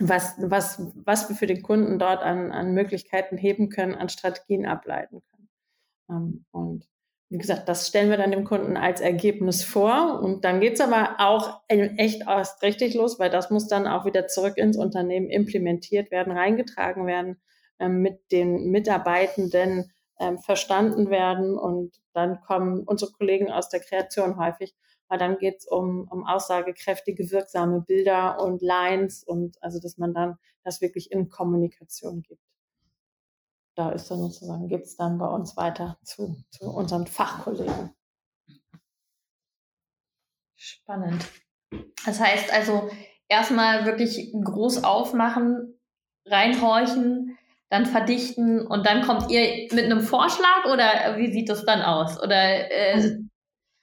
was, 0.00 0.34
was, 0.38 0.80
was 1.04 1.28
wir 1.28 1.36
für 1.36 1.46
den 1.46 1.62
Kunden 1.62 1.98
dort 1.98 2.22
an, 2.22 2.52
an 2.52 2.72
Möglichkeiten 2.72 3.36
heben 3.36 3.68
können, 3.70 3.94
an 3.94 4.08
Strategien 4.08 4.66
ableiten 4.66 5.20
können. 5.30 5.37
Ähm, 6.08 6.44
und 6.50 6.88
wie 7.30 7.38
gesagt, 7.38 7.68
das 7.68 7.86
stellen 7.86 8.08
wir 8.08 8.16
dann 8.16 8.30
dem 8.30 8.44
Kunden 8.44 8.76
als 8.76 9.00
Ergebnis 9.00 9.62
vor. 9.62 10.20
Und 10.22 10.44
dann 10.44 10.60
geht's 10.60 10.80
aber 10.80 11.16
auch 11.18 11.60
echt 11.68 12.22
erst 12.26 12.62
richtig 12.62 12.94
los, 12.94 13.18
weil 13.18 13.30
das 13.30 13.50
muss 13.50 13.68
dann 13.68 13.86
auch 13.86 14.06
wieder 14.06 14.28
zurück 14.28 14.56
ins 14.56 14.78
Unternehmen 14.78 15.28
implementiert 15.28 16.10
werden, 16.10 16.32
reingetragen 16.32 17.06
werden, 17.06 17.38
ähm, 17.78 18.00
mit 18.00 18.32
den 18.32 18.70
Mitarbeitenden 18.70 19.92
ähm, 20.18 20.38
verstanden 20.38 21.10
werden. 21.10 21.58
Und 21.58 22.00
dann 22.14 22.40
kommen 22.40 22.84
unsere 22.84 23.12
Kollegen 23.12 23.50
aus 23.50 23.68
der 23.68 23.80
Kreation 23.80 24.38
häufig, 24.38 24.74
weil 25.08 25.18
dann 25.18 25.38
geht's 25.38 25.66
um, 25.68 26.08
um 26.10 26.26
aussagekräftige, 26.26 27.30
wirksame 27.30 27.82
Bilder 27.82 28.40
und 28.40 28.62
Lines 28.62 29.22
und 29.22 29.62
also, 29.62 29.80
dass 29.80 29.98
man 29.98 30.14
dann 30.14 30.38
das 30.64 30.80
wirklich 30.80 31.12
in 31.12 31.28
Kommunikation 31.28 32.22
gibt 32.22 32.42
da 33.78 33.90
ist 33.90 34.10
dann 34.10 34.18
sozusagen, 34.18 34.66
geht 34.66 34.82
es 34.82 34.96
dann 34.96 35.18
bei 35.18 35.26
uns 35.26 35.56
weiter 35.56 35.98
zu, 36.02 36.36
zu 36.50 36.64
unseren 36.64 37.06
Fachkollegen. 37.06 37.94
Spannend. 40.56 41.24
Das 42.04 42.18
heißt 42.18 42.52
also, 42.52 42.90
erstmal 43.28 43.84
wirklich 43.84 44.32
groß 44.32 44.82
aufmachen, 44.82 45.78
reinhorchen, 46.26 47.38
dann 47.70 47.86
verdichten 47.86 48.66
und 48.66 48.84
dann 48.84 49.02
kommt 49.02 49.30
ihr 49.30 49.68
mit 49.72 49.84
einem 49.84 50.00
Vorschlag 50.00 50.64
oder 50.64 51.16
wie 51.16 51.30
sieht 51.30 51.48
das 51.48 51.64
dann 51.64 51.82
aus? 51.82 52.20
Oder 52.20 52.72
äh, 52.72 52.94
also, 52.94 53.14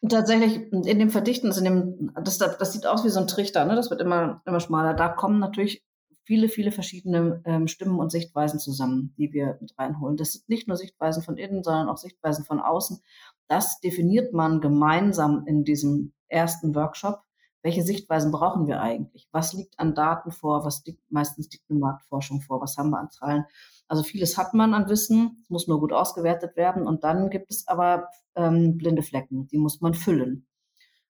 tatsächlich 0.10 0.74
in 0.74 1.00
dem 1.00 1.10
Verdichten, 1.10 1.48
also 1.48 1.64
in 1.64 1.66
dem, 1.66 2.12
das, 2.22 2.38
das 2.38 2.74
sieht 2.74 2.86
aus 2.86 3.06
wie 3.06 3.10
so 3.10 3.22
ein 3.22 3.28
Trichter, 3.28 3.64
ne? 3.64 3.76
Das 3.76 3.90
wird 3.92 4.02
immer, 4.02 4.42
immer 4.46 4.60
schmaler. 4.60 4.94
Da 4.94 5.08
kommen 5.08 5.40
natürlich 5.40 5.85
viele, 6.26 6.50
viele 6.50 6.72
verschiedene 6.72 7.42
ähm, 7.46 7.68
Stimmen 7.68 8.00
und 8.00 8.12
Sichtweisen 8.12 8.60
zusammen, 8.60 9.14
die 9.18 9.32
wir 9.32 9.58
mit 9.62 9.78
reinholen. 9.78 10.18
Das 10.18 10.34
sind 10.34 10.50
nicht 10.50 10.68
nur 10.68 10.76
Sichtweisen 10.76 11.24
von 11.24 11.38
innen, 11.38 11.64
sondern 11.64 11.88
auch 11.88 11.98
Sichtweisen 11.98 12.44
von 12.44 12.60
außen. 12.60 13.00
Das 13.48 13.80
definiert 13.80 14.34
man 14.34 14.60
gemeinsam 14.60 15.46
in 15.46 15.64
diesem 15.64 16.14
ersten 16.28 16.76
Workshop. 16.76 17.22
Welche 17.62 17.84
Sichtweisen 17.84 18.32
brauchen 18.32 18.68
wir 18.68 18.82
eigentlich? 18.82 19.28
Was 19.32 19.54
liegt 19.54 19.80
an 19.80 19.96
Daten 19.96 20.32
vor? 20.32 20.66
Was 20.66 20.84
liegt 20.86 21.02
meistens 21.10 21.50
liegt 21.52 21.70
eine 21.70 21.80
Marktforschung 21.80 22.42
vor? 22.42 22.62
Was 22.62 22.78
haben 22.78 22.90
wir 22.90 23.00
an 23.00 23.10
Zahlen? 23.10 23.46
Also 23.88 24.04
vieles 24.04 24.38
hat 24.38 24.54
man 24.54 24.74
an 24.74 24.90
Wissen, 24.90 25.46
muss 25.48 25.68
nur 25.68 25.80
gut 25.80 25.94
ausgewertet 25.94 26.56
werden. 26.58 26.88
Und 26.88 27.04
dann 27.04 27.30
gibt 27.30 27.52
es 27.52 27.68
aber 27.68 28.10
ähm, 28.36 28.78
blinde 28.78 29.04
Flecken, 29.04 29.48
die 29.48 29.58
muss 29.58 29.82
man 29.82 29.94
füllen. 29.94 30.48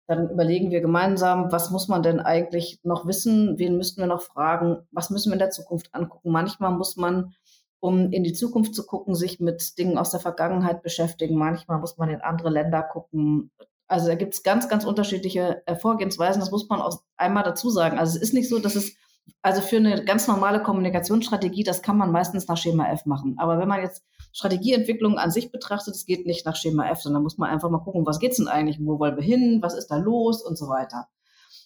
Dann 0.06 0.30
überlegen 0.30 0.70
wir 0.70 0.80
gemeinsam, 0.80 1.50
was 1.50 1.70
muss 1.70 1.88
man 1.88 2.02
denn 2.02 2.20
eigentlich 2.20 2.80
noch 2.82 3.06
wissen? 3.06 3.58
Wen 3.58 3.76
müssten 3.76 4.00
wir 4.00 4.06
noch 4.06 4.20
fragen? 4.20 4.86
Was 4.90 5.10
müssen 5.10 5.30
wir 5.30 5.34
in 5.34 5.38
der 5.38 5.50
Zukunft 5.50 5.94
angucken? 5.94 6.30
Manchmal 6.30 6.72
muss 6.72 6.96
man, 6.96 7.34
um 7.80 8.12
in 8.12 8.22
die 8.22 8.34
Zukunft 8.34 8.74
zu 8.74 8.84
gucken, 8.84 9.14
sich 9.14 9.40
mit 9.40 9.78
Dingen 9.78 9.96
aus 9.96 10.10
der 10.10 10.20
Vergangenheit 10.20 10.82
beschäftigen. 10.82 11.36
Manchmal 11.36 11.78
muss 11.78 11.96
man 11.96 12.10
in 12.10 12.20
andere 12.20 12.50
Länder 12.50 12.82
gucken. 12.82 13.50
Also 13.86 14.08
da 14.08 14.14
gibt 14.14 14.34
es 14.34 14.42
ganz, 14.42 14.68
ganz 14.68 14.84
unterschiedliche 14.84 15.62
äh, 15.66 15.76
Vorgehensweisen. 15.76 16.40
Das 16.40 16.50
muss 16.50 16.68
man 16.68 16.82
auch 16.82 17.00
einmal 17.16 17.44
dazu 17.44 17.70
sagen. 17.70 17.98
Also 17.98 18.16
es 18.16 18.22
ist 18.22 18.34
nicht 18.34 18.48
so, 18.48 18.58
dass 18.58 18.76
es 18.76 18.96
also 19.42 19.60
für 19.60 19.76
eine 19.76 20.04
ganz 20.04 20.26
normale 20.26 20.62
Kommunikationsstrategie, 20.62 21.64
das 21.64 21.82
kann 21.82 21.98
man 21.98 22.12
meistens 22.12 22.48
nach 22.48 22.56
Schema 22.56 22.88
F 22.88 23.06
machen. 23.06 23.36
Aber 23.38 23.58
wenn 23.58 23.68
man 23.68 23.82
jetzt 23.82 24.02
Strategieentwicklung 24.32 25.18
an 25.18 25.30
sich 25.30 25.52
betrachtet, 25.52 25.94
es 25.94 26.06
geht 26.06 26.26
nicht 26.26 26.46
nach 26.46 26.56
Schema 26.56 26.88
F, 26.88 27.02
sondern 27.02 27.22
muss 27.22 27.38
man 27.38 27.50
einfach 27.50 27.70
mal 27.70 27.78
gucken, 27.78 28.06
was 28.06 28.20
geht's 28.20 28.38
denn 28.38 28.48
eigentlich, 28.48 28.78
wo 28.80 28.98
wollen 28.98 29.16
wir 29.16 29.22
hin, 29.22 29.58
was 29.62 29.74
ist 29.74 29.88
da 29.88 29.96
los 29.96 30.42
und 30.42 30.56
so 30.56 30.68
weiter. 30.68 31.08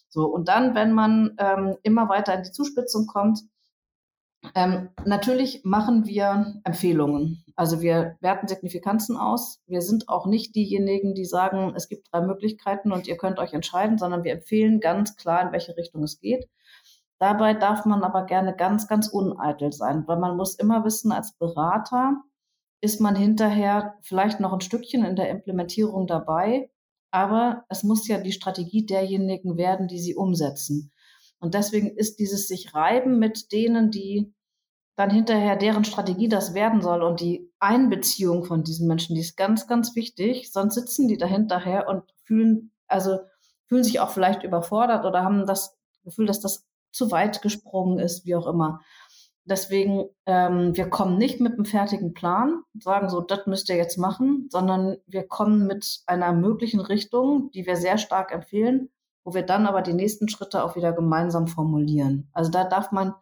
So, 0.09 0.27
und 0.27 0.49
dann, 0.49 0.75
wenn 0.75 0.93
man 0.93 1.37
ähm, 1.39 1.77
immer 1.83 2.09
weiter 2.09 2.35
in 2.35 2.43
die 2.43 2.51
Zuspitzung 2.51 3.07
kommt, 3.07 3.41
ähm, 4.55 4.91
natürlich 5.05 5.63
machen 5.65 6.07
wir 6.07 6.61
Empfehlungen. 6.65 7.45
Also 7.57 7.81
wir 7.81 8.17
werten 8.21 8.49
Signifikanzen 8.49 9.17
aus. 9.17 9.61
Wir 9.67 9.83
sind 9.83 10.09
auch 10.09 10.27
nicht 10.27 10.55
diejenigen, 10.55 11.15
die 11.15 11.25
sagen, 11.25 11.75
es 11.77 11.89
gibt 11.89 12.09
drei 12.13 12.21
Möglichkeiten 12.21 12.93
und 12.93 13.09
ihr 13.09 13.17
könnt 13.17 13.39
euch 13.39 13.53
entscheiden, 13.53 13.99
sondern 13.99 14.25
wir 14.25 14.33
empfehlen 14.33 14.81
ganz 14.81 15.17
klar, 15.17 15.43
in 15.43 15.53
welche 15.53 15.77
Richtung 15.77 16.03
es 16.05 16.21
geht. 16.21 16.49
Dabei 17.19 17.55
darf 17.55 17.85
man 17.85 18.03
aber 18.03 18.25
gerne 18.27 18.55
ganz, 18.55 18.87
ganz 18.87 19.09
uneitel 19.09 19.73
sein, 19.73 20.07
weil 20.07 20.19
man 20.19 20.37
muss 20.37 20.55
immer 20.55 20.85
wissen, 20.85 21.11
als 21.11 21.33
Berater 21.33 22.23
ist 22.81 23.01
man 23.01 23.17
hinterher 23.17 23.97
vielleicht 24.03 24.39
noch 24.39 24.53
ein 24.53 24.61
Stückchen 24.61 25.05
in 25.05 25.17
der 25.17 25.31
Implementierung 25.31 26.07
dabei, 26.07 26.71
aber 27.11 27.65
es 27.69 27.83
muss 27.83 28.07
ja 28.07 28.19
die 28.19 28.33
Strategie 28.33 28.87
derjenigen 28.87 29.57
werden, 29.57 29.89
die 29.89 29.99
sie 29.99 30.15
umsetzen. 30.15 30.93
Und 31.41 31.55
deswegen 31.55 31.89
ist 31.97 32.19
dieses 32.19 32.47
sich 32.47 32.75
reiben 32.75 33.19
mit 33.19 33.51
denen, 33.53 33.91
die 33.91 34.33
dann 34.97 35.11
hinterher 35.11 35.57
deren 35.57 35.85
Strategie 35.85 36.29
das 36.29 36.55
werden 36.55 36.83
soll 36.83 37.03
und 37.03 37.21
die 37.21 37.53
Einbeziehung 37.61 38.45
von 38.45 38.65
diesen 38.65 38.89
Menschen, 38.89 39.15
die 39.15 39.21
ist 39.21 39.37
ganz, 39.37 39.69
ganz 39.69 39.95
wichtig. 39.95 40.51
Sonst 40.53 40.75
sitzen 40.75 41.07
die 41.07 41.17
da 41.17 41.27
hinterher 41.27 41.89
und 41.89 42.03
fühlen, 42.25 42.73
also 42.89 43.19
fühlen 43.67 43.85
sich 43.85 44.01
auch 44.01 44.11
vielleicht 44.11 44.43
überfordert 44.43 45.05
oder 45.05 45.23
haben 45.23 45.47
das 45.47 45.77
Gefühl, 46.03 46.27
dass 46.27 46.41
das 46.41 46.67
zu 46.91 47.11
weit 47.11 47.43
gesprungen 47.43 47.99
ist, 47.99 48.27
wie 48.27 48.35
auch 48.35 48.47
immer. 48.47 48.81
Deswegen, 49.45 50.05
ähm, 50.27 50.77
wir 50.77 50.91
kommen 50.91 51.17
nicht 51.17 51.41
mit 51.41 51.55
einem 51.55 51.65
fertigen 51.65 52.13
Plan, 52.13 52.63
sagen 52.79 53.09
so, 53.09 53.23
das 53.23 53.47
müsst 53.47 53.71
ihr 53.71 53.77
jetzt 53.77 53.97
machen, 53.97 54.49
sondern 54.51 54.99
wir 55.07 55.27
kommen 55.27 55.67
mit 55.67 56.03
einer 56.07 56.35
möglichen 56.35 56.81
Richtung, 56.81 57.51
die 57.53 57.65
wir 57.67 57.77
sehr 57.77 57.97
stark 57.97 58.31
empfehlen, 58.31 58.91
wo 59.25 59.33
wir 59.33 59.43
dann 59.43 59.67
aber 59.67 59.81
die 59.81 59.95
nächsten 59.95 60.29
Schritte 60.29 60.63
auch 60.63 60.77
wieder 60.77 60.93
gemeinsam 60.93 61.47
formulieren. 61.47 62.29
Also 62.35 62.51
da 62.51 62.65
darf 62.65 62.93
man 62.93 63.15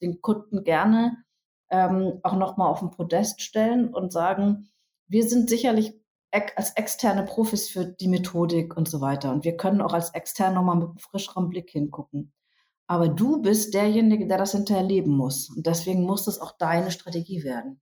den 0.00 0.20
Kunden 0.20 0.62
gerne 0.62 1.16
ähm, 1.70 2.20
auch 2.22 2.36
nochmal 2.36 2.68
auf 2.68 2.78
den 2.78 2.90
Podest 2.90 3.42
stellen 3.42 3.92
und 3.92 4.12
sagen, 4.12 4.68
wir 5.08 5.24
sind 5.24 5.48
sicherlich 5.48 6.00
als 6.30 6.76
externe 6.76 7.24
Profis 7.24 7.68
für 7.68 7.86
die 7.86 8.08
Methodik 8.08 8.76
und 8.76 8.88
so 8.88 9.00
weiter. 9.00 9.32
Und 9.32 9.44
wir 9.44 9.56
können 9.56 9.80
auch 9.80 9.92
als 9.92 10.10
extern 10.10 10.54
nochmal 10.54 10.76
mit 10.76 10.88
einem 10.88 10.98
frischeren 10.98 11.48
Blick 11.48 11.70
hingucken. 11.70 12.32
Aber 12.92 13.08
du 13.08 13.40
bist 13.40 13.72
derjenige, 13.72 14.26
der 14.26 14.36
das 14.36 14.52
hinterher 14.52 14.82
leben 14.82 15.16
muss. 15.16 15.48
Und 15.48 15.66
deswegen 15.66 16.02
muss 16.02 16.26
das 16.26 16.38
auch 16.38 16.58
deine 16.58 16.90
Strategie 16.90 17.42
werden. 17.42 17.80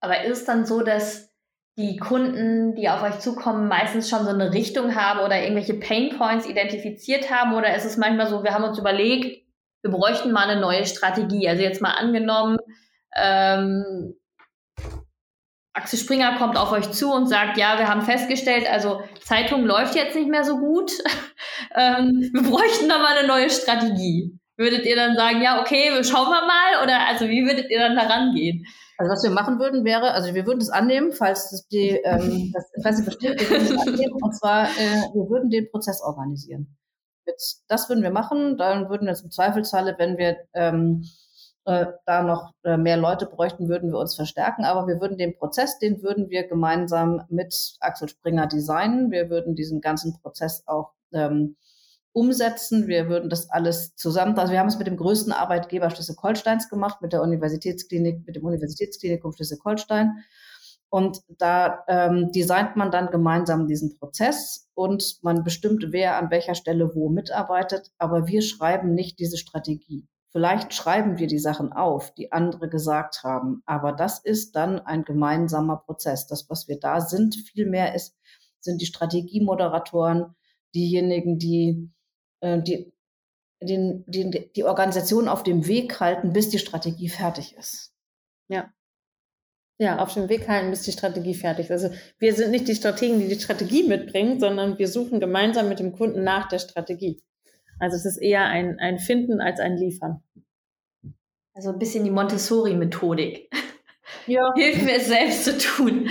Aber 0.00 0.24
ist 0.24 0.38
es 0.38 0.44
dann 0.44 0.66
so, 0.66 0.82
dass 0.82 1.32
die 1.78 1.96
Kunden, 1.96 2.74
die 2.74 2.88
auf 2.88 3.04
euch 3.04 3.20
zukommen, 3.20 3.68
meistens 3.68 4.10
schon 4.10 4.24
so 4.24 4.30
eine 4.30 4.52
Richtung 4.52 4.96
haben 4.96 5.20
oder 5.20 5.40
irgendwelche 5.40 5.74
Pain 5.74 6.18
Points 6.18 6.44
identifiziert 6.44 7.30
haben? 7.30 7.54
Oder 7.54 7.76
ist 7.76 7.84
es 7.84 7.98
manchmal 7.98 8.26
so, 8.26 8.42
wir 8.42 8.52
haben 8.52 8.64
uns 8.64 8.80
überlegt, 8.80 9.46
wir 9.82 9.92
bräuchten 9.92 10.32
mal 10.32 10.50
eine 10.50 10.60
neue 10.60 10.86
Strategie? 10.86 11.48
Also 11.48 11.62
jetzt 11.62 11.80
mal 11.80 11.94
angenommen, 11.94 12.58
ähm, 13.14 14.16
Axel 15.76 15.98
Springer 15.98 16.38
kommt 16.38 16.56
auf 16.56 16.72
euch 16.72 16.90
zu 16.92 17.12
und 17.12 17.26
sagt, 17.26 17.58
ja, 17.58 17.78
wir 17.78 17.86
haben 17.86 18.00
festgestellt, 18.00 18.66
also 18.66 19.02
Zeitung 19.22 19.66
läuft 19.66 19.94
jetzt 19.94 20.16
nicht 20.16 20.28
mehr 20.28 20.42
so 20.42 20.56
gut. 20.58 20.90
ähm, 21.74 22.30
wir 22.32 22.42
bräuchten 22.42 22.88
da 22.88 22.96
mal 22.98 23.18
eine 23.18 23.28
neue 23.28 23.50
Strategie. 23.50 24.38
Würdet 24.56 24.86
ihr 24.86 24.96
dann 24.96 25.16
sagen, 25.16 25.42
ja, 25.42 25.60
okay, 25.60 25.90
wir 25.92 26.02
schauen 26.02 26.28
wir 26.28 26.46
mal? 26.46 26.82
Oder 26.82 27.06
also 27.06 27.28
wie 27.28 27.44
würdet 27.44 27.70
ihr 27.70 27.78
dann 27.78 27.94
da 27.94 28.04
rangehen? 28.04 28.64
Also 28.96 29.12
was 29.12 29.22
wir 29.22 29.30
machen 29.30 29.58
würden 29.58 29.84
wäre, 29.84 30.12
also 30.12 30.34
wir 30.34 30.46
würden 30.46 30.62
es 30.62 30.70
annehmen, 30.70 31.12
falls 31.12 31.50
das, 31.50 31.68
die, 31.68 31.90
ähm, 31.90 32.52
das 32.54 32.70
Interesse 32.74 33.04
besteht, 33.04 33.38
wir 33.38 33.50
würden 33.50 33.76
es 33.76 33.86
annehmen, 33.86 34.14
und 34.22 34.34
zwar, 34.34 34.64
äh, 34.64 35.02
wir 35.12 35.28
würden 35.28 35.50
den 35.50 35.70
Prozess 35.70 36.00
organisieren. 36.00 36.74
das 37.68 37.88
würden 37.90 38.02
wir 38.02 38.10
machen, 38.10 38.56
dann 38.56 38.88
würden 38.88 39.06
wir 39.06 39.14
zum 39.14 39.30
Zweifelsfalle, 39.30 39.96
wenn 39.98 40.16
wir 40.16 40.38
ähm, 40.54 41.04
äh, 41.66 41.86
da 42.06 42.22
noch 42.22 42.54
äh, 42.64 42.76
mehr 42.76 42.96
Leute 42.96 43.26
bräuchten, 43.26 43.68
würden 43.68 43.90
wir 43.92 43.98
uns 43.98 44.14
verstärken. 44.14 44.64
Aber 44.64 44.86
wir 44.86 45.00
würden 45.00 45.18
den 45.18 45.36
Prozess, 45.36 45.78
den 45.78 46.02
würden 46.02 46.30
wir 46.30 46.46
gemeinsam 46.46 47.22
mit 47.28 47.76
Axel 47.80 48.08
Springer 48.08 48.46
designen. 48.46 49.10
Wir 49.10 49.30
würden 49.30 49.54
diesen 49.54 49.80
ganzen 49.80 50.18
Prozess 50.20 50.62
auch 50.66 50.92
ähm, 51.12 51.56
umsetzen. 52.12 52.86
Wir 52.86 53.08
würden 53.08 53.28
das 53.28 53.50
alles 53.50 53.94
zusammen, 53.94 54.38
also 54.38 54.50
wir 54.52 54.58
haben 54.58 54.68
es 54.68 54.78
mit 54.78 54.86
dem 54.86 54.96
größten 54.96 55.32
Arbeitgeber 55.32 55.90
Schleswig-Holsteins 55.90 56.70
gemacht, 56.70 57.02
mit 57.02 57.12
der 57.12 57.20
Universitätsklinik, 57.20 58.26
mit 58.26 58.36
dem 58.36 58.44
Universitätsklinikum 58.44 59.32
Schleswig-Holstein. 59.32 60.24
Und 60.88 61.18
da 61.28 61.84
ähm, 61.88 62.30
designt 62.32 62.76
man 62.76 62.90
dann 62.90 63.10
gemeinsam 63.10 63.66
diesen 63.66 63.98
Prozess 63.98 64.70
und 64.74 65.18
man 65.22 65.44
bestimmt, 65.44 65.86
wer 65.90 66.16
an 66.16 66.30
welcher 66.30 66.54
Stelle 66.54 66.94
wo 66.94 67.10
mitarbeitet. 67.10 67.90
Aber 67.98 68.26
wir 68.26 68.40
schreiben 68.40 68.94
nicht 68.94 69.18
diese 69.18 69.36
Strategie. 69.36 70.06
Vielleicht 70.32 70.74
schreiben 70.74 71.18
wir 71.18 71.28
die 71.28 71.38
Sachen 71.38 71.72
auf, 71.72 72.12
die 72.14 72.32
andere 72.32 72.68
gesagt 72.68 73.22
haben, 73.22 73.62
aber 73.64 73.92
das 73.92 74.18
ist 74.18 74.56
dann 74.56 74.80
ein 74.80 75.04
gemeinsamer 75.04 75.76
Prozess. 75.76 76.26
Das, 76.26 76.50
was 76.50 76.68
wir 76.68 76.78
da 76.78 77.00
sind, 77.00 77.34
vielmehr 77.34 77.94
ist, 77.94 78.16
sind 78.60 78.80
die 78.80 78.86
Strategiemoderatoren, 78.86 80.34
diejenigen, 80.74 81.38
die, 81.38 81.90
äh, 82.40 82.60
die, 82.60 82.92
den, 83.62 84.04
die, 84.06 84.52
die 84.52 84.64
Organisation 84.64 85.28
auf 85.28 85.42
dem 85.42 85.66
Weg 85.66 86.00
halten, 86.00 86.32
bis 86.32 86.50
die 86.50 86.58
Strategie 86.58 87.08
fertig 87.08 87.56
ist. 87.56 87.94
Ja. 88.48 88.70
Ja, 89.78 89.98
auf 89.98 90.14
dem 90.14 90.28
Weg 90.28 90.48
halten, 90.48 90.70
bis 90.70 90.82
die 90.82 90.92
Strategie 90.92 91.34
fertig 91.34 91.66
ist. 91.66 91.70
Also 91.70 91.90
wir 92.18 92.34
sind 92.34 92.50
nicht 92.50 92.66
die 92.66 92.74
Strategen, 92.74 93.20
die 93.20 93.28
die 93.28 93.40
Strategie 93.40 93.82
mitbringen, 93.86 94.40
sondern 94.40 94.78
wir 94.78 94.88
suchen 94.88 95.20
gemeinsam 95.20 95.68
mit 95.68 95.78
dem 95.78 95.92
Kunden 95.92 96.24
nach 96.24 96.48
der 96.48 96.58
Strategie. 96.58 97.22
Also 97.78 97.96
es 97.96 98.06
ist 98.06 98.18
eher 98.18 98.44
ein, 98.44 98.78
ein 98.78 98.98
Finden 98.98 99.40
als 99.40 99.60
ein 99.60 99.76
Liefern. 99.76 100.22
Also 101.54 101.70
ein 101.70 101.78
bisschen 101.78 102.04
die 102.04 102.10
Montessori-Methodik. 102.10 103.50
Ja. 104.28 104.52
Hilft 104.54 104.82
mir 104.82 104.96
es 104.96 105.06
selbst 105.06 105.44
zu 105.44 105.56
tun. 105.56 106.08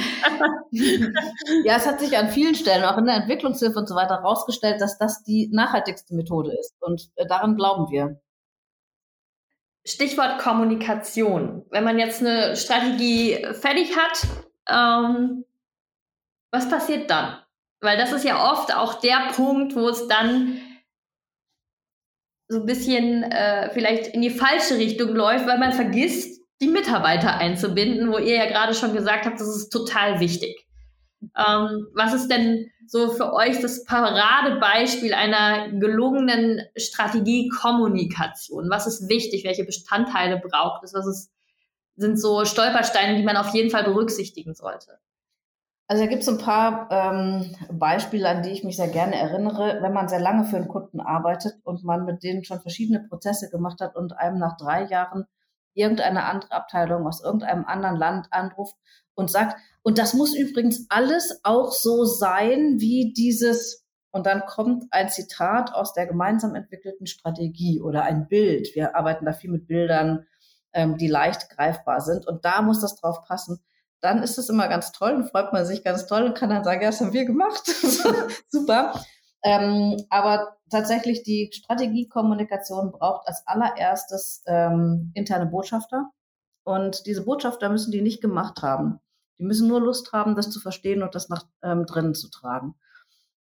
ja, 0.72 1.76
es 1.76 1.86
hat 1.86 2.00
sich 2.00 2.18
an 2.18 2.30
vielen 2.30 2.56
Stellen, 2.56 2.84
auch 2.84 2.98
in 2.98 3.06
der 3.06 3.16
Entwicklungshilfe 3.16 3.78
und 3.78 3.88
so 3.88 3.96
weiter, 3.96 4.22
herausgestellt, 4.22 4.80
dass 4.80 4.98
das 4.98 5.24
die 5.24 5.50
nachhaltigste 5.52 6.16
Methode 6.16 6.54
ist. 6.58 6.76
Und 6.80 7.10
äh, 7.16 7.26
daran 7.26 7.56
glauben 7.56 7.90
wir. 7.92 8.22
Stichwort 9.86 10.40
Kommunikation. 10.40 11.66
Wenn 11.70 11.84
man 11.84 12.00
jetzt 12.00 12.22
eine 12.22 12.56
Strategie 12.56 13.46
fertig 13.54 13.96
hat, 13.96 14.28
ähm, 14.70 15.46
was 16.52 16.70
passiert 16.70 17.10
dann? 17.10 17.38
Weil 17.82 17.98
das 17.98 18.12
ist 18.12 18.26
ja 18.26 18.52
oft 18.52 18.76
auch 18.76 18.96
der 18.96 19.32
Punkt, 19.36 19.76
wo 19.76 19.90
es 19.90 20.08
dann 20.08 20.60
so 22.48 22.60
ein 22.60 22.66
bisschen 22.66 23.24
äh, 23.24 23.70
vielleicht 23.74 24.08
in 24.08 24.22
die 24.22 24.30
falsche 24.30 24.78
Richtung 24.78 25.16
läuft, 25.16 25.48
weil 25.48 25.58
man 25.58 25.74
vergisst, 25.74 26.42
die 26.62 26.68
Mitarbeiter 26.68 27.38
einzubinden, 27.38 28.12
wo 28.12 28.18
ihr 28.18 28.36
ja 28.36 28.46
gerade 28.46 28.74
schon 28.74 28.94
gesagt 28.94 29.26
habt, 29.26 29.40
das 29.40 29.48
ist 29.48 29.70
total 29.70 30.20
wichtig. 30.20 30.66
Ähm, 31.36 31.88
was 31.94 32.14
ist 32.14 32.30
denn 32.30 32.70
so 32.88 33.10
für 33.10 33.34
euch 33.34 33.60
das 33.60 33.84
Paradebeispiel 33.84 35.14
einer 35.14 35.70
gelungenen 35.72 36.62
Strategiekommunikation? 36.78 38.70
Was 38.70 38.88
ist 38.88 39.10
wichtig? 39.10 39.44
Welche 39.44 39.66
Bestandteile 39.66 40.40
braucht 40.40 40.84
es? 40.84 40.94
Was 40.94 41.08
ist, 41.08 41.32
sind 41.96 42.20
so 42.20 42.46
Stolpersteine, 42.46 43.18
die 43.18 43.24
man 43.24 43.38
auf 43.38 43.54
jeden 43.54 43.72
Fall 43.72 43.84
berücksichtigen 43.84 44.54
sollte? 44.54 45.00
Also 45.88 46.04
da 46.04 46.10
gibt 46.10 46.24
es 46.24 46.30
ein 46.30 46.40
paar 46.40 46.88
ähm, 46.90 47.56
Beispiele, 47.72 48.28
an 48.28 48.42
die 48.42 48.50
ich 48.50 48.64
mich 48.64 48.76
sehr 48.76 48.88
gerne 48.88 49.16
erinnere. 49.16 49.80
Wenn 49.82 49.94
man 49.94 50.08
sehr 50.08 50.20
lange 50.20 50.46
für 50.46 50.56
einen 50.56 50.68
Kunden 50.68 51.00
arbeitet 51.00 51.54
und 51.64 51.84
man 51.84 52.06
mit 52.06 52.24
denen 52.24 52.44
schon 52.44 52.60
verschiedene 52.60 53.02
Prozesse 53.02 53.50
gemacht 53.52 53.82
hat 53.82 53.96
und 53.96 54.18
einem 54.18 54.40
nach 54.40 54.58
drei 54.58 54.86
Jahren 54.86 55.26
irgendeine 55.76 56.24
andere 56.24 56.52
Abteilung 56.54 57.06
aus 57.06 57.24
irgendeinem 57.24 57.66
anderen 57.66 57.98
Land 57.98 58.28
anruft 58.32 58.76
und 59.14 59.30
sagt, 59.30 59.60
und 59.84 60.00
das 60.00 60.16
muss 60.16 60.36
übrigens 60.36 60.88
alles 60.90 61.42
auch 61.44 61.72
so 61.72 62.06
sein 62.06 62.80
wie 62.80 63.14
dieses, 63.14 63.86
und 64.10 64.26
dann 64.26 64.46
kommt 64.48 64.86
ein 64.90 65.10
Zitat 65.10 65.74
aus 65.74 65.94
der 65.94 66.08
gemeinsam 66.08 66.56
entwickelten 66.56 67.06
Strategie 67.06 67.82
oder 67.82 68.04
ein 68.04 68.28
Bild. 68.28 68.74
Wir 68.74 68.96
arbeiten 68.96 69.26
da 69.26 69.34
viel 69.34 69.52
mit 69.52 69.68
Bildern, 69.68 70.26
ähm, 70.74 70.98
die 70.98 71.08
leicht 71.08 71.50
greifbar 71.50 72.02
sind. 72.02 72.26
Und 72.26 72.46
da 72.46 72.62
muss 72.62 72.82
das 72.82 72.96
drauf 72.96 73.24
passen 73.28 73.60
dann 74.06 74.24
ist 74.24 74.38
es 74.38 74.50
immer 74.50 74.68
ganz 74.68 74.92
toll 74.92 75.14
und 75.14 75.30
freut 75.30 75.52
man 75.52 75.66
sich 75.66 75.84
ganz 75.84 76.06
toll 76.06 76.24
und 76.24 76.38
kann 76.38 76.50
dann 76.50 76.64
sagen, 76.64 76.82
ja, 76.82 76.90
das 76.90 77.02
haben 77.02 77.14
wir 77.14 77.26
gemacht. 77.26 77.66
Super. 78.48 78.94
Ähm, 79.44 79.98
aber 80.10 80.58
tatsächlich 80.70 81.24
die 81.24 81.52
Strategiekommunikation 81.52 82.92
braucht 82.92 83.28
als 83.28 83.44
allererstes 83.46 84.44
ähm, 84.48 85.12
interne 85.14 85.48
Botschafter. 85.48 86.10
Und 86.64 87.06
diese 87.06 87.26
Botschafter 87.26 87.70
müssen 87.70 87.92
die 87.92 88.02
nicht 88.02 88.22
gemacht 88.22 88.62
haben. 88.62 89.00
Die 89.38 89.44
müssen 89.44 89.68
nur 89.68 89.82
Lust 89.82 90.14
haben, 90.14 90.36
das 90.36 90.50
zu 90.50 90.60
verstehen 90.60 91.04
und 91.04 91.14
das 91.16 91.30
nach 91.30 91.46
ähm, 91.64 91.86
drinnen 91.86 92.16
zu 92.16 92.30
tragen. 92.30 92.76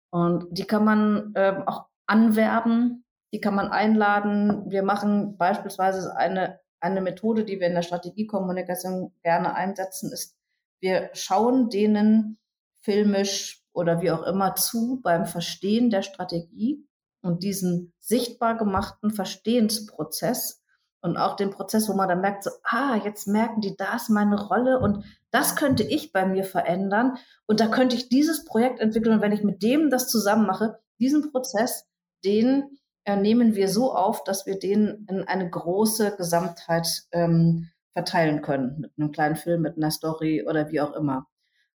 Und 0.09 0.47
die 0.51 0.65
kann 0.65 0.83
man 0.83 1.33
ähm, 1.35 1.63
auch 1.67 1.85
anwerben, 2.05 3.05
die 3.33 3.39
kann 3.41 3.55
man 3.55 3.69
einladen. 3.69 4.69
Wir 4.69 4.83
machen 4.83 5.37
beispielsweise 5.37 6.15
eine, 6.15 6.59
eine 6.79 7.01
Methode, 7.01 7.45
die 7.45 7.59
wir 7.59 7.67
in 7.67 7.73
der 7.73 7.81
Strategiekommunikation 7.81 9.13
gerne 9.23 9.55
einsetzen, 9.55 10.11
ist 10.11 10.37
wir 10.83 11.09
schauen 11.13 11.69
denen 11.69 12.37
filmisch 12.81 13.63
oder 13.71 14.01
wie 14.01 14.11
auch 14.11 14.23
immer 14.23 14.55
zu 14.55 14.99
beim 15.01 15.25
Verstehen 15.25 15.89
der 15.89 16.01
Strategie 16.01 16.85
und 17.21 17.41
diesen 17.41 17.93
sichtbar 17.99 18.57
gemachten 18.57 19.09
Verstehensprozess 19.09 20.61
und 21.01 21.15
auch 21.15 21.37
den 21.37 21.51
Prozess, 21.51 21.87
wo 21.87 21.93
man 21.93 22.09
dann 22.09 22.19
merkt, 22.19 22.43
so, 22.43 22.51
ah, 22.63 22.97
jetzt 22.97 23.27
merken 23.27 23.61
die, 23.61 23.77
da 23.77 23.95
ist 23.95 24.09
meine 24.09 24.39
Rolle 24.39 24.79
und 24.79 25.05
das 25.31 25.55
könnte 25.55 25.83
ich 25.83 26.11
bei 26.11 26.25
mir 26.25 26.43
verändern 26.43 27.17
und 27.45 27.61
da 27.61 27.67
könnte 27.67 27.95
ich 27.95 28.09
dieses 28.09 28.43
Projekt 28.43 28.81
entwickeln 28.81 29.15
und 29.15 29.21
wenn 29.21 29.31
ich 29.31 29.43
mit 29.43 29.63
dem 29.63 29.89
das 29.89 30.09
zusammen 30.09 30.45
mache, 30.45 30.79
diesen 30.99 31.31
Prozess, 31.31 31.85
den 32.25 32.77
äh, 33.05 33.15
nehmen 33.15 33.55
wir 33.55 33.69
so 33.69 33.93
auf, 33.93 34.25
dass 34.25 34.45
wir 34.45 34.59
den 34.59 35.07
in 35.09 35.23
eine 35.23 35.49
große 35.49 36.17
Gesamtheit 36.17 36.87
ähm, 37.13 37.69
verteilen 37.93 38.41
können 38.41 38.79
mit 38.79 38.91
einem 38.97 39.11
kleinen 39.11 39.35
Film, 39.35 39.61
mit 39.61 39.77
einer 39.77 39.91
Story 39.91 40.45
oder 40.47 40.69
wie 40.69 40.81
auch 40.81 40.93
immer. 40.93 41.27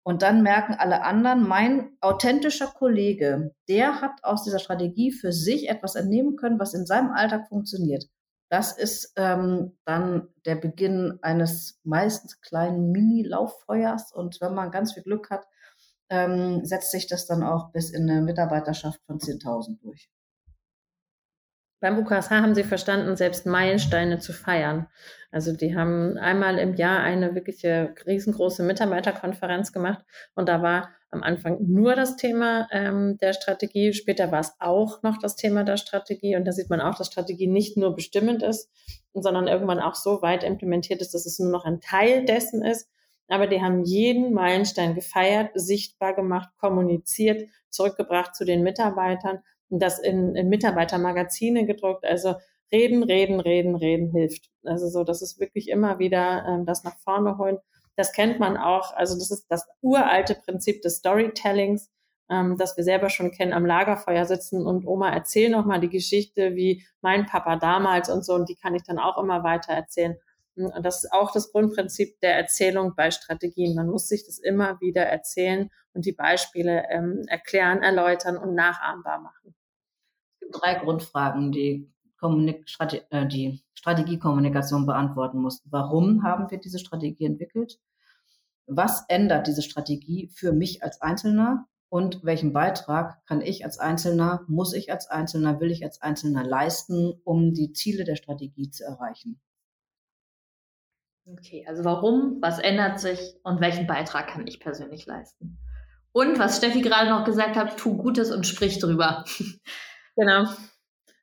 Und 0.04 0.22
dann 0.22 0.44
merken 0.44 0.76
alle 0.78 1.04
anderen, 1.04 1.48
mein 1.48 1.98
authentischer 2.02 2.68
Kollege, 2.68 3.56
der 3.70 4.02
hat 4.02 4.24
aus 4.24 4.44
dieser 4.44 4.60
Strategie 4.60 5.12
für 5.12 5.32
sich 5.32 5.70
etwas 5.70 5.96
entnehmen 5.96 6.36
können, 6.36 6.60
was 6.60 6.74
in 6.74 6.86
seinem 6.86 7.12
Alltag 7.12 7.48
funktioniert. 7.48 8.06
Das 8.50 8.78
ist 8.78 9.14
ähm, 9.16 9.78
dann 9.86 10.28
der 10.46 10.56
Beginn 10.56 11.18
eines 11.22 11.80
meistens 11.84 12.40
kleinen 12.42 12.92
Mini-Lauffeuers. 12.92 14.12
Und 14.12 14.40
wenn 14.42 14.54
man 14.54 14.72
ganz 14.72 14.94
viel 14.94 15.04
Glück 15.04 15.32
hat, 15.32 15.48
ähm, 16.10 16.64
setzt 16.66 16.92
sich 16.92 17.08
das 17.08 17.26
dann 17.26 17.42
auch 17.42 17.72
bis 17.72 17.90
in 17.90 18.08
eine 18.08 18.22
Mitarbeiterschaft 18.22 19.00
von 19.08 19.20
10.000 19.20 19.80
durch. 19.82 20.10
Beim 21.84 22.00
UKSH 22.00 22.30
haben 22.32 22.56
sie 22.56 22.64
verstanden, 22.64 23.18
selbst 23.18 23.46
Meilensteine 23.46 24.18
zu 24.18 24.32
feiern. 24.32 24.88
Also 25.32 25.52
die 25.52 25.76
haben 25.76 26.18
einmal 26.18 26.58
im 26.58 26.76
Jahr 26.76 27.02
eine 27.02 27.36
wirkliche 27.36 27.94
riesengroße 28.08 28.64
Mitarbeiterkonferenz 28.64 29.74
gemacht 29.74 30.06
und 30.34 30.48
da 30.48 30.62
war 30.62 30.92
am 31.12 31.24
Anfang 31.24 31.58
nur 31.60 31.94
das 31.96 32.16
Thema 32.16 32.70
ähm, 32.72 33.18
der 33.18 33.34
Strategie. 33.34 33.92
Später 33.92 34.32
war 34.32 34.40
es 34.40 34.54
auch 34.60 35.04
noch 35.04 35.18
das 35.18 35.36
Thema 35.36 35.66
der 35.66 35.76
Strategie 35.76 36.38
und 36.38 36.46
da 36.46 36.54
sieht 36.54 36.70
man 36.70 36.80
auch, 36.80 36.96
dass 36.96 37.08
Strategie 37.08 37.48
nicht 37.48 37.76
nur 37.76 37.94
bestimmend 37.94 38.44
ist, 38.44 38.72
sondern 39.14 39.50
irgendwann 39.50 39.82
auch 39.82 39.96
so 39.96 40.22
weit 40.22 40.46
implementiert 40.46 41.02
ist, 41.02 41.14
dass 41.14 41.26
es 41.26 41.38
nur 41.38 41.52
noch 41.52 41.66
ein 41.66 41.82
Teil 41.82 42.24
dessen 42.24 42.64
ist. 42.64 42.88
Aber 43.28 43.46
die 43.46 43.62
haben 43.62 43.84
jeden 43.84 44.32
Meilenstein 44.34 44.96
gefeiert, 44.96 45.52
sichtbar 45.54 46.16
gemacht, 46.16 46.48
kommuniziert, 46.58 47.50
zurückgebracht 47.70 48.36
zu 48.36 48.46
den 48.46 48.64
Mitarbeitern 48.64 49.40
das 49.70 50.00
in, 50.00 50.36
in 50.36 50.50
Mitarbeitermagazine 50.50 51.66
gedruckt. 51.66 52.06
Also 52.06 52.36
reden, 52.72 53.04
reden, 53.04 53.40
reden, 53.40 53.76
reden 53.76 54.12
hilft. 54.12 54.50
Also 54.64 54.88
so, 54.90 55.04
das 55.04 55.22
ist 55.22 55.40
wirklich 55.40 55.70
immer 55.70 56.00
wieder 56.00 56.46
ähm, 56.48 56.66
das 56.66 56.84
nach 56.84 56.98
vorne 57.00 57.38
holen. 57.38 57.60
Das 57.96 58.12
kennt 58.12 58.40
man 58.40 58.58
auch. 58.58 58.94
Also 58.96 59.16
das 59.16 59.32
ist 59.32 59.46
das 59.50 59.68
uralte 59.82 60.36
Prinzip 60.36 60.82
des 60.82 60.98
Storytellings, 60.98 61.92
ähm, 62.30 62.58
das 62.58 62.76
wir 62.76 62.84
selber 62.84 63.10
schon 63.10 63.32
kennen, 63.32 63.54
am 63.54 63.66
Lagerfeuer 63.66 64.26
sitzen 64.26 64.66
und 64.66 64.88
Oma 64.88 65.10
erzähl 65.12 65.50
noch 65.50 65.66
mal 65.66 65.80
die 65.80 65.90
Geschichte 65.90 66.56
wie 66.56 66.84
mein 67.02 67.26
Papa 67.26 67.58
damals 67.58 68.10
und 68.10 68.26
so 68.26 68.34
und 68.34 68.50
die 68.50 68.56
kann 68.56 68.76
ich 68.76 68.84
dann 68.84 69.00
auch 69.00 69.22
immer 69.22 69.44
weiter 69.44 69.74
erzählen. 69.74 70.18
Und 70.56 70.84
das 70.84 71.04
ist 71.04 71.12
auch 71.12 71.32
das 71.32 71.52
Grundprinzip 71.52 72.20
der 72.20 72.36
Erzählung 72.36 72.94
bei 72.96 73.12
Strategien. 73.12 73.76
Man 73.76 73.88
muss 73.88 74.08
sich 74.08 74.26
das 74.26 74.38
immer 74.38 74.80
wieder 74.82 75.04
erzählen 75.04 75.70
und 75.94 76.06
die 76.06 76.12
Beispiele 76.12 76.84
ähm, 76.90 77.24
erklären, 77.28 77.82
erläutern 77.82 78.38
und 78.38 78.54
nachahmbar 78.54 79.20
machen 79.20 79.56
drei 80.54 80.76
Grundfragen, 80.76 81.52
die, 81.52 81.90
Kommunik 82.20 82.70
Strate 82.70 83.06
äh, 83.12 83.28
die 83.28 83.62
Strategiekommunikation 83.74 84.86
beantworten 84.86 85.40
muss. 85.40 85.62
Warum 85.66 86.24
haben 86.24 86.50
wir 86.50 86.58
diese 86.58 86.80
Strategie 86.80 87.26
entwickelt? 87.26 87.80
Was 88.66 89.04
ändert 89.10 89.48
diese 89.48 89.62
Strategie 89.62 90.30
für 90.34 90.54
mich 90.54 90.84
als 90.84 91.02
Einzelner? 91.02 91.66
Und 91.90 92.24
welchen 92.24 92.54
Beitrag 92.54 93.24
kann 93.26 93.42
ich 93.42 93.66
als 93.66 93.78
Einzelner, 93.78 94.46
muss 94.48 94.74
ich 94.74 94.90
als 94.90 95.08
Einzelner, 95.08 95.60
will 95.60 95.70
ich 95.70 95.84
als 95.84 96.02
Einzelner 96.02 96.46
leisten, 96.46 97.14
um 97.26 97.54
die 97.54 97.74
Ziele 97.74 98.06
der 98.06 98.16
Strategie 98.16 98.70
zu 98.70 98.86
erreichen? 98.86 99.42
Okay, 101.26 101.66
also 101.68 101.86
warum, 101.86 102.38
was 102.42 102.60
ändert 102.60 103.00
sich 103.00 103.36
und 103.44 103.62
welchen 103.62 103.88
Beitrag 103.88 104.28
kann 104.28 104.46
ich 104.46 104.60
persönlich 104.60 105.06
leisten? 105.06 105.58
Und 106.12 106.38
was 106.38 106.58
Steffi 106.58 106.82
gerade 106.82 107.10
noch 107.10 107.24
gesagt 107.24 107.56
hat, 107.56 107.78
tu 107.78 107.98
Gutes 107.98 108.32
und 108.32 108.46
sprich 108.46 108.80
drüber. 108.80 109.26
Genau. 110.16 110.46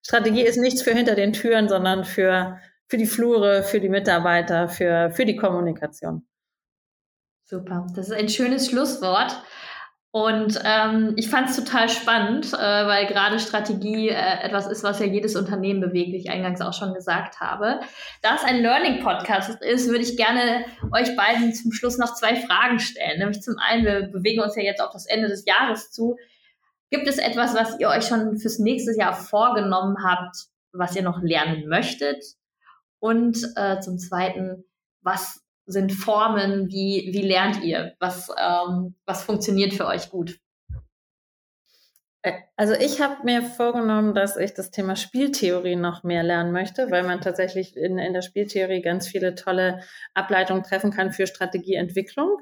Strategie 0.04 0.42
ist 0.42 0.56
nichts 0.56 0.82
für 0.82 0.92
hinter 0.92 1.14
den 1.14 1.32
Türen, 1.32 1.68
sondern 1.68 2.04
für, 2.04 2.58
für 2.88 2.96
die 2.96 3.06
Flure, 3.06 3.62
für 3.62 3.78
die 3.78 3.88
Mitarbeiter, 3.88 4.68
für, 4.68 5.12
für 5.12 5.24
die 5.24 5.36
Kommunikation. 5.36 6.26
Super, 7.44 7.86
das 7.94 8.08
ist 8.08 8.16
ein 8.16 8.28
schönes 8.28 8.68
Schlusswort. 8.68 9.40
Und 10.12 10.60
ähm, 10.64 11.14
ich 11.16 11.30
fand 11.30 11.50
es 11.50 11.56
total 11.56 11.88
spannend, 11.88 12.52
äh, 12.52 12.56
weil 12.56 13.06
gerade 13.06 13.38
Strategie 13.38 14.08
äh, 14.08 14.42
etwas 14.42 14.66
ist, 14.66 14.82
was 14.82 14.98
ja 14.98 15.06
jedes 15.06 15.36
Unternehmen 15.36 15.80
bewegt, 15.80 16.10
wie 16.10 16.16
ich 16.16 16.30
eingangs 16.30 16.60
auch 16.60 16.72
schon 16.72 16.94
gesagt 16.94 17.38
habe. 17.38 17.80
Da 18.20 18.34
es 18.34 18.42
ein 18.42 18.60
Learning-Podcast 18.60 19.62
ist, 19.62 19.88
würde 19.88 20.02
ich 20.02 20.16
gerne 20.16 20.64
euch 20.92 21.14
beiden 21.14 21.54
zum 21.54 21.70
Schluss 21.70 21.96
noch 21.96 22.12
zwei 22.14 22.34
Fragen 22.34 22.80
stellen. 22.80 23.20
Nämlich 23.20 23.40
zum 23.40 23.54
einen, 23.58 23.84
wir 23.84 24.02
bewegen 24.08 24.42
uns 24.42 24.56
ja 24.56 24.62
jetzt 24.62 24.80
auf 24.80 24.90
das 24.92 25.06
Ende 25.06 25.28
des 25.28 25.44
Jahres 25.44 25.92
zu. 25.92 26.16
Gibt 26.90 27.06
es 27.06 27.18
etwas, 27.18 27.54
was 27.54 27.78
ihr 27.78 27.88
euch 27.88 28.04
schon 28.04 28.36
fürs 28.36 28.58
nächste 28.58 28.96
Jahr 28.96 29.12
vorgenommen 29.14 29.98
habt, 30.04 30.48
was 30.72 30.96
ihr 30.96 31.02
noch 31.02 31.22
lernen 31.22 31.68
möchtet? 31.68 32.24
Und 32.98 33.38
äh, 33.54 33.78
zum 33.78 33.96
Zweiten, 33.98 34.64
was 35.02 35.39
sind 35.70 35.92
Formen? 35.92 36.68
Wie, 36.68 37.10
wie 37.12 37.22
lernt 37.22 37.62
ihr? 37.62 37.94
Was, 37.98 38.28
ähm, 38.38 38.94
was 39.06 39.22
funktioniert 39.22 39.74
für 39.74 39.86
euch 39.86 40.10
gut? 40.10 40.38
Also 42.56 42.74
ich 42.74 43.00
habe 43.00 43.24
mir 43.24 43.42
vorgenommen, 43.42 44.12
dass 44.12 44.36
ich 44.36 44.52
das 44.52 44.70
Thema 44.70 44.94
Spieltheorie 44.94 45.76
noch 45.76 46.02
mehr 46.02 46.22
lernen 46.22 46.52
möchte, 46.52 46.90
weil 46.90 47.02
man 47.02 47.22
tatsächlich 47.22 47.74
in, 47.74 47.96
in 47.96 48.12
der 48.12 48.20
Spieltheorie 48.20 48.82
ganz 48.82 49.08
viele 49.08 49.34
tolle 49.34 49.80
Ableitungen 50.12 50.62
treffen 50.62 50.90
kann 50.90 51.12
für 51.12 51.26
Strategieentwicklung. 51.26 52.36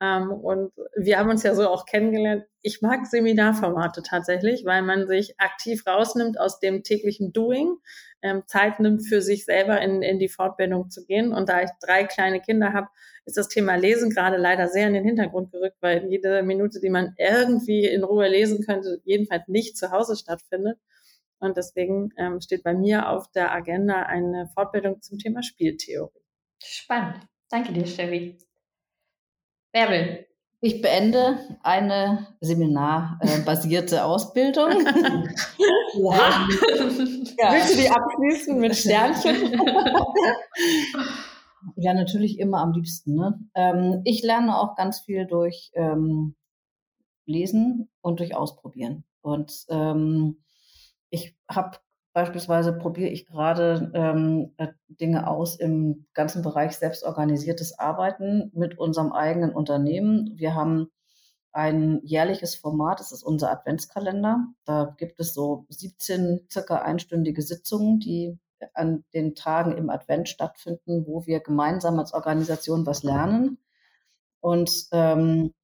Ähm, 0.00 0.30
und 0.30 0.72
wir 0.96 1.18
haben 1.18 1.28
uns 1.28 1.42
ja 1.42 1.54
so 1.54 1.68
auch 1.68 1.84
kennengelernt. 1.84 2.44
Ich 2.62 2.80
mag 2.80 3.06
Seminarformate 3.06 4.02
tatsächlich, 4.02 4.64
weil 4.64 4.82
man 4.82 5.06
sich 5.06 5.38
aktiv 5.38 5.86
rausnimmt 5.86 6.40
aus 6.40 6.58
dem 6.58 6.82
täglichen 6.82 7.32
Doing, 7.32 7.76
ähm, 8.22 8.42
Zeit 8.46 8.80
nimmt 8.80 9.06
für 9.06 9.20
sich 9.20 9.44
selber 9.44 9.80
in, 9.80 10.02
in 10.02 10.18
die 10.18 10.28
Fortbildung 10.28 10.90
zu 10.90 11.04
gehen. 11.04 11.32
Und 11.32 11.48
da 11.48 11.62
ich 11.62 11.70
drei 11.80 12.04
kleine 12.04 12.40
Kinder 12.40 12.72
habe, 12.72 12.88
ist 13.26 13.36
das 13.36 13.48
Thema 13.48 13.76
Lesen 13.76 14.10
gerade 14.10 14.36
leider 14.36 14.68
sehr 14.68 14.86
in 14.86 14.94
den 14.94 15.04
Hintergrund 15.04 15.52
gerückt, 15.52 15.76
weil 15.80 16.06
jede 16.08 16.42
Minute, 16.42 16.80
die 16.80 16.90
man 16.90 17.14
irgendwie 17.18 17.86
in 17.86 18.02
Ruhe 18.02 18.28
lesen 18.28 18.64
könnte, 18.64 19.00
jedenfalls 19.04 19.48
nicht 19.48 19.76
zu 19.76 19.90
Hause 19.90 20.16
stattfindet. 20.16 20.78
Und 21.38 21.56
deswegen 21.56 22.10
ähm, 22.18 22.40
steht 22.40 22.62
bei 22.62 22.74
mir 22.74 23.08
auf 23.08 23.30
der 23.32 23.52
Agenda 23.52 24.02
eine 24.02 24.48
Fortbildung 24.54 25.00
zum 25.00 25.18
Thema 25.18 25.42
Spieltheorie. 25.42 26.20
Spannend. 26.62 27.26
Danke 27.48 27.72
dir, 27.72 27.86
Steffi. 27.86 28.38
Bärbel. 29.72 30.26
Ich 30.62 30.82
beende 30.82 31.38
eine 31.62 32.36
seminarbasierte 32.40 34.04
Ausbildung. 34.04 34.72
ja. 35.94 36.48
ja. 37.38 37.52
Willst 37.52 37.74
du 37.74 37.80
die 37.80 37.88
abschließen 37.88 38.58
mit 38.58 38.76
Sternchen? 38.76 39.58
ja, 41.76 41.94
natürlich 41.94 42.38
immer 42.38 42.60
am 42.60 42.72
liebsten. 42.72 43.14
Ne? 43.14 43.40
Ähm, 43.54 44.02
ich 44.04 44.22
lerne 44.22 44.58
auch 44.58 44.76
ganz 44.76 45.00
viel 45.00 45.26
durch 45.26 45.70
ähm, 45.74 46.36
Lesen 47.24 47.88
und 48.02 48.20
durch 48.20 48.34
Ausprobieren. 48.34 49.04
Und 49.22 49.64
ähm, 49.70 50.44
ich 51.08 51.34
habe 51.48 51.78
beispielsweise 52.12 52.72
probiere 52.72 53.10
ich 53.10 53.26
gerade 53.26 53.90
ähm, 53.94 54.52
äh, 54.56 54.68
Dinge 54.88 55.28
aus 55.28 55.56
im 55.56 56.06
ganzen 56.14 56.42
Bereich 56.42 56.76
selbstorganisiertes 56.76 57.78
Arbeiten 57.78 58.50
mit 58.54 58.78
unserem 58.78 59.12
eigenen 59.12 59.52
Unternehmen. 59.52 60.32
Wir 60.36 60.54
haben 60.54 60.90
ein 61.52 62.00
jährliches 62.04 62.54
Format, 62.54 63.00
das 63.00 63.12
ist 63.12 63.22
unser 63.22 63.50
Adventskalender. 63.50 64.46
Da 64.64 64.94
gibt 64.96 65.18
es 65.20 65.34
so 65.34 65.66
17 65.68 66.46
circa 66.50 66.76
einstündige 66.76 67.42
Sitzungen, 67.42 67.98
die 67.98 68.38
an 68.74 69.04
den 69.14 69.34
Tagen 69.34 69.76
im 69.76 69.90
Advent 69.90 70.28
stattfinden, 70.28 71.06
wo 71.06 71.26
wir 71.26 71.40
gemeinsam 71.40 71.98
als 71.98 72.12
Organisation 72.12 72.86
was 72.86 73.02
lernen. 73.02 73.58
Und 74.40 74.70
ähm, 74.92 75.54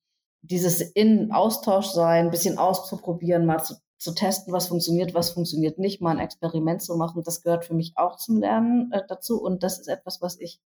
dieses 0.42 0.80
in 0.80 1.32
Austausch 1.32 1.88
sein, 1.88 2.26
ein 2.26 2.30
bisschen 2.30 2.58
auszuprobieren, 2.58 3.46
mal 3.46 3.62
zu, 3.62 3.74
zu 3.98 4.12
testen, 4.14 4.52
was 4.52 4.68
funktioniert, 4.68 5.14
was 5.14 5.30
funktioniert 5.30 5.78
nicht, 5.78 6.00
mal 6.00 6.10
ein 6.10 6.24
Experiment 6.24 6.82
zu 6.82 6.96
machen, 6.96 7.22
das 7.24 7.42
gehört 7.42 7.64
für 7.64 7.74
mich 7.74 7.94
auch 7.96 8.16
zum 8.16 8.38
Lernen 8.38 8.92
äh, 8.92 9.02
dazu. 9.08 9.42
Und 9.42 9.62
das 9.62 9.78
ist 9.78 9.88
etwas, 9.88 10.20
was 10.20 10.38
ich 10.40 10.60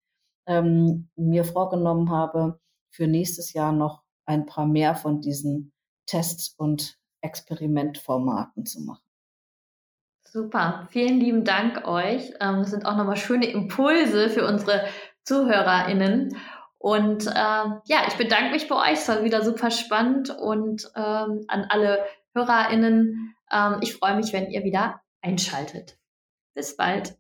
ähm, 0.48 1.10
mir 1.16 1.46
vorgenommen 1.46 2.10
habe, 2.10 2.60
für 2.90 3.08
nächstes 3.08 3.54
Jahr 3.54 3.72
noch 3.72 4.04
ein 4.26 4.46
paar 4.46 4.66
mehr 4.66 4.96
von 4.96 5.22
diesen 5.22 5.72
Tests 6.08 6.56
und 6.58 6.98
Experimentformaten 7.22 8.66
zu 8.66 8.82
machen. 8.82 9.04
Super, 10.24 10.88
vielen 10.92 11.20
lieben 11.20 11.44
Dank 11.44 11.88
euch. 11.88 12.34
Ähm, 12.40 12.60
das 12.60 12.72
sind 12.72 12.86
auch 12.86 12.96
nochmal 12.96 13.18
schöne 13.18 13.48
Impulse 13.48 14.30
für 14.30 14.48
unsere 14.48 14.86
ZuhörerInnen. 15.24 16.36
Und 16.78 17.28
äh, 17.28 17.32
ja, 17.36 18.08
ich 18.08 18.16
bedanke 18.16 18.52
mich 18.52 18.68
bei 18.68 18.76
euch. 18.76 19.00
Es 19.00 19.08
war 19.08 19.24
wieder 19.24 19.44
super 19.44 19.70
spannend 19.70 20.30
und 20.30 20.90
ähm, 20.96 21.46
an 21.48 21.66
alle 21.70 22.00
HörerInnen. 22.40 23.36
Ähm, 23.52 23.78
ich 23.82 23.96
freue 23.96 24.16
mich, 24.16 24.34
wenn 24.34 24.50
ihr 24.50 24.64
wieder 24.64 25.02
einschaltet. 25.22 25.98
Bis 26.54 26.76
bald. 26.76 27.18